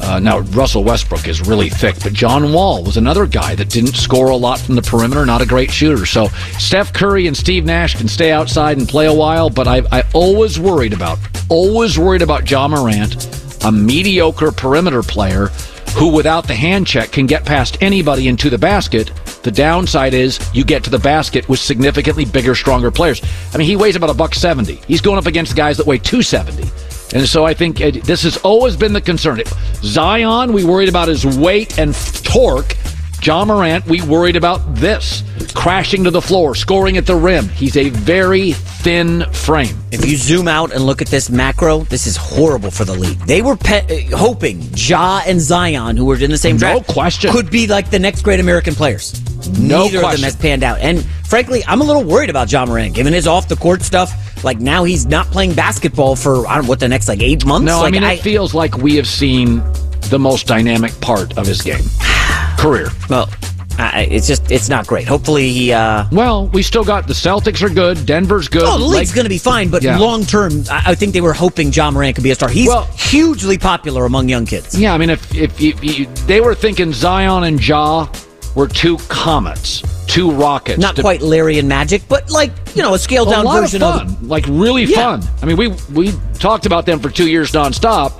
Uh, 0.00 0.20
now 0.20 0.38
Russell 0.38 0.84
Westbrook 0.84 1.26
is 1.26 1.40
really 1.46 1.68
thick, 1.68 1.96
but 2.04 2.12
John 2.12 2.52
Wall 2.52 2.84
was 2.84 2.96
another 2.96 3.26
guy 3.26 3.56
that 3.56 3.68
didn't 3.68 3.96
score 3.96 4.30
a 4.30 4.36
lot 4.36 4.60
from 4.60 4.76
the 4.76 4.82
perimeter, 4.82 5.26
not 5.26 5.42
a 5.42 5.46
great 5.46 5.72
shooter. 5.72 6.06
So 6.06 6.28
Steph 6.56 6.92
Curry 6.92 7.26
and 7.26 7.36
Steve 7.36 7.64
Nash 7.64 7.96
can 7.96 8.06
stay 8.06 8.30
outside 8.30 8.78
and 8.78 8.88
play 8.88 9.06
a 9.06 9.12
while, 9.12 9.50
but 9.50 9.66
I, 9.66 9.82
I 9.90 10.04
always 10.14 10.60
worried 10.60 10.92
about, 10.92 11.18
always 11.48 11.98
worried 11.98 12.22
about 12.22 12.48
Ja 12.48 12.68
Morant, 12.68 13.26
a 13.64 13.72
mediocre 13.72 14.52
perimeter 14.52 15.02
player 15.02 15.50
who, 15.96 16.12
without 16.12 16.46
the 16.46 16.54
hand 16.54 16.86
check, 16.86 17.10
can 17.10 17.26
get 17.26 17.44
past 17.44 17.78
anybody 17.80 18.28
into 18.28 18.50
the 18.50 18.58
basket. 18.58 19.12
The 19.42 19.50
downside 19.50 20.14
is 20.14 20.38
you 20.52 20.64
get 20.64 20.84
to 20.84 20.90
the 20.90 20.98
basket 20.98 21.48
with 21.48 21.60
significantly 21.60 22.24
bigger, 22.24 22.54
stronger 22.54 22.90
players. 22.90 23.22
I 23.52 23.58
mean, 23.58 23.66
he 23.66 23.76
weighs 23.76 23.96
about 23.96 24.10
a 24.10 24.14
buck 24.14 24.34
seventy. 24.34 24.76
He's 24.86 25.00
going 25.00 25.18
up 25.18 25.26
against 25.26 25.56
guys 25.56 25.76
that 25.78 25.86
weigh 25.86 25.98
two 25.98 26.22
seventy. 26.22 26.68
And 27.14 27.26
so 27.26 27.46
I 27.46 27.54
think 27.54 27.80
it, 27.80 28.04
this 28.04 28.22
has 28.24 28.36
always 28.38 28.76
been 28.76 28.92
the 28.92 29.00
concern. 29.00 29.40
Zion, 29.76 30.52
we 30.52 30.64
worried 30.64 30.90
about 30.90 31.08
his 31.08 31.24
weight 31.24 31.78
and 31.78 31.94
torque. 31.94 32.76
Ja 33.22 33.44
Morant, 33.44 33.84
we 33.86 34.00
worried 34.02 34.36
about 34.36 34.74
this 34.76 35.22
crashing 35.54 36.04
to 36.04 36.10
the 36.10 36.22
floor, 36.22 36.54
scoring 36.54 36.96
at 36.96 37.04
the 37.06 37.16
rim. 37.16 37.48
He's 37.48 37.76
a 37.76 37.88
very 37.90 38.52
thin 38.52 39.24
frame. 39.32 39.76
If 39.90 40.06
you 40.06 40.16
zoom 40.16 40.46
out 40.46 40.72
and 40.72 40.84
look 40.84 41.02
at 41.02 41.08
this 41.08 41.28
macro, 41.28 41.80
this 41.80 42.06
is 42.06 42.16
horrible 42.16 42.70
for 42.70 42.84
the 42.84 42.94
league. 42.94 43.18
They 43.26 43.42
were 43.42 43.56
pe- 43.56 44.10
uh, 44.12 44.16
hoping 44.16 44.62
Ja 44.74 45.20
and 45.26 45.40
Zion, 45.40 45.96
who 45.96 46.04
were 46.04 46.16
in 46.16 46.30
the 46.30 46.38
same 46.38 46.56
No 46.56 46.74
draft, 46.78 46.86
question. 46.88 47.32
could 47.32 47.50
be 47.50 47.66
like 47.66 47.90
the 47.90 47.98
next 47.98 48.22
great 48.22 48.38
American 48.40 48.74
players. 48.74 49.20
No 49.58 49.84
Neither 49.84 50.04
of 50.04 50.12
them 50.12 50.22
has 50.22 50.36
panned 50.36 50.62
out. 50.62 50.78
And 50.78 51.04
frankly, 51.26 51.62
I'm 51.66 51.80
a 51.80 51.84
little 51.84 52.04
worried 52.04 52.30
about 52.30 52.50
Ja 52.52 52.64
Morant, 52.64 52.94
given 52.94 53.12
his 53.12 53.26
off 53.26 53.48
the 53.48 53.56
court 53.56 53.82
stuff. 53.82 54.44
Like 54.44 54.60
now 54.60 54.84
he's 54.84 55.06
not 55.06 55.26
playing 55.26 55.54
basketball 55.54 56.14
for 56.14 56.46
I 56.46 56.54
don't 56.54 56.64
know 56.64 56.68
what 56.68 56.80
the 56.80 56.88
next 56.88 57.08
like 57.08 57.20
eight 57.22 57.44
months. 57.44 57.66
No, 57.66 57.80
like, 57.80 57.94
I 57.94 57.98
mean 58.00 58.04
it 58.04 58.20
feels 58.20 58.54
like 58.54 58.76
we 58.78 58.94
have 58.94 59.08
seen 59.08 59.60
the 60.10 60.18
most 60.18 60.46
dynamic 60.46 60.98
part 61.00 61.36
of 61.36 61.46
his 61.46 61.60
game 61.60 61.82
career. 62.58 62.88
Well, 63.08 63.28
I, 63.80 64.08
it's 64.10 64.26
just 64.26 64.50
it's 64.50 64.68
not 64.68 64.86
great. 64.88 65.06
Hopefully 65.06 65.50
he. 65.52 65.72
Uh, 65.72 66.04
well, 66.10 66.48
we 66.48 66.62
still 66.62 66.82
got 66.84 67.06
the 67.06 67.12
Celtics 67.14 67.62
are 67.62 67.72
good. 67.72 68.04
Denver's 68.06 68.48
good. 68.48 68.64
Oh, 68.64 68.76
the 68.76 68.84
league's 68.84 69.10
Lake- 69.10 69.14
going 69.14 69.24
to 69.24 69.28
be 69.30 69.38
fine, 69.38 69.70
but 69.70 69.82
Yeah. 69.84 69.98
long 69.98 70.24
term, 70.24 70.64
I, 70.70 70.82
I 70.86 70.94
think 70.96 71.12
they 71.12 71.20
were 71.20 71.32
hoping 71.32 71.70
John 71.70 71.94
Moran 71.94 72.12
could 72.12 72.24
be 72.24 72.32
a 72.32 72.34
star. 72.34 72.48
He's 72.48 72.66
well, 72.66 72.84
hugely 72.96 73.56
popular 73.56 74.04
among 74.04 74.28
young 74.28 74.46
kids. 74.46 74.78
Yeah, 74.78 74.92
I 74.94 74.98
mean, 74.98 75.10
if 75.10 75.32
if 75.34 75.60
you, 75.60 75.74
you, 75.80 76.06
they 76.26 76.40
were 76.40 76.56
thinking 76.56 76.92
Zion 76.92 77.44
and 77.44 77.64
Ja 77.64 78.08
were 78.56 78.66
two 78.66 78.96
comets, 79.08 79.82
two 80.08 80.32
rockets, 80.32 80.80
Not 80.80 80.96
to- 80.96 81.02
quite 81.02 81.22
Larry 81.22 81.60
and 81.60 81.68
Magic, 81.68 82.02
but 82.08 82.28
like 82.32 82.50
you 82.74 82.82
know 82.82 82.94
a 82.94 82.98
scaled 82.98 83.30
down 83.30 83.46
a 83.46 83.50
version 83.60 83.80
of 83.84 83.94
fun, 84.08 84.28
like 84.28 84.44
really 84.48 84.84
Yeah. 84.86 85.18
fun. 85.18 85.22
I 85.40 85.46
mean, 85.46 85.56
we 85.56 85.68
we 85.94 86.12
talked 86.40 86.66
about 86.66 86.84
them 86.84 86.98
for 86.98 87.10
two 87.10 87.28
years 87.30 87.52
nonstop, 87.52 88.12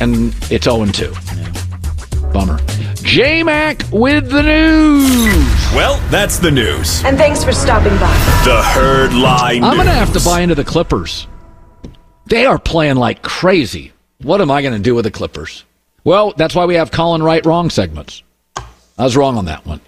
and 0.00 0.34
it's 0.50 0.64
zero 0.64 0.82
and 0.82 0.92
two. 0.92 1.14
Bummer. 2.34 2.58
J 2.96 3.44
Mac 3.44 3.80
with 3.92 4.28
the 4.28 4.42
news. 4.42 5.72
Well, 5.72 6.00
that's 6.10 6.38
the 6.40 6.50
news. 6.50 7.02
And 7.04 7.16
thanks 7.16 7.44
for 7.44 7.52
stopping 7.52 7.92
by. 7.92 8.12
The 8.44 8.60
Herd 8.60 9.12
Line. 9.14 9.62
I'm 9.62 9.76
going 9.76 9.86
to 9.86 9.92
have 9.92 10.12
to 10.14 10.20
buy 10.24 10.40
into 10.40 10.56
the 10.56 10.64
Clippers. 10.64 11.28
They 12.26 12.44
are 12.44 12.58
playing 12.58 12.96
like 12.96 13.22
crazy. 13.22 13.92
What 14.22 14.40
am 14.40 14.50
I 14.50 14.62
going 14.62 14.74
to 14.74 14.80
do 14.80 14.96
with 14.96 15.04
the 15.04 15.12
Clippers? 15.12 15.64
Well, 16.02 16.34
that's 16.36 16.56
why 16.56 16.64
we 16.66 16.74
have 16.74 16.90
Colin 16.90 17.22
right 17.22 17.44
wrong 17.46 17.70
segments. 17.70 18.24
I 18.56 18.64
was 19.04 19.16
wrong 19.16 19.38
on 19.38 19.44
that 19.44 19.64
one. 19.64 19.80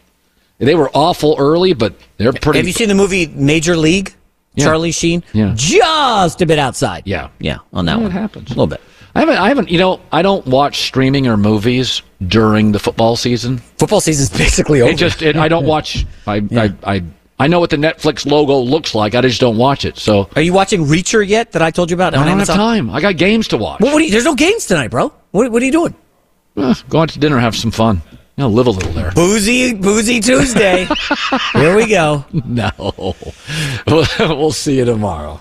They 0.59 0.77
were 0.77 0.91
awful 0.95 1.35
early, 1.41 1.73
but 1.75 1.95
they're 2.17 2.33
pretty. 2.33 2.61
Have 2.61 2.67
you 2.69 2.73
seen 2.73 2.89
the 2.89 2.95
movie 2.95 3.27
Major 3.27 3.77
League? 3.77 4.15
Yeah. 4.55 4.67
Charlie 4.67 4.93
Sheen. 4.93 5.25
Yeah. 5.33 5.53
Just 5.57 6.41
a 6.43 6.47
bit 6.47 6.61
outside. 6.61 7.03
Yeah. 7.07 7.29
Yeah. 7.41 7.59
On 7.73 7.85
that 7.87 7.97
Yeah, 7.97 8.03
one, 8.05 8.07
it 8.07 8.13
happens. 8.15 8.47
a 8.47 8.51
little 8.51 8.69
bit. 8.69 8.81
I 9.17 9.21
haven't. 9.21 9.37
I 9.39 9.49
haven't. 9.49 9.71
You 9.71 9.79
know, 9.79 10.01
I 10.13 10.21
don't 10.21 10.47
watch 10.47 10.83
streaming 10.83 11.27
or 11.27 11.39
movies 11.39 12.03
during 12.29 12.73
the 12.73 12.79
football 12.79 13.17
season. 13.17 13.59
Football 13.79 14.03
season's 14.03 14.29
basically 14.39 14.83
over. 14.83 14.93
It 14.93 14.97
just. 14.97 15.23
It, 15.23 15.37
I 15.37 15.49
don't 15.49 15.65
watch. 15.65 16.05
I, 16.27 16.43
I. 16.55 16.75
I. 16.85 17.03
I 17.39 17.49
know 17.49 17.61
what 17.61 17.69
the 17.71 17.77
Netflix 17.77 18.25
logo 18.25 18.59
looks 18.59 18.95
like. 18.95 19.15
I 19.15 19.21
just 19.21 19.41
don't 19.41 19.59
watch 19.59 19.85
it. 19.85 19.99
So 19.99 20.29
Are 20.37 20.41
you 20.43 20.55
watching 20.55 20.85
Reacher 20.85 21.27
yet? 21.27 21.53
That 21.53 21.61
I 21.63 21.71
told 21.71 21.91
you 21.91 21.95
about. 21.95 22.15
I 22.15 22.25
don't 22.25 22.39
have 22.39 22.47
time. 22.49 22.89
I 22.91 23.01
got 23.01 23.17
games 23.17 23.49
to 23.49 23.59
watch. 23.59 23.81
Well, 23.81 23.93
what 23.93 23.99
do 24.01 24.05
you, 24.07 24.11
there's 24.11 24.25
no 24.25 24.35
games 24.35 24.67
tonight, 24.67 24.89
bro. 24.89 25.13
What, 25.33 25.51
what 25.53 25.61
are 25.63 25.67
you 25.67 25.73
doing? 25.73 25.95
Uh, 26.57 26.75
go 26.89 27.01
out 27.01 27.11
to 27.11 27.19
dinner, 27.19 27.39
have 27.39 27.55
some 27.55 27.71
fun. 27.71 28.01
You 28.11 28.45
know, 28.45 28.49
live 28.49 28.67
a 28.67 28.71
little 28.71 28.93
there. 28.93 29.13
Boozy, 29.13 29.75
boozy 29.75 30.21
Tuesday. 30.21 30.87
Here 31.53 31.77
we 31.77 31.87
go. 31.89 32.25
No. 32.33 32.71
We'll, 33.87 34.07
we'll 34.19 34.53
see 34.53 34.79
you 34.79 34.85
tomorrow. 34.85 35.41